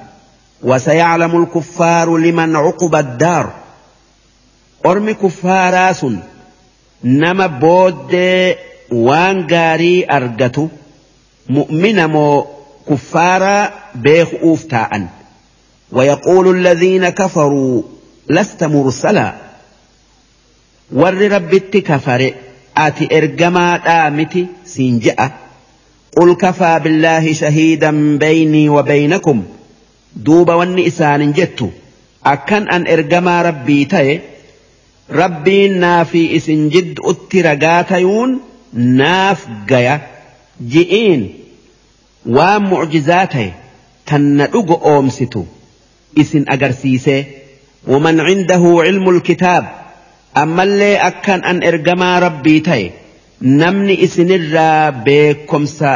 وسيعلم 0.62 1.42
الكفار 1.42 2.16
لمن 2.16 2.56
عقب 2.56 2.94
الدار 2.94 3.52
kuffaaraa 5.22 5.94
sun 6.00 6.16
nama 7.02 7.46
booddee 7.62 8.56
waan 9.06 9.38
gaarii 9.52 10.06
argatu 10.16 10.64
mu'mina 11.56 12.04
moo 12.14 12.36
kuffaaraa 12.88 13.70
beeku'uuf 14.04 14.62
taa'an? 14.74 15.04
ويقول 15.92 16.56
الذين 16.56 17.08
كفروا 17.08 17.82
لست 18.30 18.64
مرسلا 18.64 19.45
warri 20.92 21.28
rabbitti 21.28 21.82
kafare 21.82 22.28
ati 22.74 23.06
ergamaadhaa 23.18 24.10
miti 24.10 24.42
siin 24.64 25.00
je'a 25.04 25.26
qul 26.16 26.34
kafaa 26.42 26.80
billaahi 26.80 27.34
shahiidan 27.34 28.18
baynii 28.18 28.68
wa 28.68 28.82
baynakum. 28.82 29.42
Duuba 30.26 30.56
wanni 30.56 30.82
isaanin 30.90 31.32
jettu. 31.38 31.72
Akkan 32.24 32.66
an 32.74 32.86
ergamaa 32.94 33.42
rabbii 33.42 33.84
ta'e 33.86 34.14
rabbiin 35.20 35.74
naafii 35.80 36.28
isin 36.38 36.70
jidduutti 36.74 37.42
ragaa 37.42 37.82
tayuun 37.84 38.40
naaf 39.00 39.40
gaya. 39.68 39.96
Ji'iin 40.72 41.22
waan 42.36 42.62
mucjizaa 42.70 43.26
ta'e 43.34 43.48
tan 44.08 44.24
na 44.38 44.46
dhugo 44.52 44.80
oomsitu. 44.92 45.46
Isin 46.16 46.44
agarsiise 46.54 47.16
waman 47.86 48.16
cindahu 48.28 48.70
cilmu 48.86 49.10
lkitaab 49.18 49.64
ammallee 50.42 50.96
akkan 51.08 51.40
an 51.50 51.58
ergamaa 51.70 52.16
rabbii 52.26 52.60
ta'e 52.68 52.86
namni 53.62 53.94
isinirraa 54.06 54.92
beekomsa 55.06 55.92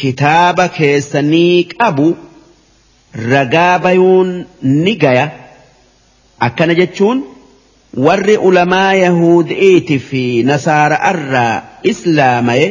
kitaaba 0.00 0.66
keessanii 0.78 1.64
qabu 1.78 2.08
ragaa 3.32 3.78
bayuun 3.84 4.30
ni 4.84 4.94
gaya. 5.02 5.26
Akkana 6.46 6.74
jechuun 6.80 7.18
warri 8.06 8.36
ulamaa 8.48 8.92
yahudi'iiti 9.04 9.98
fi 10.08 10.22
nasaara'arraa 10.50 11.54
islaamaye 11.92 12.66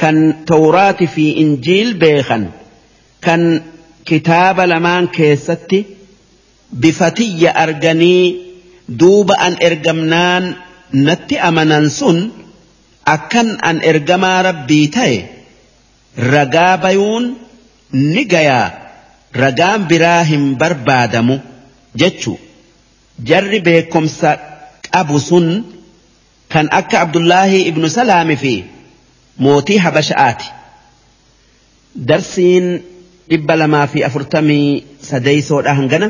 kan 0.00 0.16
tawraati 0.50 1.06
fi 1.14 1.24
injiil 1.42 1.94
beekan 2.02 2.44
kan 3.26 3.42
kitaaba 4.08 4.66
lamaan 4.72 5.06
keessatti 5.18 5.78
bifatiyya 6.82 7.50
arganii 7.64 8.24
duuba 8.88 9.34
an 9.46 9.54
ergamnaan 9.68 10.44
natti 11.06 11.36
amanan 11.48 11.86
sun 11.98 12.18
akkan 13.14 13.48
an 13.68 13.76
ergamaa 13.90 14.42
rabbii 14.48 14.86
ta'e 14.96 15.16
ragaa 16.34 16.74
bayuun 16.84 17.24
ni 18.14 18.22
gayaa 18.32 18.66
ragaan 19.42 19.80
biraa 19.90 20.22
hin 20.30 20.44
barbaadamu 20.60 21.36
jechu 22.02 22.32
jarri 23.28 23.60
beekomsa 23.66 24.30
qabu 24.92 25.18
sun 25.28 25.46
kan 26.52 26.66
akka 26.78 26.96
Abdullaahi 27.04 27.58
ibnu 27.70 27.88
Salaami 27.90 28.36
fi 28.42 28.54
mootii 29.44 29.78
Habasha'aati. 29.84 30.46
Darsiin 32.08 32.66
dhibba 33.30 33.56
lamaa 33.60 33.86
fi 33.92 34.04
afurtamii 34.08 34.84
sadeeysoodha 35.08 35.74
hangana. 35.78 36.08